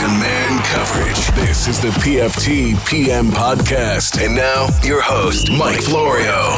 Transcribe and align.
to 0.00 0.08
man 0.08 0.62
coverage. 0.64 1.28
This 1.32 1.68
is 1.68 1.78
the 1.78 1.88
PFT 1.88 2.74
PM 2.88 3.26
podcast. 3.26 4.24
And 4.24 4.34
now, 4.34 4.68
your 4.82 5.02
host, 5.02 5.50
Mike 5.52 5.82
Florio. 5.82 6.54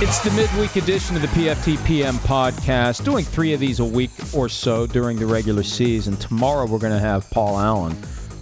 It's 0.00 0.20
the 0.20 0.30
midweek 0.30 0.76
edition 0.76 1.16
of 1.16 1.20
the 1.20 1.28
PFT 1.28 1.84
PM 1.84 2.14
podcast, 2.14 3.04
doing 3.04 3.26
three 3.26 3.52
of 3.52 3.60
these 3.60 3.80
a 3.80 3.84
week 3.84 4.10
or 4.32 4.48
so 4.48 4.86
during 4.86 5.18
the 5.18 5.26
regular 5.26 5.62
season. 5.62 6.16
Tomorrow, 6.16 6.64
we're 6.66 6.78
going 6.78 6.94
to 6.94 6.98
have 6.98 7.28
Paul 7.28 7.58
Allen, 7.58 7.94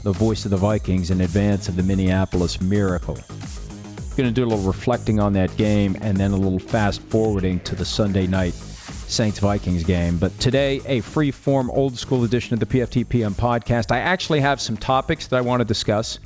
the 0.04 0.12
voice 0.12 0.44
of 0.44 0.52
the 0.52 0.58
Vikings, 0.58 1.10
in 1.10 1.20
advance 1.20 1.68
of 1.68 1.74
the 1.74 1.82
Minneapolis 1.82 2.60
Miracle. 2.60 3.18
Going 4.16 4.28
to 4.28 4.30
do 4.30 4.44
a 4.44 4.46
little 4.46 4.64
reflecting 4.64 5.18
on 5.18 5.32
that 5.32 5.56
game 5.56 5.96
and 6.02 6.16
then 6.16 6.30
a 6.30 6.36
little 6.36 6.60
fast 6.60 7.02
forwarding 7.02 7.58
to 7.60 7.74
the 7.74 7.84
Sunday 7.84 8.28
night 8.28 8.54
Saints 9.06 9.38
Vikings 9.38 9.84
game. 9.84 10.18
But 10.18 10.38
today, 10.40 10.80
a 10.86 11.00
free 11.00 11.30
form 11.30 11.70
old 11.70 11.98
school 11.98 12.24
edition 12.24 12.54
of 12.54 12.60
the 12.60 12.66
PFT 12.66 13.08
PM 13.08 13.34
podcast. 13.34 13.92
I 13.92 13.98
actually 13.98 14.40
have 14.40 14.60
some 14.60 14.76
topics 14.76 15.26
that 15.28 15.36
I 15.36 15.40
want 15.40 15.60
to 15.60 15.64
discuss. 15.64 16.18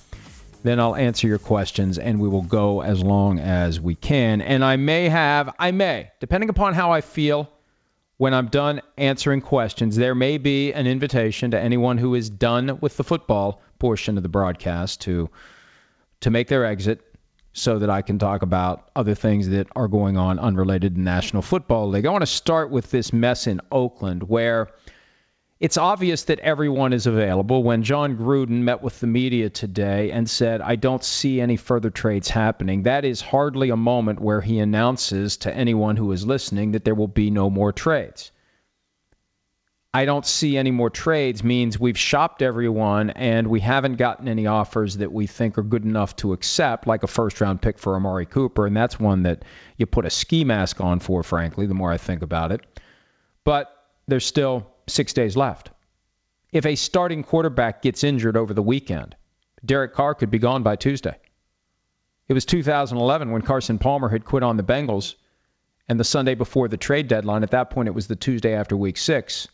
Then 0.62 0.80
I'll 0.80 0.96
answer 0.96 1.28
your 1.28 1.38
questions 1.38 1.98
and 1.98 2.20
we 2.20 2.28
will 2.28 2.42
go 2.42 2.83
as 2.83 3.02
long 3.02 3.38
as 3.38 3.80
we 3.80 3.95
can. 3.95 4.41
And 4.41 4.64
I 4.64 4.77
may 4.77 5.09
have, 5.09 5.55
I 5.59 5.70
may, 5.70 6.10
depending 6.20 6.50
upon 6.50 6.74
how 6.74 6.92
I 6.92 7.00
feel 7.00 7.48
when 8.16 8.34
I'm 8.34 8.48
done 8.48 8.83
answering 8.97 9.41
questions, 9.41 9.97
there 9.97 10.14
may 10.14 10.38
be 10.38 10.72
an 10.72 10.86
invitation 10.86 11.52
to 11.52 11.60
anyone 11.60 11.98
who 11.98 12.14
is 12.14 12.28
done 12.28 12.78
with 12.80 12.97
the 12.97 13.05
football 13.05 13.62
portion 13.78 14.16
of 14.16 14.22
the 14.22 14.28
broadcast 14.28 15.00
to 15.02 15.30
to 16.20 16.30
make 16.30 16.48
their 16.48 16.64
exit 16.64 17.00
so 17.58 17.78
that 17.78 17.90
I 17.90 18.02
can 18.02 18.18
talk 18.18 18.42
about 18.42 18.88
other 18.94 19.14
things 19.14 19.48
that 19.48 19.68
are 19.74 19.88
going 19.88 20.16
on 20.16 20.38
unrelated 20.38 20.94
to 20.94 21.00
National 21.00 21.42
Football 21.42 21.88
League. 21.88 22.06
I 22.06 22.10
want 22.10 22.22
to 22.22 22.26
start 22.26 22.70
with 22.70 22.90
this 22.90 23.12
mess 23.12 23.46
in 23.46 23.60
Oakland 23.70 24.22
where 24.22 24.68
it's 25.60 25.76
obvious 25.76 26.24
that 26.24 26.38
everyone 26.38 26.92
is 26.92 27.08
available. 27.08 27.64
When 27.64 27.82
Jon 27.82 28.16
Gruden 28.16 28.62
met 28.62 28.80
with 28.80 29.00
the 29.00 29.08
media 29.08 29.50
today 29.50 30.12
and 30.12 30.30
said, 30.30 30.60
I 30.60 30.77
don't 30.77 31.02
see 31.02 31.41
any 31.41 31.56
further 31.56 31.91
trades 31.91 32.28
happening, 32.28 32.84
that 32.84 33.05
is 33.05 33.20
hardly 33.20 33.70
a 33.70 33.77
moment 33.77 34.20
where 34.20 34.40
he 34.40 34.61
announces 34.61 35.38
to 35.38 35.55
anyone 35.55 35.96
who 35.96 36.12
is 36.12 36.24
listening 36.24 36.72
that 36.72 36.84
there 36.84 36.94
will 36.94 37.08
be 37.08 37.30
no 37.30 37.50
more 37.50 37.72
trades. 37.72 38.30
I 39.92 40.05
don't 40.05 40.27
see 40.27 40.58
any 40.58 40.70
more 40.70 40.91
trades 40.91 41.42
means 41.42 41.81
we've 41.81 41.98
shopped 41.98 42.42
everyone 42.42 43.08
and 43.08 43.47
we 43.47 43.61
haven't 43.61 43.97
gotten 43.97 44.28
any 44.28 44.47
offers 44.47 44.98
that 44.98 45.11
we 45.11 45.27
think 45.27 45.56
are 45.56 45.62
good 45.62 45.84
enough 45.84 46.14
to 46.17 46.34
accept, 46.34 46.86
like 46.86 47.05
a 47.05 47.06
first 47.06 47.41
round 47.41 47.62
pick 47.62 47.78
for 47.78 47.97
Amari 47.97 48.27
Cooper. 48.27 48.67
And 48.67 48.77
that's 48.77 49.00
one 49.00 49.22
that 49.22 49.45
you 49.78 49.86
put 49.86 50.05
a 50.05 50.11
ski 50.11 50.45
mask 50.45 50.83
on 50.83 51.00
for, 51.00 51.22
frankly, 51.22 51.67
the 51.67 51.75
more 51.75 51.91
I 51.91 51.97
think 51.97 52.20
about 52.20 52.53
it. 52.53 52.61
But 53.45 53.75
there's 54.06 54.27
still 54.27 54.67
six 54.86 55.14
days 55.14 55.39
left. 55.39 55.70
If 56.52 56.67
a 56.67 56.75
starting 56.75 57.23
quarterback 57.23 57.80
gets 57.80 58.05
injured 58.05 58.36
over 58.36 58.52
the 58.52 58.62
weekend, 58.62 59.17
Derek 59.64 59.95
Carr 59.95 60.14
could 60.14 60.30
be 60.30 60.39
gone 60.39 60.62
by 60.62 60.77
Tuesday. 60.77 61.17
It 62.28 62.34
was 62.34 62.45
2011 62.45 63.30
when 63.30 63.41
Carson 63.41 63.78
Palmer 63.78 64.11
had 64.11 64.27
quit 64.27 64.42
on 64.42 64.58
the 64.58 64.62
Bengals, 64.62 65.14
and 65.89 65.98
the 65.98 66.05
Sunday 66.05 66.34
before 66.34 66.69
the 66.69 66.77
trade 66.77 67.08
deadline, 67.08 67.42
at 67.42 67.52
that 67.52 67.70
point 67.70 67.89
it 67.89 67.95
was 67.95 68.06
the 68.06 68.17
Tuesday 68.17 68.52
after 68.52 68.77
week 68.77 68.98
six 68.98 69.48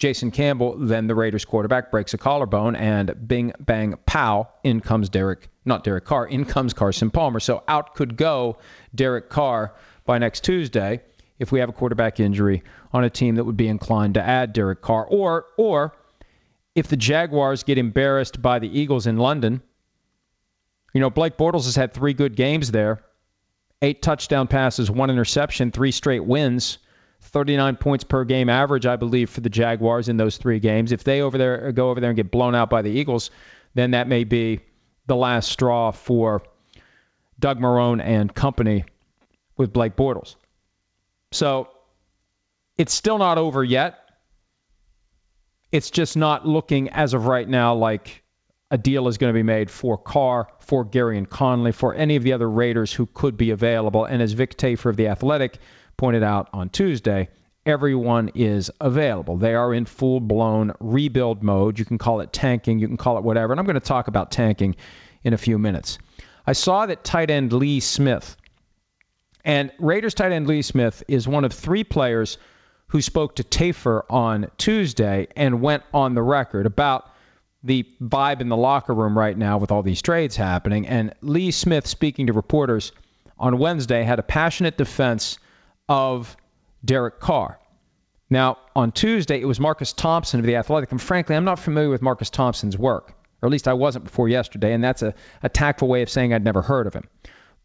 Jason 0.00 0.30
Campbell, 0.30 0.78
then 0.78 1.06
the 1.06 1.14
Raiders 1.14 1.44
quarterback, 1.44 1.90
breaks 1.90 2.14
a 2.14 2.18
collarbone, 2.18 2.74
and 2.74 3.28
bing, 3.28 3.52
bang, 3.60 3.94
pow, 4.06 4.48
in 4.64 4.80
comes 4.80 5.10
Derek, 5.10 5.48
not 5.66 5.84
Derek 5.84 6.06
Carr, 6.06 6.26
in 6.26 6.46
comes 6.46 6.72
Carson 6.72 7.10
Palmer. 7.10 7.38
So 7.38 7.62
out 7.68 7.94
could 7.94 8.16
go 8.16 8.56
Derek 8.94 9.28
Carr 9.28 9.74
by 10.06 10.16
next 10.16 10.42
Tuesday 10.42 11.02
if 11.38 11.52
we 11.52 11.60
have 11.60 11.68
a 11.68 11.72
quarterback 11.72 12.18
injury 12.18 12.62
on 12.94 13.04
a 13.04 13.10
team 13.10 13.34
that 13.34 13.44
would 13.44 13.58
be 13.58 13.68
inclined 13.68 14.14
to 14.14 14.22
add 14.22 14.54
Derek 14.54 14.80
Carr. 14.80 15.04
Or, 15.04 15.44
or 15.58 15.94
if 16.74 16.88
the 16.88 16.96
Jaguars 16.96 17.62
get 17.62 17.76
embarrassed 17.76 18.40
by 18.40 18.58
the 18.58 18.80
Eagles 18.80 19.06
in 19.06 19.18
London, 19.18 19.60
you 20.94 21.00
know, 21.02 21.10
Blake 21.10 21.36
Bortles 21.36 21.66
has 21.66 21.76
had 21.76 21.92
three 21.92 22.14
good 22.14 22.36
games 22.36 22.70
there 22.70 23.02
eight 23.82 24.02
touchdown 24.02 24.46
passes, 24.46 24.90
one 24.90 25.10
interception, 25.10 25.70
three 25.70 25.90
straight 25.90 26.24
wins. 26.24 26.78
39 27.20 27.76
points 27.76 28.04
per 28.04 28.24
game 28.24 28.48
average, 28.48 28.86
I 28.86 28.96
believe, 28.96 29.30
for 29.30 29.40
the 29.40 29.50
Jaguars 29.50 30.08
in 30.08 30.16
those 30.16 30.36
three 30.36 30.58
games. 30.58 30.92
If 30.92 31.04
they 31.04 31.20
over 31.20 31.38
there 31.38 31.72
go 31.72 31.90
over 31.90 32.00
there 32.00 32.10
and 32.10 32.16
get 32.16 32.30
blown 32.30 32.54
out 32.54 32.70
by 32.70 32.82
the 32.82 32.90
Eagles, 32.90 33.30
then 33.74 33.92
that 33.92 34.08
may 34.08 34.24
be 34.24 34.60
the 35.06 35.16
last 35.16 35.50
straw 35.50 35.90
for 35.90 36.42
Doug 37.38 37.58
Marrone 37.58 38.02
and 38.02 38.34
company 38.34 38.84
with 39.56 39.72
Blake 39.72 39.96
Bortles. 39.96 40.36
So 41.32 41.68
it's 42.76 42.92
still 42.92 43.18
not 43.18 43.38
over 43.38 43.62
yet. 43.62 43.98
It's 45.70 45.90
just 45.90 46.16
not 46.16 46.46
looking 46.46 46.88
as 46.88 47.14
of 47.14 47.26
right 47.26 47.48
now 47.48 47.74
like 47.74 48.22
a 48.70 48.78
deal 48.78 49.08
is 49.08 49.18
going 49.18 49.32
to 49.32 49.36
be 49.38 49.42
made 49.42 49.70
for 49.70 49.98
Carr, 49.98 50.48
for 50.60 50.84
Gareon 50.84 51.28
Conley, 51.28 51.72
for 51.72 51.94
any 51.94 52.16
of 52.16 52.22
the 52.22 52.32
other 52.32 52.48
Raiders 52.48 52.92
who 52.92 53.06
could 53.06 53.36
be 53.36 53.50
available. 53.50 54.04
And 54.04 54.22
as 54.22 54.32
Vic 54.32 54.56
Tafur 54.56 54.90
of 54.90 54.96
The 54.96 55.08
Athletic 55.08 55.58
pointed 56.00 56.22
out 56.22 56.48
on 56.54 56.70
Tuesday, 56.70 57.28
everyone 57.66 58.30
is 58.34 58.70
available. 58.80 59.36
They 59.36 59.54
are 59.54 59.74
in 59.74 59.84
full 59.84 60.18
blown 60.18 60.72
rebuild 60.80 61.42
mode. 61.42 61.78
You 61.78 61.84
can 61.84 61.98
call 61.98 62.22
it 62.22 62.32
tanking, 62.32 62.78
you 62.78 62.88
can 62.88 62.96
call 62.96 63.18
it 63.18 63.22
whatever. 63.22 63.52
And 63.52 63.60
I'm 63.60 63.66
going 63.66 63.74
to 63.74 63.80
talk 63.80 64.08
about 64.08 64.30
tanking 64.30 64.76
in 65.22 65.34
a 65.34 65.36
few 65.36 65.58
minutes. 65.58 65.98
I 66.46 66.54
saw 66.54 66.86
that 66.86 67.04
tight 67.04 67.30
end 67.30 67.52
Lee 67.52 67.80
Smith, 67.80 68.34
and 69.44 69.70
Raiders 69.78 70.14
tight 70.14 70.32
end 70.32 70.46
Lee 70.46 70.62
Smith 70.62 71.02
is 71.06 71.28
one 71.28 71.44
of 71.44 71.52
three 71.52 71.84
players 71.84 72.38
who 72.86 73.02
spoke 73.02 73.36
to 73.36 73.44
Tafur 73.44 74.04
on 74.08 74.50
Tuesday 74.56 75.28
and 75.36 75.60
went 75.60 75.82
on 75.92 76.14
the 76.14 76.22
record 76.22 76.64
about 76.64 77.10
the 77.62 77.86
vibe 78.00 78.40
in 78.40 78.48
the 78.48 78.56
locker 78.56 78.94
room 78.94 79.18
right 79.18 79.36
now 79.36 79.58
with 79.58 79.70
all 79.70 79.82
these 79.82 80.00
trades 80.00 80.34
happening. 80.34 80.86
And 80.86 81.12
Lee 81.20 81.50
Smith, 81.50 81.86
speaking 81.86 82.28
to 82.28 82.32
reporters 82.32 82.92
on 83.38 83.58
Wednesday, 83.58 84.02
had 84.02 84.18
a 84.18 84.22
passionate 84.22 84.78
defense 84.78 85.38
of 85.90 86.36
Derek 86.84 87.18
Carr. 87.18 87.58
Now, 88.30 88.58
on 88.76 88.92
Tuesday, 88.92 89.40
it 89.40 89.44
was 89.44 89.58
Marcus 89.58 89.92
Thompson 89.92 90.38
of 90.38 90.46
The 90.46 90.54
Athletic. 90.54 90.92
And 90.92 91.02
frankly, 91.02 91.34
I'm 91.34 91.44
not 91.44 91.58
familiar 91.58 91.90
with 91.90 92.00
Marcus 92.00 92.30
Thompson's 92.30 92.78
work, 92.78 93.12
or 93.42 93.48
at 93.48 93.52
least 93.52 93.66
I 93.66 93.72
wasn't 93.72 94.04
before 94.04 94.28
yesterday. 94.28 94.72
And 94.72 94.84
that's 94.84 95.02
a, 95.02 95.14
a 95.42 95.48
tactful 95.48 95.88
way 95.88 96.02
of 96.02 96.08
saying 96.08 96.32
I'd 96.32 96.44
never 96.44 96.62
heard 96.62 96.86
of 96.86 96.94
him. 96.94 97.08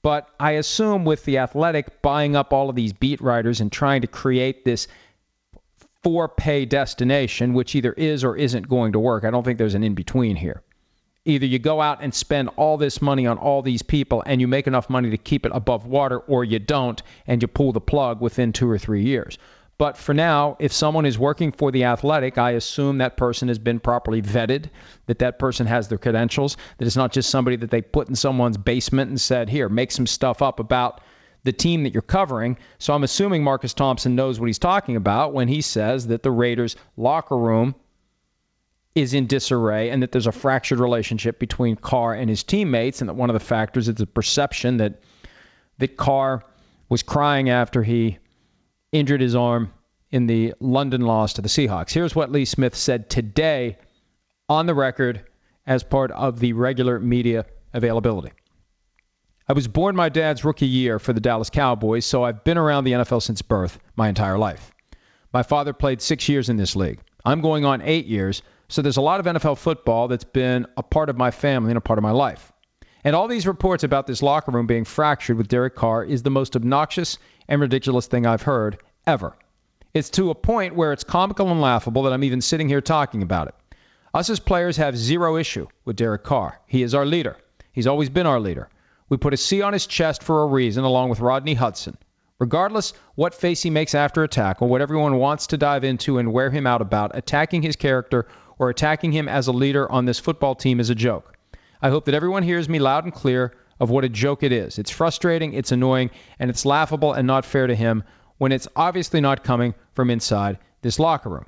But 0.02 0.28
I 0.40 0.54
assume 0.54 1.06
with 1.06 1.24
The 1.24 1.38
Athletic 1.38 2.02
buying 2.02 2.36
up 2.36 2.52
all 2.52 2.70
of 2.70 2.76
these 2.76 2.94
beat 2.94 3.22
writers 3.22 3.62
and 3.62 3.72
trying 3.72 4.02
to 4.02 4.08
create 4.08 4.66
this 4.66 4.88
for 6.02 6.28
pay 6.28 6.66
destination, 6.66 7.54
which 7.54 7.76
either 7.76 7.94
is 7.94 8.24
or 8.24 8.36
isn't 8.36 8.68
going 8.68 8.94
to 8.94 9.00
work, 9.00 9.24
I 9.24 9.30
don't 9.30 9.44
think 9.44 9.60
there's 9.60 9.76
an 9.76 9.84
in 9.84 9.94
between 9.94 10.36
here. 10.36 10.64
Either 11.26 11.46
you 11.46 11.58
go 11.58 11.82
out 11.82 12.04
and 12.04 12.14
spend 12.14 12.50
all 12.56 12.78
this 12.78 13.02
money 13.02 13.26
on 13.26 13.38
all 13.38 13.64
these 13.64 13.82
people 13.82 14.24
and 14.26 14.40
you 14.40 14.48
make 14.48 14.68
enough 14.68 14.90
money 14.90 15.10
to 15.10 15.18
keep 15.18 15.46
it 15.46 15.52
above 15.56 15.88
water, 15.88 16.20
or 16.20 16.44
you 16.44 16.60
don't 16.60 17.02
and 17.26 17.42
you 17.42 17.48
pull 17.48 17.72
the 17.72 17.82
plug 17.82 18.22
within 18.22 18.54
two 18.54 18.70
or 18.70 18.78
three 18.78 19.04
years. 19.04 19.38
But 19.78 19.98
for 19.98 20.14
now, 20.14 20.56
if 20.60 20.72
someone 20.72 21.06
is 21.06 21.20
working 21.20 21.52
for 21.52 21.70
the 21.72 21.86
athletic, 21.86 22.38
I 22.38 22.52
assume 22.52 23.00
that 23.00 23.18
person 23.18 23.50
has 23.50 23.60
been 23.60 23.80
properly 23.80 24.22
vetted, 24.22 24.70
that 25.08 25.20
that 25.20 25.38
person 25.38 25.68
has 25.68 25.90
their 25.90 25.98
credentials, 25.98 26.56
that 26.78 26.86
it's 26.86 26.96
not 26.96 27.12
just 27.12 27.30
somebody 27.30 27.58
that 27.58 27.72
they 27.72 27.82
put 27.82 28.08
in 28.08 28.16
someone's 28.16 28.58
basement 28.58 29.10
and 29.10 29.20
said, 29.20 29.50
here, 29.50 29.68
make 29.68 29.92
some 29.92 30.08
stuff 30.08 30.42
up 30.42 30.62
about 30.62 31.02
the 31.44 31.52
team 31.52 31.84
that 31.84 31.94
you're 31.94 32.02
covering. 32.02 32.58
So 32.80 32.94
I'm 32.94 33.04
assuming 33.04 33.44
Marcus 33.44 33.74
Thompson 33.74 34.16
knows 34.16 34.40
what 34.40 34.48
he's 34.48 34.60
talking 34.60 34.96
about 34.96 35.34
when 35.34 35.48
he 35.48 35.62
says 35.62 36.08
that 36.08 36.24
the 36.24 36.32
Raiders 36.32 36.78
locker 36.96 37.38
room 37.38 37.76
is 38.96 39.14
in 39.14 39.28
disarray 39.28 39.90
and 39.90 40.02
that 40.02 40.12
there's 40.12 40.28
a 40.28 40.32
fractured 40.32 40.80
relationship 40.80 41.38
between 41.38 41.76
Carr 41.76 42.14
and 42.14 42.30
his 42.30 42.44
teammates, 42.44 43.02
and 43.02 43.10
that 43.10 43.16
one 43.16 43.30
of 43.30 43.34
the 43.34 43.42
factors 43.42 43.90
is 43.90 43.96
the 43.96 44.08
perception 44.08 44.78
that 44.78 45.02
that 45.78 45.98
Carr 45.98 46.44
was 46.88 47.04
crying 47.04 47.50
after 47.50 47.84
he 47.84 48.18
injured 48.94 49.20
his 49.20 49.36
arm 49.36 49.74
in 50.10 50.28
the 50.28 50.54
London 50.62 51.02
loss 51.02 51.34
to 51.34 51.42
the 51.42 51.50
Seahawks. 51.50 51.92
Here's 51.92 52.16
what 52.16 52.32
Lee 52.32 52.46
Smith 52.46 52.76
said 52.76 53.10
today 53.10 53.78
on 54.48 54.66
the 54.66 54.74
record 54.74 55.26
as 55.68 55.84
part 55.84 56.12
of 56.12 56.40
the 56.40 56.54
regular 56.54 57.00
media 57.00 57.46
availability. 57.74 58.32
I 59.48 59.54
was 59.54 59.68
born 59.68 59.96
my 59.96 60.10
dad's 60.10 60.46
rookie 60.46 60.68
year 60.68 60.98
for 60.98 61.12
the 61.12 61.20
Dallas 61.20 61.50
Cowboys, 61.50 62.06
so 62.06 62.24
I've 62.24 62.44
been 62.44 62.58
around 62.58 62.86
the 62.86 62.94
NFL 62.94 63.22
since 63.22 63.42
birth 63.42 63.78
my 63.96 64.08
entire 64.08 64.38
life. 64.38 64.72
My 65.34 65.44
father 65.44 65.74
played 65.74 66.02
six 66.02 66.30
years 66.30 66.50
in 66.50 66.56
this 66.56 66.76
league. 66.76 67.00
I'm 67.26 67.42
going 67.42 67.66
on 67.66 67.82
eight 67.82 68.06
years, 68.06 68.42
so 68.68 68.82
there's 68.82 68.98
a 68.98 69.02
lot 69.02 69.20
of 69.20 69.26
NFL 69.26 69.58
football 69.58 70.08
that's 70.08 70.24
been 70.24 70.68
a 70.78 70.84
part 70.84 71.10
of 71.10 71.18
my 71.18 71.32
family 71.32 71.72
and 71.72 71.78
a 71.78 71.82
part 71.82 72.00
of 72.00 72.04
my 72.04 72.12
life. 72.12 72.52
And 73.04 73.16
all 73.16 73.28
these 73.28 73.46
reports 73.46 73.84
about 73.84 74.08
this 74.08 74.24
locker 74.24 74.52
room 74.52 74.66
being 74.66 74.86
fractured 74.86 75.38
with 75.38 75.48
Derek 75.48 75.76
Carr 75.76 76.04
is 76.04 76.24
the 76.24 76.32
most 76.32 76.56
obnoxious 76.56 77.20
and 77.48 77.62
ridiculous 77.62 78.08
thing 78.08 78.26
I've 78.26 78.42
heard 78.42 78.80
ever. 79.06 79.36
It's 79.94 80.10
to 80.12 80.32
a 80.32 80.36
point 80.36 80.76
where 80.76 80.92
it's 80.92 81.04
comical 81.04 81.52
and 81.52 81.62
laughable 81.62 82.04
that 82.04 82.14
I'm 82.14 82.24
even 82.24 82.42
sitting 82.42 82.68
here 82.68 82.82
talking 82.82 83.22
about 83.22 83.48
it. 83.48 83.56
Us 84.14 84.30
as 84.30 84.40
players 84.40 84.78
have 84.78 84.98
zero 84.98 85.38
issue 85.38 85.68
with 85.84 85.98
Derek 85.98 86.24
Carr. 86.24 86.60
He 86.66 86.82
is 86.82 86.96
our 86.96 87.06
leader. 87.06 87.38
He's 87.72 87.88
always 87.88 88.10
been 88.10 88.26
our 88.26 88.40
leader. 88.40 88.70
We 89.08 89.18
put 89.18 89.34
a 89.34 89.38
C 89.38 89.62
on 89.62 89.74
his 89.74 89.86
chest 89.86 90.24
for 90.24 90.42
a 90.42 90.48
reason, 90.48 90.84
along 90.84 91.10
with 91.10 91.20
Rodney 91.20 91.54
Hudson. 91.54 91.98
Regardless 92.40 92.94
what 93.14 93.36
face 93.36 93.62
he 93.62 93.70
makes 93.70 93.94
after 93.94 94.24
a 94.24 94.28
tackle, 94.28 94.68
what 94.68 94.82
everyone 94.82 95.18
wants 95.18 95.48
to 95.48 95.58
dive 95.58 95.84
into 95.84 96.18
and 96.18 96.34
wear 96.34 96.50
him 96.50 96.66
out 96.66 96.82
about, 96.82 97.16
attacking 97.16 97.62
his 97.62 97.76
character 97.76 98.28
or 98.58 98.70
attacking 98.70 99.12
him 99.12 99.28
as 99.28 99.48
a 99.48 99.52
leader 99.52 99.92
on 99.92 100.06
this 100.06 100.20
football 100.20 100.56
team 100.56 100.80
is 100.80 100.90
a 100.90 100.96
joke. 100.96 101.38
I 101.82 101.90
hope 101.90 102.06
that 102.06 102.16
everyone 102.16 102.44
hears 102.44 102.70
me 102.70 102.80
loud 102.80 103.04
and 103.04 103.14
clear 103.14 103.54
of 103.80 103.90
what 103.90 104.06
a 104.06 104.10
joke 104.10 104.44
it 104.44 104.52
is. 104.52 104.80
It's 104.80 104.92
frustrating, 104.92 105.54
it's 105.54 105.72
annoying, 105.72 106.12
and 106.40 106.50
it's 106.50 106.66
laughable 106.66 107.14
and 107.14 107.28
not 107.28 107.46
fair 107.46 107.68
to 107.68 107.76
him 107.76 108.04
when 108.38 108.52
it's 108.52 108.68
obviously 108.76 109.22
not 109.22 109.44
coming 109.44 109.76
from 109.94 110.10
inside 110.10 110.60
this 110.82 111.00
locker 111.00 111.30
room. 111.30 111.46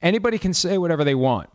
Anybody 0.00 0.38
can 0.38 0.54
say 0.54 0.78
whatever 0.78 1.04
they 1.04 1.14
want. 1.14 1.50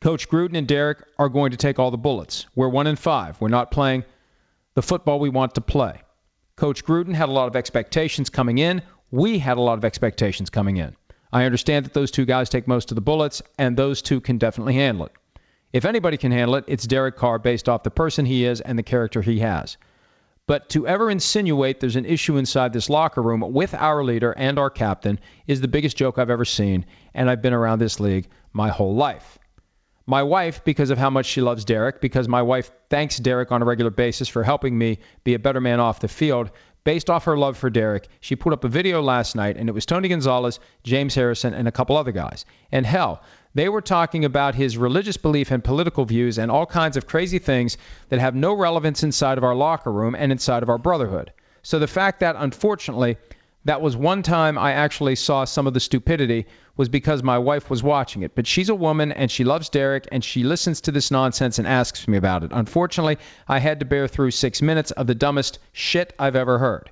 Coach 0.00 0.28
Gruden 0.28 0.56
and 0.56 0.66
Derek 0.66 1.04
are 1.18 1.28
going 1.28 1.52
to 1.52 1.56
take 1.56 1.78
all 1.78 1.90
the 1.90 1.98
bullets. 1.98 2.46
We're 2.56 2.68
one 2.68 2.86
in 2.86 2.96
five. 2.96 3.40
We're 3.40 3.48
not 3.48 3.70
playing 3.70 4.04
the 4.74 4.82
football 4.82 5.20
we 5.20 5.28
want 5.28 5.54
to 5.54 5.60
play. 5.60 6.00
Coach 6.56 6.84
Gruden 6.84 7.14
had 7.14 7.28
a 7.28 7.32
lot 7.32 7.46
of 7.46 7.56
expectations 7.56 8.30
coming 8.30 8.58
in. 8.58 8.82
We 9.10 9.38
had 9.38 9.58
a 9.58 9.60
lot 9.60 9.78
of 9.78 9.84
expectations 9.84 10.50
coming 10.50 10.78
in. 10.78 10.96
I 11.32 11.44
understand 11.44 11.86
that 11.86 11.94
those 11.94 12.10
two 12.10 12.26
guys 12.26 12.50
take 12.50 12.68
most 12.68 12.90
of 12.90 12.94
the 12.94 13.00
bullets, 13.00 13.42
and 13.58 13.76
those 13.76 14.02
two 14.02 14.20
can 14.20 14.38
definitely 14.38 14.74
handle 14.74 15.06
it. 15.06 15.12
If 15.72 15.86
anybody 15.86 16.18
can 16.18 16.32
handle 16.32 16.56
it, 16.56 16.64
it's 16.68 16.86
Derek 16.86 17.16
Carr 17.16 17.38
based 17.38 17.68
off 17.68 17.82
the 17.82 17.90
person 17.90 18.26
he 18.26 18.44
is 18.44 18.60
and 18.60 18.78
the 18.78 18.82
character 18.82 19.22
he 19.22 19.38
has. 19.38 19.78
But 20.46 20.68
to 20.70 20.86
ever 20.86 21.08
insinuate 21.10 21.80
there's 21.80 21.96
an 21.96 22.04
issue 22.04 22.36
inside 22.36 22.72
this 22.72 22.90
locker 22.90 23.22
room 23.22 23.40
with 23.40 23.72
our 23.74 24.04
leader 24.04 24.32
and 24.32 24.58
our 24.58 24.70
captain 24.70 25.20
is 25.46 25.60
the 25.60 25.68
biggest 25.68 25.96
joke 25.96 26.18
I've 26.18 26.30
ever 26.30 26.44
seen, 26.44 26.84
and 27.14 27.30
I've 27.30 27.40
been 27.40 27.54
around 27.54 27.78
this 27.78 28.00
league 28.00 28.28
my 28.52 28.68
whole 28.68 28.94
life. 28.94 29.38
My 30.04 30.24
wife, 30.24 30.64
because 30.64 30.90
of 30.90 30.98
how 30.98 31.10
much 31.10 31.26
she 31.26 31.40
loves 31.40 31.64
Derek, 31.64 32.00
because 32.00 32.28
my 32.28 32.42
wife 32.42 32.72
thanks 32.90 33.18
Derek 33.18 33.52
on 33.52 33.62
a 33.62 33.64
regular 33.64 33.92
basis 33.92 34.28
for 34.28 34.42
helping 34.42 34.76
me 34.76 34.98
be 35.22 35.34
a 35.34 35.38
better 35.38 35.60
man 35.60 35.78
off 35.78 36.00
the 36.00 36.08
field, 36.08 36.50
based 36.84 37.10
off 37.10 37.24
her 37.24 37.36
love 37.36 37.56
for 37.56 37.70
Derek, 37.70 38.08
she 38.20 38.36
put 38.36 38.52
up 38.52 38.64
a 38.64 38.68
video 38.68 39.02
last 39.02 39.36
night, 39.36 39.56
and 39.56 39.68
it 39.68 39.72
was 39.72 39.86
Tony 39.86 40.08
Gonzalez, 40.08 40.60
James 40.82 41.14
Harrison, 41.14 41.54
and 41.54 41.68
a 41.68 41.72
couple 41.72 41.96
other 41.96 42.12
guys. 42.12 42.44
And 42.70 42.84
hell, 42.84 43.22
they 43.54 43.68
were 43.68 43.82
talking 43.82 44.24
about 44.24 44.54
his 44.54 44.78
religious 44.78 45.16
belief 45.16 45.50
and 45.50 45.62
political 45.62 46.04
views 46.04 46.38
and 46.38 46.50
all 46.50 46.66
kinds 46.66 46.96
of 46.96 47.06
crazy 47.06 47.38
things 47.38 47.76
that 48.08 48.20
have 48.20 48.34
no 48.34 48.54
relevance 48.54 49.02
inside 49.02 49.38
of 49.38 49.44
our 49.44 49.54
locker 49.54 49.92
room 49.92 50.14
and 50.14 50.32
inside 50.32 50.62
of 50.62 50.68
our 50.68 50.78
brotherhood. 50.78 51.32
So 51.62 51.78
the 51.78 51.86
fact 51.86 52.20
that, 52.20 52.36
unfortunately, 52.38 53.18
that 53.64 53.80
was 53.80 53.96
one 53.96 54.22
time 54.22 54.58
I 54.58 54.72
actually 54.72 55.14
saw 55.14 55.44
some 55.44 55.66
of 55.66 55.74
the 55.74 55.80
stupidity 55.80 56.46
was 56.76 56.88
because 56.88 57.22
my 57.22 57.38
wife 57.38 57.70
was 57.70 57.82
watching 57.82 58.22
it. 58.22 58.34
But 58.34 58.46
she's 58.46 58.68
a 58.68 58.74
woman 58.74 59.12
and 59.12 59.30
she 59.30 59.44
loves 59.44 59.68
Derek 59.68 60.08
and 60.10 60.24
she 60.24 60.42
listens 60.42 60.80
to 60.82 60.92
this 60.92 61.10
nonsense 61.10 61.58
and 61.58 61.68
asks 61.68 62.08
me 62.08 62.16
about 62.16 62.44
it. 62.44 62.50
Unfortunately, 62.52 63.18
I 63.46 63.58
had 63.58 63.80
to 63.80 63.86
bear 63.86 64.08
through 64.08 64.32
six 64.32 64.62
minutes 64.62 64.90
of 64.90 65.06
the 65.06 65.14
dumbest 65.14 65.58
shit 65.72 66.12
I've 66.18 66.36
ever 66.36 66.58
heard. 66.58 66.90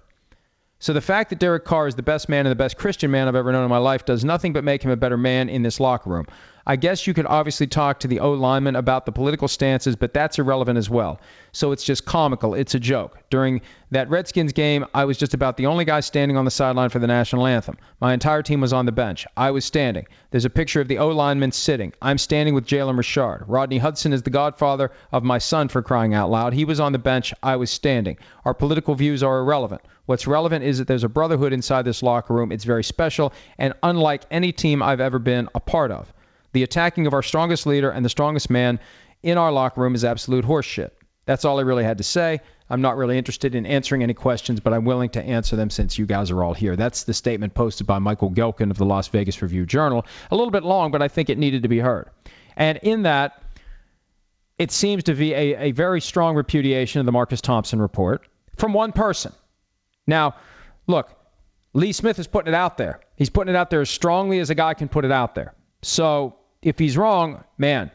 So 0.83 0.95
the 0.95 1.03
fact 1.03 1.29
that 1.29 1.39
Derek 1.39 1.67
Carr 1.67 1.87
is 1.89 1.95
the 1.95 2.03
best 2.03 2.31
man 2.31 2.47
and 2.47 2.51
the 2.51 2.57
best 2.57 2.79
Christian 2.79 3.11
man 3.11 3.29
I've 3.29 3.35
ever 3.35 3.53
known 3.53 3.65
in 3.65 3.69
my 3.69 3.77
life 3.77 4.07
does 4.07 4.25
nothing 4.25 4.55
but 4.55 4.65
make 4.65 4.83
him 4.83 4.91
a 4.91 4.97
better 4.97 5.19
man 5.19 5.51
in 5.51 5.63
this 5.63 5.79
locker 5.79 6.09
room. 6.09 6.27
I 6.67 6.77
guess 6.77 7.07
you 7.07 7.15
could 7.15 7.27
obviously 7.27 7.67
talk 7.67 8.01
to 8.01 8.09
the 8.09 8.21
O 8.21 8.33
lineman 8.33 8.77
about 8.77 9.05
the 9.05 9.13
political 9.13 9.49
stances, 9.49 9.97
but 9.97 10.15
that's 10.15 10.39
irrelevant 10.39 10.79
as 10.79 10.89
well. 10.89 11.21
So 11.53 11.73
it's 11.73 11.85
just 11.85 12.05
comical. 12.05 12.55
It's 12.55 12.75
a 12.75 12.79
joke. 12.79 13.19
During 13.29 13.61
that 13.91 14.09
Redskins 14.09 14.53
game, 14.53 14.87
I 14.95 15.05
was 15.05 15.19
just 15.19 15.35
about 15.35 15.57
the 15.57 15.67
only 15.67 15.85
guy 15.85 16.01
standing 16.01 16.37
on 16.37 16.45
the 16.45 16.51
sideline 16.51 16.91
for 16.91 16.99
the 16.99 17.07
national 17.07 17.47
anthem. 17.47 17.77
My 18.01 18.15
entire 18.15 18.43
team 18.43 18.61
was 18.61 18.73
on 18.73 18.87
the 18.87 18.93
bench. 18.93 19.27
I 19.37 19.51
was 19.51 19.65
standing. 19.65 20.07
There's 20.31 20.45
a 20.45 20.51
picture 20.51 20.81
of 20.81 20.89
the 20.89 20.99
O 20.99 21.09
lineman 21.09 21.53
sitting. 21.53 21.93
I'm 22.01 22.19
standing 22.19 22.55
with 22.55 22.67
Jalen 22.67 22.97
Richard. 22.97 23.45
Rodney 23.49 23.79
Hudson 23.79 24.13
is 24.13 24.23
the 24.23 24.31
godfather 24.31 24.93
of 25.13 25.25
my 25.25 25.39
son 25.39 25.69
for 25.69 25.83
crying 25.83 26.15
out 26.15 26.31
loud. 26.31 26.53
He 26.53 26.65
was 26.65 26.81
on 26.81 26.93
the 26.93 26.99
bench. 26.99 27.35
I 27.43 27.57
was 27.57 27.71
standing. 27.71 28.17
Our 28.45 28.55
political 28.55 28.95
views 28.95 29.23
are 29.23 29.41
irrelevant. 29.41 29.83
What's 30.11 30.27
relevant 30.27 30.65
is 30.65 30.79
that 30.79 30.89
there's 30.89 31.05
a 31.05 31.09
brotherhood 31.09 31.53
inside 31.53 31.85
this 31.85 32.03
locker 32.03 32.35
room. 32.35 32.51
It's 32.51 32.65
very 32.65 32.83
special 32.83 33.33
and 33.59 33.75
unlike 33.81 34.25
any 34.29 34.51
team 34.51 34.83
I've 34.83 34.99
ever 34.99 35.21
been 35.21 35.49
a 35.55 35.61
part 35.61 35.93
of. 35.93 36.13
The 36.53 36.65
attacking 36.65 37.07
of 37.07 37.15
our 37.15 37.23
strongest 37.23 37.65
leader 37.65 37.93
and 37.93 38.05
the 38.05 38.09
strongest 38.09 38.51
man 38.51 38.81
in 39.23 39.39
our 39.39 39.53
locker 39.53 39.81
room 39.81 39.95
is 39.95 40.05
absolute 40.05 40.45
horseshit. 40.45 40.91
That's 41.27 41.45
all 41.45 41.61
I 41.61 41.63
really 41.63 41.85
had 41.85 41.99
to 41.99 42.03
say. 42.03 42.41
I'm 42.69 42.81
not 42.81 42.97
really 42.97 43.19
interested 43.19 43.55
in 43.55 43.67
answering 43.67 44.03
any 44.03 44.15
questions, 44.15 44.59
but 44.59 44.73
I'm 44.73 44.85
willing 44.85 45.11
to 45.11 45.23
answer 45.23 45.55
them 45.55 45.71
since 45.71 45.97
you 45.97 46.07
guys 46.07 46.33
are 46.33 46.43
all 46.43 46.55
here. 46.55 46.75
That's 46.75 47.05
the 47.05 47.15
statement 47.15 47.55
posted 47.55 47.87
by 47.87 48.01
Michael 48.01 48.33
Gehlken 48.33 48.73
of 48.73 48.79
the 48.79 48.87
Las 48.87 49.07
Vegas 49.07 49.41
Review 49.43 49.65
Journal. 49.65 50.05
A 50.33 50.35
little 50.35 50.51
bit 50.51 50.65
long, 50.65 50.91
but 50.91 51.03
I 51.03 51.07
think 51.07 51.31
it 51.31 51.39
needed 51.39 51.63
to 51.63 51.69
be 51.69 51.79
heard. 51.79 52.11
And 52.57 52.81
in 52.83 53.03
that, 53.03 53.41
it 54.59 54.73
seems 54.73 55.05
to 55.05 55.15
be 55.15 55.35
a, 55.35 55.69
a 55.69 55.71
very 55.71 56.01
strong 56.01 56.35
repudiation 56.35 56.99
of 56.99 57.07
the 57.07 57.13
Marcus 57.13 57.41
Thompson 57.41 57.81
report 57.81 58.27
from 58.57 58.73
one 58.73 58.91
person. 58.91 59.33
Now, 60.11 60.35
look, 60.87 61.09
Lee 61.73 61.93
Smith 61.93 62.19
is 62.19 62.27
putting 62.27 62.53
it 62.53 62.57
out 62.57 62.77
there. 62.77 63.01
He's 63.17 63.31
putting 63.31 63.55
it 63.55 63.57
out 63.57 63.71
there 63.71 63.81
as 63.81 63.89
strongly 63.89 64.41
as 64.41 64.51
a 64.51 64.55
guy 64.55 64.75
can 64.75 64.89
put 64.89 65.05
it 65.05 65.13
out 65.13 65.35
there. 65.35 65.55
So 65.83 66.37
if 66.61 66.79
he's 66.79 66.97
wrong, 66.99 67.45
man, 67.57 67.93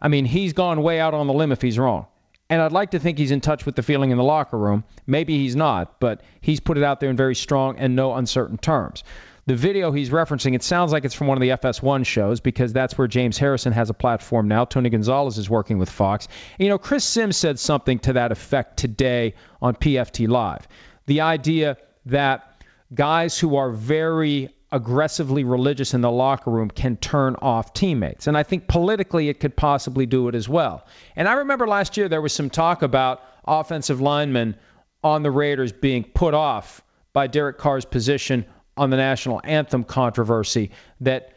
I 0.00 0.08
mean, 0.08 0.24
he's 0.24 0.54
gone 0.54 0.82
way 0.82 0.98
out 0.98 1.12
on 1.12 1.26
the 1.26 1.34
limb 1.34 1.52
if 1.52 1.60
he's 1.60 1.78
wrong. 1.78 2.06
And 2.48 2.60
I'd 2.60 2.72
like 2.72 2.92
to 2.92 2.98
think 2.98 3.18
he's 3.18 3.30
in 3.30 3.42
touch 3.42 3.64
with 3.64 3.76
the 3.76 3.82
feeling 3.82 4.10
in 4.10 4.16
the 4.16 4.24
locker 4.24 4.58
room. 4.58 4.84
Maybe 5.06 5.36
he's 5.36 5.54
not, 5.54 6.00
but 6.00 6.22
he's 6.40 6.58
put 6.58 6.78
it 6.78 6.82
out 6.82 6.98
there 6.98 7.10
in 7.10 7.16
very 7.16 7.36
strong 7.36 7.78
and 7.78 7.94
no 7.94 8.14
uncertain 8.14 8.58
terms. 8.58 9.04
The 9.46 9.54
video 9.54 9.92
he's 9.92 10.10
referencing, 10.10 10.54
it 10.54 10.62
sounds 10.62 10.92
like 10.92 11.04
it's 11.04 11.14
from 11.14 11.26
one 11.26 11.36
of 11.36 11.42
the 11.42 11.50
FS1 11.50 12.06
shows 12.06 12.40
because 12.40 12.72
that's 12.72 12.96
where 12.96 13.06
James 13.06 13.38
Harrison 13.38 13.72
has 13.72 13.90
a 13.90 13.94
platform 13.94 14.48
now. 14.48 14.64
Tony 14.64 14.90
Gonzalez 14.90 15.38
is 15.38 15.50
working 15.50 15.78
with 15.78 15.90
Fox. 15.90 16.26
And, 16.58 16.64
you 16.64 16.70
know, 16.70 16.78
Chris 16.78 17.04
Sims 17.04 17.36
said 17.36 17.58
something 17.58 17.98
to 18.00 18.14
that 18.14 18.32
effect 18.32 18.76
today 18.76 19.34
on 19.60 19.74
PFT 19.74 20.28
Live. 20.28 20.66
The 21.10 21.22
idea 21.22 21.76
that 22.06 22.62
guys 22.94 23.36
who 23.36 23.56
are 23.56 23.72
very 23.72 24.54
aggressively 24.70 25.42
religious 25.42 25.92
in 25.92 26.02
the 26.02 26.10
locker 26.10 26.52
room 26.52 26.70
can 26.70 26.96
turn 26.96 27.34
off 27.42 27.72
teammates. 27.72 28.28
And 28.28 28.38
I 28.38 28.44
think 28.44 28.68
politically 28.68 29.28
it 29.28 29.40
could 29.40 29.56
possibly 29.56 30.06
do 30.06 30.28
it 30.28 30.36
as 30.36 30.48
well. 30.48 30.86
And 31.16 31.26
I 31.26 31.32
remember 31.32 31.66
last 31.66 31.96
year 31.96 32.08
there 32.08 32.22
was 32.22 32.32
some 32.32 32.48
talk 32.48 32.82
about 32.82 33.24
offensive 33.44 34.00
linemen 34.00 34.54
on 35.02 35.24
the 35.24 35.32
Raiders 35.32 35.72
being 35.72 36.04
put 36.04 36.32
off 36.32 36.80
by 37.12 37.26
Derek 37.26 37.58
Carr's 37.58 37.84
position 37.84 38.46
on 38.76 38.90
the 38.90 38.96
national 38.96 39.40
anthem 39.42 39.82
controversy 39.82 40.70
that 41.00 41.32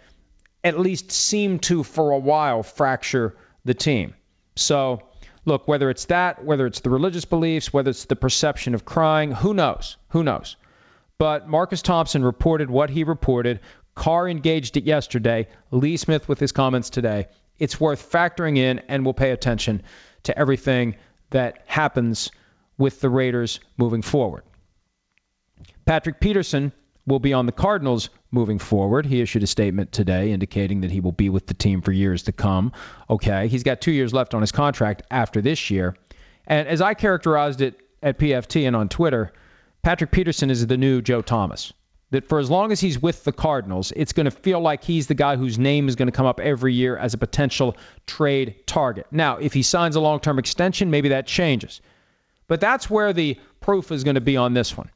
at 0.63 0.77
least 0.77 1.11
seemed 1.11 1.63
to, 1.63 1.81
for 1.81 2.11
a 2.11 2.19
while, 2.19 2.61
fracture 2.61 3.35
the 3.65 3.73
team. 3.73 4.13
So, 4.55 5.01
look, 5.45 5.67
whether 5.67 5.89
it's 5.89 6.05
that, 6.05 6.43
whether 6.43 6.65
it's 6.65 6.81
the 6.81 6.89
religious 6.89 7.25
beliefs, 7.25 7.73
whether 7.73 7.89
it's 7.89 8.05
the 8.05 8.15
perception 8.15 8.73
of 8.73 8.85
crying, 8.85 9.31
who 9.31 9.53
knows? 9.53 9.97
Who 10.09 10.23
knows? 10.23 10.55
But 11.17 11.47
Marcus 11.47 11.81
Thompson 11.81 12.23
reported 12.23 12.69
what 12.69 12.89
he 12.89 13.03
reported. 13.03 13.59
Carr 13.95 14.27
engaged 14.27 14.77
it 14.77 14.83
yesterday. 14.83 15.47
Lee 15.71 15.97
Smith 15.97 16.27
with 16.27 16.39
his 16.39 16.51
comments 16.51 16.89
today. 16.89 17.27
It's 17.59 17.79
worth 17.79 18.11
factoring 18.11 18.57
in, 18.57 18.79
and 18.87 19.05
we'll 19.05 19.13
pay 19.13 19.31
attention 19.31 19.83
to 20.23 20.37
everything 20.37 20.95
that 21.29 21.63
happens 21.65 22.31
with 22.77 22.99
the 22.99 23.09
Raiders 23.09 23.59
moving 23.77 24.01
forward. 24.01 24.43
Patrick 25.85 26.19
Peterson 26.19 26.71
will 27.05 27.19
be 27.19 27.33
on 27.33 27.45
the 27.45 27.51
Cardinals 27.51 28.09
moving 28.31 28.59
forward. 28.59 29.05
He 29.05 29.21
issued 29.21 29.43
a 29.43 29.47
statement 29.47 29.91
today 29.91 30.31
indicating 30.31 30.81
that 30.81 30.91
he 30.91 31.01
will 31.01 31.11
be 31.11 31.29
with 31.29 31.47
the 31.47 31.53
team 31.53 31.81
for 31.81 31.91
years 31.91 32.23
to 32.23 32.31
come. 32.31 32.71
Okay, 33.09 33.47
he's 33.47 33.63
got 33.63 33.81
two 33.81 33.91
years 33.91 34.13
left 34.13 34.33
on 34.33 34.41
his 34.41 34.51
contract 34.51 35.03
after 35.11 35.41
this 35.41 35.69
year. 35.69 35.95
And 36.47 36.67
as 36.67 36.81
I 36.81 36.93
characterized 36.93 37.61
it 37.61 37.79
at 38.01 38.19
PFT 38.19 38.67
and 38.67 38.75
on 38.75 38.89
Twitter, 38.89 39.33
Patrick 39.81 40.11
Peterson 40.11 40.49
is 40.49 40.65
the 40.65 40.77
new 40.77 41.01
Joe 41.01 41.21
Thomas. 41.21 41.73
That 42.11 42.29
for 42.29 42.37
as 42.37 42.49
long 42.49 42.71
as 42.71 42.79
he's 42.79 43.01
with 43.01 43.23
the 43.23 43.31
Cardinals, 43.31 43.91
it's 43.95 44.13
going 44.13 44.25
to 44.25 44.31
feel 44.31 44.59
like 44.59 44.83
he's 44.83 45.07
the 45.07 45.15
guy 45.15 45.35
whose 45.35 45.57
name 45.57 45.87
is 45.89 45.95
going 45.95 46.07
to 46.07 46.11
come 46.11 46.27
up 46.27 46.39
every 46.39 46.73
year 46.73 46.95
as 46.95 47.15
a 47.15 47.17
potential 47.17 47.75
trade 48.05 48.67
target. 48.67 49.07
Now, 49.11 49.37
if 49.37 49.51
he 49.51 49.63
signs 49.63 49.95
a 49.95 49.99
long 49.99 50.19
term 50.19 50.37
extension, 50.37 50.91
maybe 50.91 51.09
that 51.09 51.25
changes. 51.25 51.81
But 52.47 52.61
that's 52.61 52.87
where 52.87 53.13
the 53.13 53.39
proof 53.61 53.91
is 53.91 54.03
going 54.03 54.15
to 54.15 54.21
be 54.21 54.37
on 54.37 54.53
this 54.53 54.77
one. 54.77 54.89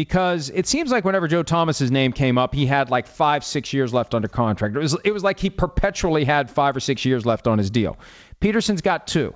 Because 0.00 0.48
it 0.48 0.66
seems 0.66 0.90
like 0.90 1.04
whenever 1.04 1.28
Joe 1.28 1.42
Thomas's 1.42 1.90
name 1.90 2.12
came 2.12 2.38
up, 2.38 2.54
he 2.54 2.64
had 2.64 2.88
like 2.88 3.06
five, 3.06 3.44
six 3.44 3.74
years 3.74 3.92
left 3.92 4.14
under 4.14 4.28
contract. 4.28 4.74
It 4.74 4.78
was, 4.78 4.96
it 5.04 5.12
was 5.12 5.22
like 5.22 5.38
he 5.38 5.50
perpetually 5.50 6.24
had 6.24 6.48
five 6.48 6.74
or 6.74 6.80
six 6.80 7.04
years 7.04 7.26
left 7.26 7.46
on 7.46 7.58
his 7.58 7.68
deal. 7.68 7.98
Peterson's 8.40 8.80
got 8.80 9.06
two. 9.06 9.34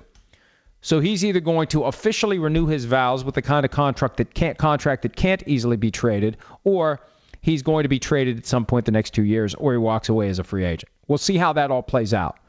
So 0.81 1.01
he's 1.01 1.23
either 1.23 1.39
going 1.39 1.67
to 1.67 1.83
officially 1.83 2.39
renew 2.39 2.65
his 2.65 2.85
vows 2.85 3.23
with 3.23 3.35
the 3.35 3.43
kind 3.43 3.63
of 3.63 3.69
contract 3.69 4.17
that 4.17 4.33
can't 4.33 4.57
contract 4.57 5.03
that 5.03 5.15
can't 5.15 5.43
easily 5.45 5.77
be 5.77 5.91
traded, 5.91 6.37
or 6.63 6.99
he's 7.41 7.61
going 7.61 7.83
to 7.83 7.89
be 7.89 7.99
traded 7.99 8.39
at 8.39 8.47
some 8.47 8.65
point 8.65 8.85
the 8.85 8.91
next 8.91 9.13
two 9.13 9.23
years, 9.23 9.53
or 9.53 9.73
he 9.73 9.77
walks 9.77 10.09
away 10.09 10.29
as 10.29 10.39
a 10.39 10.43
free 10.43 10.65
agent. 10.65 10.91
We'll 11.07 11.19
see 11.19 11.37
how 11.37 11.53
that 11.53 11.69
all 11.69 11.83
plays 11.83 12.11
out. 12.11 12.39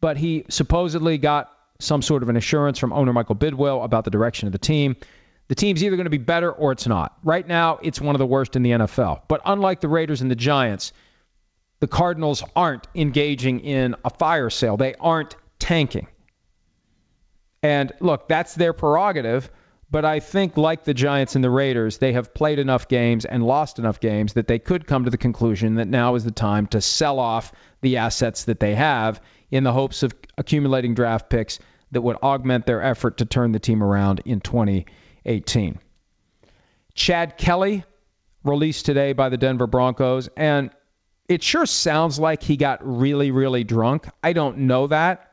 But 0.00 0.16
he 0.16 0.44
supposedly 0.48 1.18
got 1.18 1.52
some 1.80 2.02
sort 2.02 2.22
of 2.22 2.28
an 2.28 2.36
assurance 2.36 2.78
from 2.78 2.92
owner 2.92 3.12
Michael 3.12 3.34
Bidwill 3.34 3.84
about 3.84 4.04
the 4.04 4.12
direction 4.12 4.46
of 4.46 4.52
the 4.52 4.58
team. 4.58 4.94
The 5.48 5.54
team's 5.54 5.82
either 5.82 5.96
going 5.96 6.04
to 6.04 6.10
be 6.10 6.18
better 6.18 6.52
or 6.52 6.72
it's 6.72 6.86
not. 6.86 7.16
Right 7.24 7.46
now, 7.46 7.78
it's 7.82 8.00
one 8.00 8.14
of 8.14 8.18
the 8.18 8.26
worst 8.26 8.54
in 8.54 8.62
the 8.62 8.70
NFL. 8.70 9.22
But 9.28 9.40
unlike 9.44 9.80
the 9.80 9.88
Raiders 9.88 10.20
and 10.20 10.30
the 10.30 10.36
Giants, 10.36 10.92
the 11.80 11.88
Cardinals 11.88 12.44
aren't 12.54 12.86
engaging 12.94 13.60
in 13.60 13.96
a 14.04 14.10
fire 14.10 14.50
sale. 14.50 14.76
They 14.76 14.94
aren't 14.94 15.36
tanking. 15.58 16.06
And 17.62 17.92
look, 18.00 18.28
that's 18.28 18.54
their 18.54 18.72
prerogative, 18.72 19.50
But 19.90 20.04
I 20.04 20.20
think, 20.20 20.56
like 20.56 20.84
the 20.84 20.92
Giants 20.92 21.34
and 21.34 21.42
the 21.42 21.50
Raiders, 21.50 21.96
they 21.96 22.12
have 22.12 22.34
played 22.34 22.58
enough 22.58 22.88
games 22.88 23.24
and 23.24 23.42
lost 23.42 23.78
enough 23.78 24.00
games 24.00 24.34
that 24.34 24.46
they 24.46 24.58
could 24.58 24.86
come 24.86 25.04
to 25.04 25.10
the 25.10 25.16
conclusion 25.16 25.76
that 25.76 25.88
now 25.88 26.14
is 26.14 26.24
the 26.24 26.30
time 26.30 26.66
to 26.68 26.80
sell 26.82 27.18
off 27.18 27.52
the 27.80 27.96
assets 27.96 28.44
that 28.44 28.60
they 28.60 28.74
have 28.74 29.22
in 29.50 29.64
the 29.64 29.72
hopes 29.72 30.02
of 30.02 30.14
accumulating 30.36 30.94
draft 30.94 31.30
picks 31.30 31.58
that 31.92 32.02
would 32.02 32.16
augment 32.16 32.66
their 32.66 32.82
effort 32.82 33.18
to 33.18 33.24
turn 33.24 33.52
the 33.52 33.58
team 33.58 33.82
around 33.82 34.20
in 34.26 34.40
2018. 35.24 35.78
Chad 36.94 37.38
Kelly 37.38 37.84
released 38.44 38.86
today 38.86 39.12
by 39.12 39.28
the 39.28 39.36
Denver 39.36 39.66
Broncos, 39.66 40.28
and 40.36 40.70
it 41.28 41.42
sure 41.42 41.66
sounds 41.66 42.18
like 42.18 42.42
he 42.42 42.56
got 42.56 42.80
really, 42.82 43.30
really 43.30 43.64
drunk. 43.64 44.08
I 44.22 44.32
don't 44.32 44.58
know 44.60 44.86
that, 44.88 45.32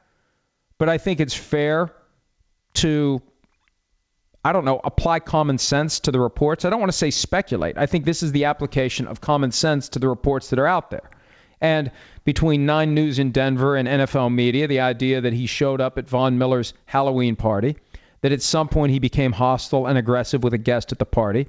but 0.77 0.89
I 0.89 0.97
think 0.97 1.19
it's 1.19 1.33
fair 1.33 1.91
to 2.75 3.21
I 4.45 4.53
don't 4.53 4.63
know, 4.63 4.79
apply 4.83 5.21
common 5.21 5.57
sense 5.57 6.01
to 6.01 6.11
the 6.11 6.19
reports. 6.19 6.65
I 6.65 6.69
don't 6.69 6.79
want 6.79 6.91
to 6.91 6.97
say 6.97 7.09
speculate. 7.09 7.79
I 7.79 7.87
think 7.87 8.05
this 8.05 8.21
is 8.21 8.31
the 8.31 8.45
application 8.45 9.07
of 9.07 9.19
common 9.19 9.51
sense 9.51 9.89
to 9.89 9.99
the 9.99 10.07
reports 10.07 10.51
that 10.51 10.59
are 10.59 10.67
out 10.67 10.91
there. 10.91 11.09
And 11.59 11.89
between 12.25 12.67
Nine 12.67 12.93
News 12.93 13.17
in 13.17 13.31
Denver 13.31 13.75
and 13.75 13.87
NFL 13.87 14.31
media, 14.31 14.67
the 14.67 14.81
idea 14.81 15.21
that 15.21 15.33
he 15.33 15.47
showed 15.47 15.81
up 15.81 15.97
at 15.97 16.07
Von 16.07 16.37
Miller's 16.37 16.75
Halloween 16.85 17.35
party, 17.35 17.77
that 18.25 18.31
at 18.31 18.41
some 18.41 18.67
point 18.67 18.91
he 18.91 18.97
became 18.97 19.31
hostile 19.31 19.85
and 19.85 19.99
aggressive 19.99 20.43
with 20.43 20.51
a 20.51 20.57
guest 20.57 20.91
at 20.91 20.97
the 20.97 21.05
party, 21.05 21.45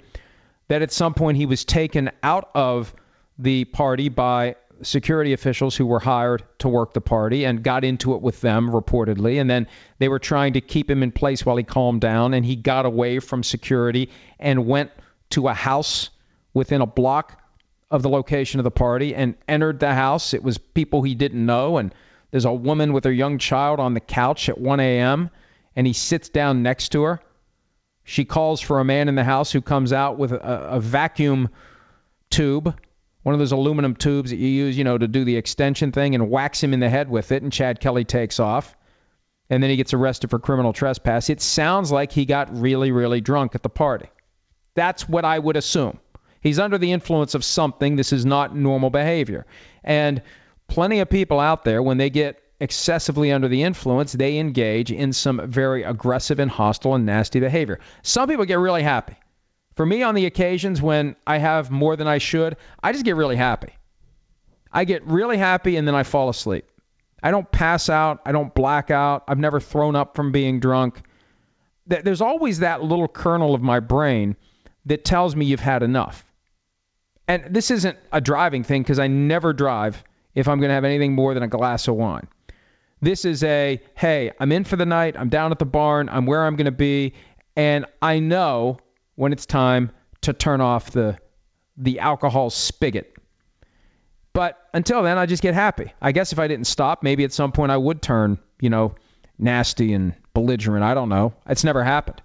that 0.68 0.82
at 0.82 0.92
some 0.92 1.14
point 1.14 1.38
he 1.38 1.46
was 1.46 1.64
taken 1.64 2.10
out 2.22 2.50
of 2.54 2.94
the 3.38 3.64
party 3.64 4.10
by 4.10 4.56
security 4.82 5.32
officials 5.32 5.74
who 5.74 5.86
were 5.86 5.98
hired 5.98 6.42
to 6.58 6.68
work 6.68 6.92
the 6.92 7.00
party 7.00 7.46
and 7.46 7.62
got 7.62 7.82
into 7.82 8.14
it 8.14 8.20
with 8.20 8.42
them 8.42 8.68
reportedly 8.68 9.40
and 9.40 9.48
then 9.48 9.66
they 10.00 10.08
were 10.10 10.18
trying 10.18 10.52
to 10.52 10.60
keep 10.60 10.90
him 10.90 11.02
in 11.02 11.10
place 11.10 11.46
while 11.46 11.56
he 11.56 11.64
calmed 11.64 12.02
down 12.02 12.34
and 12.34 12.44
he 12.44 12.56
got 12.56 12.84
away 12.84 13.20
from 13.20 13.42
security 13.42 14.10
and 14.38 14.66
went 14.66 14.90
to 15.30 15.48
a 15.48 15.54
house 15.54 16.10
within 16.52 16.82
a 16.82 16.86
block 16.86 17.40
of 17.90 18.02
the 18.02 18.10
location 18.10 18.60
of 18.60 18.64
the 18.64 18.70
party 18.70 19.14
and 19.14 19.34
entered 19.48 19.80
the 19.80 19.94
house 19.94 20.34
it 20.34 20.42
was 20.42 20.58
people 20.58 21.02
he 21.02 21.14
didn't 21.14 21.46
know 21.46 21.78
and 21.78 21.94
there's 22.32 22.44
a 22.44 22.52
woman 22.52 22.92
with 22.92 23.04
her 23.04 23.12
young 23.12 23.38
child 23.38 23.80
on 23.80 23.94
the 23.94 24.00
couch 24.00 24.50
at 24.50 24.58
1 24.58 24.78
a.m. 24.78 25.30
and 25.76 25.86
he 25.86 25.92
sits 25.92 26.28
down 26.28 26.62
next 26.62 26.90
to 26.90 27.02
her 27.02 27.20
she 28.04 28.24
calls 28.24 28.60
for 28.60 28.80
a 28.80 28.84
man 28.84 29.08
in 29.08 29.14
the 29.14 29.24
house 29.24 29.52
who 29.52 29.60
comes 29.60 29.92
out 29.92 30.18
with 30.18 30.32
a, 30.32 30.68
a 30.70 30.80
vacuum 30.80 31.48
tube 32.30 32.74
one 33.26 33.34
of 33.34 33.40
those 33.40 33.50
aluminum 33.50 33.96
tubes 33.96 34.30
that 34.30 34.36
you 34.36 34.46
use, 34.46 34.78
you 34.78 34.84
know, 34.84 34.96
to 34.96 35.08
do 35.08 35.24
the 35.24 35.34
extension 35.36 35.90
thing 35.90 36.14
and 36.14 36.30
whacks 36.30 36.62
him 36.62 36.72
in 36.72 36.78
the 36.78 36.88
head 36.88 37.10
with 37.10 37.32
it, 37.32 37.42
and 37.42 37.52
Chad 37.52 37.80
Kelly 37.80 38.04
takes 38.04 38.38
off. 38.38 38.76
And 39.50 39.60
then 39.60 39.68
he 39.68 39.74
gets 39.74 39.92
arrested 39.92 40.30
for 40.30 40.38
criminal 40.38 40.72
trespass. 40.72 41.28
It 41.28 41.40
sounds 41.40 41.90
like 41.90 42.12
he 42.12 42.24
got 42.24 42.56
really, 42.56 42.92
really 42.92 43.20
drunk 43.20 43.56
at 43.56 43.64
the 43.64 43.68
party. 43.68 44.06
That's 44.76 45.08
what 45.08 45.24
I 45.24 45.40
would 45.40 45.56
assume. 45.56 45.98
He's 46.40 46.60
under 46.60 46.78
the 46.78 46.92
influence 46.92 47.34
of 47.34 47.44
something. 47.44 47.96
This 47.96 48.12
is 48.12 48.24
not 48.24 48.54
normal 48.54 48.90
behavior. 48.90 49.44
And 49.82 50.22
plenty 50.68 51.00
of 51.00 51.10
people 51.10 51.40
out 51.40 51.64
there, 51.64 51.82
when 51.82 51.98
they 51.98 52.10
get 52.10 52.40
excessively 52.60 53.32
under 53.32 53.48
the 53.48 53.62
influence, 53.62 54.12
they 54.12 54.38
engage 54.38 54.90
in 54.90 55.12
some 55.12 55.40
very 55.48 55.82
aggressive 55.82 56.38
and 56.38 56.50
hostile 56.50 56.94
and 56.94 57.06
nasty 57.06 57.40
behavior. 57.40 57.80
Some 58.02 58.28
people 58.28 58.44
get 58.44 58.58
really 58.58 58.82
happy. 58.82 59.16
For 59.74 59.84
me, 59.84 60.02
on 60.02 60.14
the 60.14 60.26
occasions 60.26 60.80
when 60.80 61.16
I 61.26 61.38
have 61.38 61.70
more 61.70 61.96
than 61.96 62.06
I 62.06 62.18
should, 62.18 62.56
I 62.82 62.92
just 62.92 63.04
get 63.04 63.16
really 63.16 63.36
happy. 63.36 63.74
I 64.72 64.84
get 64.84 65.06
really 65.06 65.36
happy 65.36 65.76
and 65.76 65.86
then 65.86 65.94
I 65.94 66.02
fall 66.02 66.28
asleep. 66.28 66.66
I 67.22 67.30
don't 67.30 67.50
pass 67.50 67.90
out. 67.90 68.20
I 68.24 68.32
don't 68.32 68.54
black 68.54 68.90
out. 68.90 69.24
I've 69.28 69.38
never 69.38 69.60
thrown 69.60 69.96
up 69.96 70.16
from 70.16 70.32
being 70.32 70.60
drunk. 70.60 71.02
There's 71.86 72.20
always 72.20 72.60
that 72.60 72.82
little 72.82 73.06
kernel 73.08 73.54
of 73.54 73.62
my 73.62 73.80
brain 73.80 74.36
that 74.86 75.04
tells 75.04 75.36
me 75.36 75.46
you've 75.46 75.60
had 75.60 75.82
enough. 75.82 76.24
And 77.28 77.54
this 77.54 77.70
isn't 77.70 77.98
a 78.12 78.20
driving 78.20 78.64
thing 78.64 78.82
because 78.82 78.98
I 78.98 79.08
never 79.08 79.52
drive 79.52 80.02
if 80.34 80.48
I'm 80.48 80.58
going 80.58 80.68
to 80.68 80.74
have 80.74 80.84
anything 80.84 81.14
more 81.14 81.34
than 81.34 81.42
a 81.42 81.48
glass 81.48 81.88
of 81.88 81.96
wine. 81.96 82.28
This 83.00 83.24
is 83.24 83.44
a, 83.44 83.80
hey, 83.94 84.32
I'm 84.40 84.52
in 84.52 84.64
for 84.64 84.76
the 84.76 84.86
night. 84.86 85.16
I'm 85.18 85.28
down 85.28 85.52
at 85.52 85.58
the 85.58 85.66
barn. 85.66 86.08
I'm 86.08 86.26
where 86.26 86.44
I'm 86.44 86.56
going 86.56 86.66
to 86.66 86.70
be. 86.72 87.14
And 87.54 87.86
I 88.00 88.18
know 88.18 88.78
when 89.14 89.32
it's 89.32 89.46
time 89.46 89.90
to 90.22 90.32
turn 90.32 90.60
off 90.60 90.90
the 90.90 91.18
the 91.78 92.00
alcohol 92.00 92.48
spigot. 92.48 93.14
But 94.32 94.58
until 94.72 95.02
then, 95.02 95.18
I 95.18 95.26
just 95.26 95.42
get 95.42 95.52
happy. 95.52 95.92
I 96.00 96.12
guess 96.12 96.32
if 96.32 96.38
I 96.38 96.48
didn't 96.48 96.66
stop, 96.66 97.02
maybe 97.02 97.24
at 97.24 97.34
some 97.34 97.52
point 97.52 97.70
I 97.70 97.76
would 97.76 98.00
turn, 98.00 98.38
you 98.60 98.70
know, 98.70 98.94
nasty 99.38 99.92
and 99.92 100.14
belligerent. 100.32 100.82
I 100.82 100.94
don't 100.94 101.10
know. 101.10 101.34
It's 101.46 101.64
never 101.64 101.84
happened. 101.84 102.22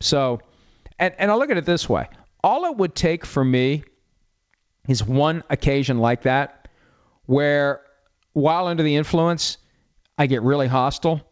So, 0.00 0.40
and, 1.00 1.14
and 1.18 1.32
I'll 1.32 1.38
look 1.38 1.50
at 1.50 1.56
it 1.56 1.64
this 1.64 1.88
way 1.88 2.08
all 2.42 2.64
it 2.66 2.76
would 2.76 2.94
take 2.94 3.26
for 3.26 3.44
me 3.44 3.84
is 4.88 5.04
one 5.04 5.42
occasion 5.50 5.98
like 5.98 6.22
that 6.22 6.68
where, 7.26 7.82
while 8.32 8.66
under 8.66 8.82
the 8.82 8.96
influence, 8.96 9.58
I 10.20 10.26
get 10.26 10.42
really 10.42 10.66
hostile. 10.66 11.22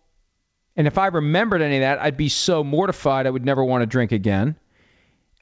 And 0.74 0.86
if 0.86 0.96
I 0.96 1.08
remembered 1.08 1.60
any 1.60 1.76
of 1.76 1.80
that, 1.82 2.00
I'd 2.00 2.16
be 2.16 2.30
so 2.30 2.64
mortified 2.64 3.26
I 3.26 3.30
would 3.30 3.44
never 3.44 3.62
want 3.62 3.82
to 3.82 3.86
drink 3.86 4.12
again. 4.12 4.56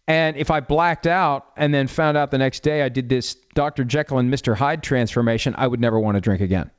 And 0.08 0.36
if 0.36 0.50
I 0.50 0.58
blacked 0.58 1.06
out 1.06 1.46
and 1.56 1.72
then 1.72 1.86
found 1.86 2.16
out 2.16 2.32
the 2.32 2.38
next 2.38 2.64
day 2.64 2.82
I 2.82 2.88
did 2.88 3.08
this 3.08 3.36
Dr. 3.54 3.84
Jekyll 3.84 4.18
and 4.18 4.34
Mr. 4.34 4.56
Hyde 4.56 4.82
transformation, 4.82 5.54
I 5.56 5.64
would 5.64 5.78
never 5.78 6.00
want 6.00 6.16
to 6.16 6.20
drink 6.20 6.40
again. 6.40 6.72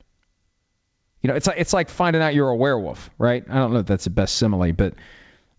You 1.22 1.28
know, 1.28 1.36
it's 1.36 1.46
like 1.46 1.58
it's 1.58 1.72
like 1.72 1.88
finding 1.88 2.20
out 2.20 2.34
you're 2.34 2.50
a 2.50 2.56
werewolf, 2.56 3.08
right? 3.16 3.42
I 3.48 3.54
don't 3.54 3.72
know 3.72 3.78
if 3.78 3.86
that's 3.86 4.04
the 4.04 4.10
best 4.10 4.34
simile, 4.34 4.74
but 4.74 4.92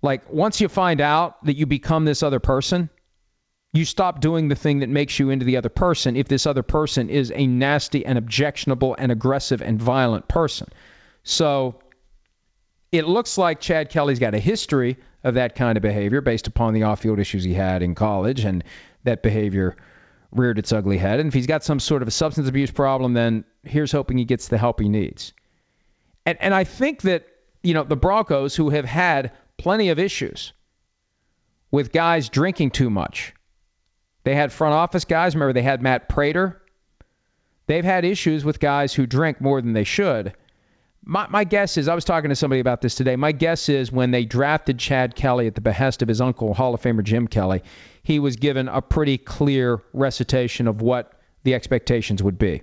like 0.04 0.32
once 0.32 0.62
you 0.62 0.68
find 0.68 1.02
out 1.02 1.44
that 1.46 1.58
you 1.58 1.66
become 1.66 2.06
this 2.06 2.22
other 2.22 2.40
person, 2.40 2.88
you 3.74 3.84
stop 3.84 4.22
doing 4.22 4.48
the 4.48 4.56
thing 4.56 4.80
that 4.80 4.90
makes 4.90 5.18
you 5.18 5.32
into 5.32 5.46
the 5.46 5.58
other 5.58 5.70
person 5.70 6.16
if 6.16 6.28
this 6.28 6.46
other 6.46 6.64
person 6.64 7.10
is 7.10 7.32
a 7.34 7.48
nasty 7.48 8.06
and 8.06 8.20
objectionable 8.20 8.96
and 8.96 9.12
aggressive 9.12 9.64
and 9.64 9.82
violent 9.82 10.28
person. 10.28 10.68
So 11.30 11.76
it 12.92 13.08
looks 13.08 13.38
like 13.38 13.60
Chad 13.60 13.90
Kelly's 13.90 14.18
got 14.18 14.34
a 14.34 14.40
history 14.40 14.98
of 15.24 15.36
that 15.36 15.54
kind 15.54 15.78
of 15.78 15.84
behavior 15.84 16.22
based 16.22 16.48
upon 16.48 16.74
the 16.74 16.84
off 16.84 17.02
field 17.02 17.20
issues 17.20 17.44
he 17.44 17.54
had 17.54 17.84
in 17.84 17.94
college, 17.94 18.46
and 18.46 18.64
that 19.04 19.22
behavior 19.22 19.78
reared 20.32 20.58
its 20.58 20.74
ugly 20.74 20.98
head. 20.98 21.20
And 21.20 21.28
if 21.28 21.34
he's 21.36 21.46
got 21.46 21.64
some 21.64 21.80
sort 21.80 22.02
of 22.02 22.08
a 22.08 22.12
substance 22.12 22.48
abuse 22.48 22.72
problem, 22.72 23.14
then 23.14 23.46
here's 23.64 23.92
hoping 23.92 24.18
he 24.18 24.26
gets 24.26 24.48
the 24.48 24.58
help 24.58 24.80
he 24.80 24.90
needs. 24.90 25.34
And, 26.26 26.38
and 26.42 26.54
I 26.54 26.64
think 26.64 27.04
that, 27.04 27.28
you 27.62 27.76
know, 27.76 27.84
the 27.84 27.96
Broncos, 27.96 28.56
who 28.56 28.72
have 28.72 28.86
had 28.86 29.32
plenty 29.58 29.90
of 29.90 30.00
issues 30.00 30.54
with 31.70 31.92
guys 31.92 32.30
drinking 32.30 32.72
too 32.72 32.90
much, 32.90 33.36
they 34.24 34.34
had 34.34 34.52
front 34.52 34.74
office 34.74 35.06
guys. 35.06 35.36
Remember, 35.36 35.54
they 35.54 35.62
had 35.62 35.82
Matt 35.82 36.10
Prater. 36.10 36.60
They've 37.68 37.86
had 37.86 38.04
issues 38.04 38.44
with 38.44 38.60
guys 38.60 38.96
who 38.96 39.06
drink 39.06 39.42
more 39.42 39.62
than 39.62 39.74
they 39.74 39.84
should. 39.84 40.34
My, 41.04 41.28
my 41.30 41.44
guess 41.44 41.78
is, 41.78 41.88
I 41.88 41.96
was 41.96 42.06
talking 42.06 42.30
to 42.30 42.36
somebody 42.36 42.60
about 42.60 42.82
this 42.82 42.96
today. 42.96 43.16
My 43.16 43.32
guess 43.32 43.70
is 43.70 43.92
when 43.92 44.12
they 44.12 44.26
drafted 44.26 44.78
Chad 44.78 45.16
Kelly 45.16 45.48
at 45.48 45.56
the 45.56 45.62
behest 45.62 46.02
of 46.02 46.08
his 46.08 46.22
uncle, 46.22 46.54
Hall 46.54 46.74
of 46.74 46.82
Famer 46.82 47.04
Jim 47.04 47.28
Kelly, 47.28 47.64
he 48.04 48.20
was 48.20 48.36
given 48.36 48.68
a 48.68 48.82
pretty 48.82 49.18
clear 49.18 49.82
recitation 49.94 50.68
of 50.68 50.82
what 50.82 51.14
the 51.44 51.56
expectations 51.56 52.22
would 52.22 52.38
be. 52.38 52.62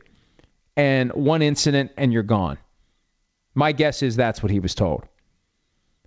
And 0.77 1.13
one 1.13 1.43
incident, 1.43 1.93
and 1.97 2.13
you're 2.13 2.23
gone. 2.23 2.59
My 3.55 3.73
guess 3.73 4.03
is 4.03 4.17
that's 4.17 4.43
what 4.43 4.53
he 4.53 4.61
was 4.61 4.75
told. 4.75 5.05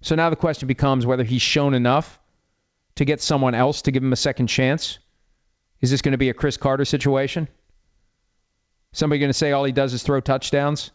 So 0.01 0.15
now 0.15 0.29
the 0.29 0.35
question 0.35 0.67
becomes 0.67 1.05
whether 1.05 1.23
he's 1.23 1.41
shown 1.41 1.73
enough 1.73 2.19
to 2.95 3.05
get 3.05 3.21
someone 3.21 3.55
else 3.55 3.81
to 3.83 3.91
give 3.91 4.03
him 4.03 4.13
a 4.13 4.17
second 4.17 4.47
chance. 4.47 4.99
Is 5.81 5.89
this 5.89 6.01
going 6.01 6.11
to 6.11 6.17
be 6.17 6.29
a 6.29 6.33
Cris 6.33 6.57
Carter 6.57 6.85
situation? 6.85 7.47
Somebody 8.91 9.19
going 9.19 9.29
to 9.29 9.33
say 9.33 9.51
all 9.51 9.63
he 9.63 9.71
does 9.71 9.93
is 9.93 10.03
throw 10.03 10.19
touchdowns? 10.19 10.91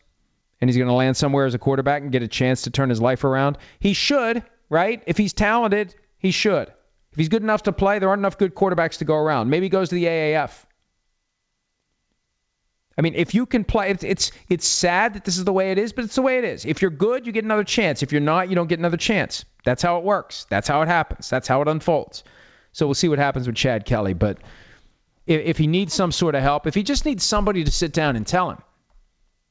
And 0.65 0.71
he's 0.71 0.79
going 0.79 0.89
to 0.89 0.95
land 0.95 1.15
somewhere 1.15 1.45
as 1.45 1.53
a 1.53 1.59
quarterback 1.59 2.01
and 2.01 2.11
get 2.11 2.23
a 2.23 2.27
chance 2.27 2.63
to 2.63 2.71
turn 2.71 2.89
his 2.89 2.99
life 2.99 3.23
around? 3.25 3.59
He 3.81 3.93
should, 3.93 4.43
right? 4.71 5.03
If 5.07 5.19
he's 5.19 5.35
talented, 5.35 5.95
he 6.17 6.31
should. 6.31 6.69
If 7.13 7.19
he's 7.19 7.29
good 7.29 7.43
enough 7.43 7.65
to 7.65 7.73
play, 7.73 7.99
there 7.99 8.09
aren't 8.09 8.21
enough 8.21 8.39
good 8.39 8.55
quarterbacks 8.55 8.97
to 9.01 9.05
go 9.05 9.15
around. 9.15 9.51
Maybe 9.51 9.67
he 9.67 9.69
goes 9.69 9.91
to 9.91 9.95
the 9.95 10.07
AAF. 10.07 10.53
I 12.97 13.03
mean, 13.03 13.15
if 13.15 13.35
you 13.35 13.45
can 13.45 13.65
play, 13.65 13.91
it's, 13.91 14.05
it's 14.05 14.33
it's 14.49 14.67
sad 14.67 15.17
that 15.17 15.25
this 15.27 15.37
is 15.37 15.45
the 15.45 15.53
way 15.53 15.71
it 15.71 15.77
is, 15.77 15.93
but 15.93 16.07
it's 16.07 16.15
the 16.15 16.23
way 16.23 16.39
it 16.39 16.45
is. 16.45 16.65
If 16.65 16.81
you're 16.81 16.91
good, 16.91 17.27
you 17.27 17.33
get 17.35 17.45
another 17.45 17.65
chance. 17.65 18.03
If 18.03 18.13
you're 18.13 18.23
not, 18.23 18.49
you 18.49 18.55
don't 18.55 18.69
get 18.69 18.79
another 18.79 18.97
chance. 18.97 19.45
That's 19.67 19.83
how 19.83 19.99
it 19.99 20.05
works. 20.05 20.47
That's 20.49 20.67
how 20.67 20.81
it 20.81 20.89
happens. 20.89 21.29
That's 21.29 21.47
how 21.47 21.61
it 21.61 21.69
unfolds. 21.69 22.25
So 22.73 22.87
we'll 22.87 22.95
see 22.95 23.11
what 23.11 23.19
happens 23.19 23.47
with 23.47 23.57
Chad 23.57 23.85
Kelly. 23.85 24.15
But 24.15 24.39
if, 25.27 25.43
if 25.45 25.59
he 25.59 25.67
needs 25.67 25.93
some 25.93 26.11
sort 26.11 26.35
of 26.35 26.43
help, 26.43 26.67
if 26.67 26.75
he 26.75 26.85
just 26.85 27.05
needs 27.05 27.23
somebody 27.23 27.65
to 27.65 27.71
sit 27.71 27.93
down 27.93 28.17
and 28.17 28.27
tell 28.27 28.51
him, 28.51 28.63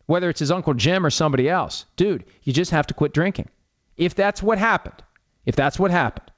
whether 0.06 0.30
it's 0.30 0.40
his 0.40 0.52
Uncle 0.52 0.74
Jim 0.74 1.06
or 1.06 1.10
somebody 1.10 1.50
else. 1.50 1.86
Dude, 1.96 2.26
you 2.44 2.54
just 2.54 2.72
have 2.72 2.88
to 2.88 2.94
quit 2.94 3.14
drinking. 3.14 3.50
If 3.96 4.16
that's 4.16 4.44
what 4.44 4.58
happened, 4.58 5.02
if 5.46 5.56
that's 5.56 5.80
what 5.80 5.92
happened, 5.92 6.32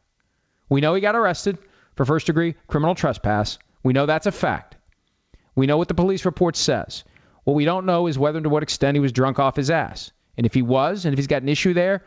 we 0.70 0.82
know 0.82 0.94
he 0.94 1.02
got 1.02 1.16
arrested 1.16 1.58
for 1.96 2.06
first 2.06 2.28
degree 2.28 2.56
criminal 2.68 2.96
trespass. 2.96 3.58
We 3.84 3.94
know 3.94 4.06
that's 4.06 4.28
a 4.28 4.32
fact. 4.32 4.76
We 5.56 5.68
know 5.68 5.78
what 5.78 5.88
the 5.88 5.94
police 5.94 6.26
report 6.26 6.56
says. 6.56 7.04
What 7.44 7.54
we 7.54 7.66
don't 7.66 7.86
know 7.86 8.08
is 8.08 8.20
whether 8.20 8.38
and 8.38 8.44
to 8.44 8.50
what 8.50 8.64
extent 8.64 8.96
he 8.96 9.00
was 9.00 9.12
drunk 9.12 9.40
off 9.40 9.56
his 9.56 9.70
ass. 9.70 10.12
And 10.36 10.46
if 10.46 10.54
he 10.54 10.62
was, 10.62 11.06
and 11.06 11.14
if 11.14 11.18
he's 11.18 11.28
got 11.28 11.44
an 11.44 11.50
issue 11.50 11.74
there, 11.74 12.04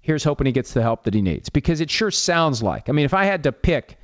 here's 0.00 0.22
hoping 0.22 0.46
he 0.46 0.52
gets 0.52 0.72
the 0.72 0.82
help 0.82 1.04
that 1.04 1.14
he 1.14 1.22
needs. 1.22 1.48
Because 1.48 1.80
it 1.80 1.90
sure 1.90 2.10
sounds 2.10 2.62
like. 2.62 2.88
I 2.88 2.92
mean, 2.92 3.06
if 3.06 3.14
I 3.14 3.24
had 3.24 3.44
to 3.44 3.52
pick 3.52 3.98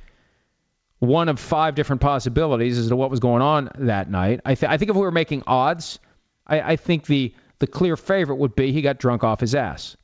one 0.99 1.29
of 1.29 1.39
five 1.39 1.75
different 1.75 2.01
possibilities 2.01 2.77
as 2.77 2.89
to 2.89 2.95
what 2.95 3.09
was 3.09 3.19
going 3.19 3.41
on 3.41 3.69
that 3.75 4.09
night, 4.09 4.41
I, 4.43 4.55
th- 4.55 4.69
I 4.69 4.77
think 4.77 4.89
if 4.89 4.95
we 4.95 5.03
were 5.03 5.11
making 5.11 5.43
odds, 5.47 5.99
I, 6.47 6.61
I 6.61 6.75
think 6.75 7.05
the 7.05 7.33
the 7.59 7.67
clear 7.67 7.95
favorite 7.95 8.37
would 8.37 8.55
be 8.55 8.71
he 8.71 8.81
got 8.81 8.97
drunk 8.97 9.23
off 9.23 9.39
his 9.39 9.53
ass. 9.53 9.95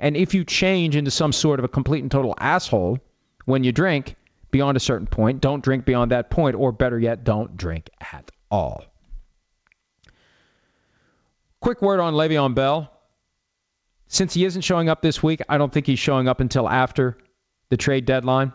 And 0.00 0.16
if 0.16 0.34
you 0.34 0.44
change 0.44 0.96
into 0.96 1.10
some 1.10 1.32
sort 1.32 1.60
of 1.60 1.64
a 1.64 1.68
complete 1.68 2.02
and 2.02 2.10
total 2.10 2.34
asshole 2.36 2.98
when 3.44 3.64
you 3.64 3.72
drink 3.72 4.16
beyond 4.50 4.76
a 4.76 4.80
certain 4.80 5.06
point, 5.06 5.40
don't 5.40 5.62
drink 5.62 5.84
beyond 5.84 6.10
that 6.10 6.30
point, 6.30 6.56
or 6.56 6.72
better 6.72 6.98
yet, 6.98 7.24
don't 7.24 7.56
drink 7.56 7.88
at 8.00 8.30
all. 8.50 8.84
Quick 11.60 11.80
word 11.80 12.00
on 12.00 12.14
Le'Veon 12.14 12.54
Bell. 12.54 12.92
Since 14.08 14.34
he 14.34 14.44
isn't 14.44 14.62
showing 14.62 14.88
up 14.88 15.02
this 15.02 15.22
week, 15.22 15.40
I 15.48 15.58
don't 15.58 15.72
think 15.72 15.86
he's 15.86 15.98
showing 15.98 16.28
up 16.28 16.40
until 16.40 16.68
after 16.68 17.18
the 17.70 17.76
trade 17.76 18.04
deadline. 18.04 18.52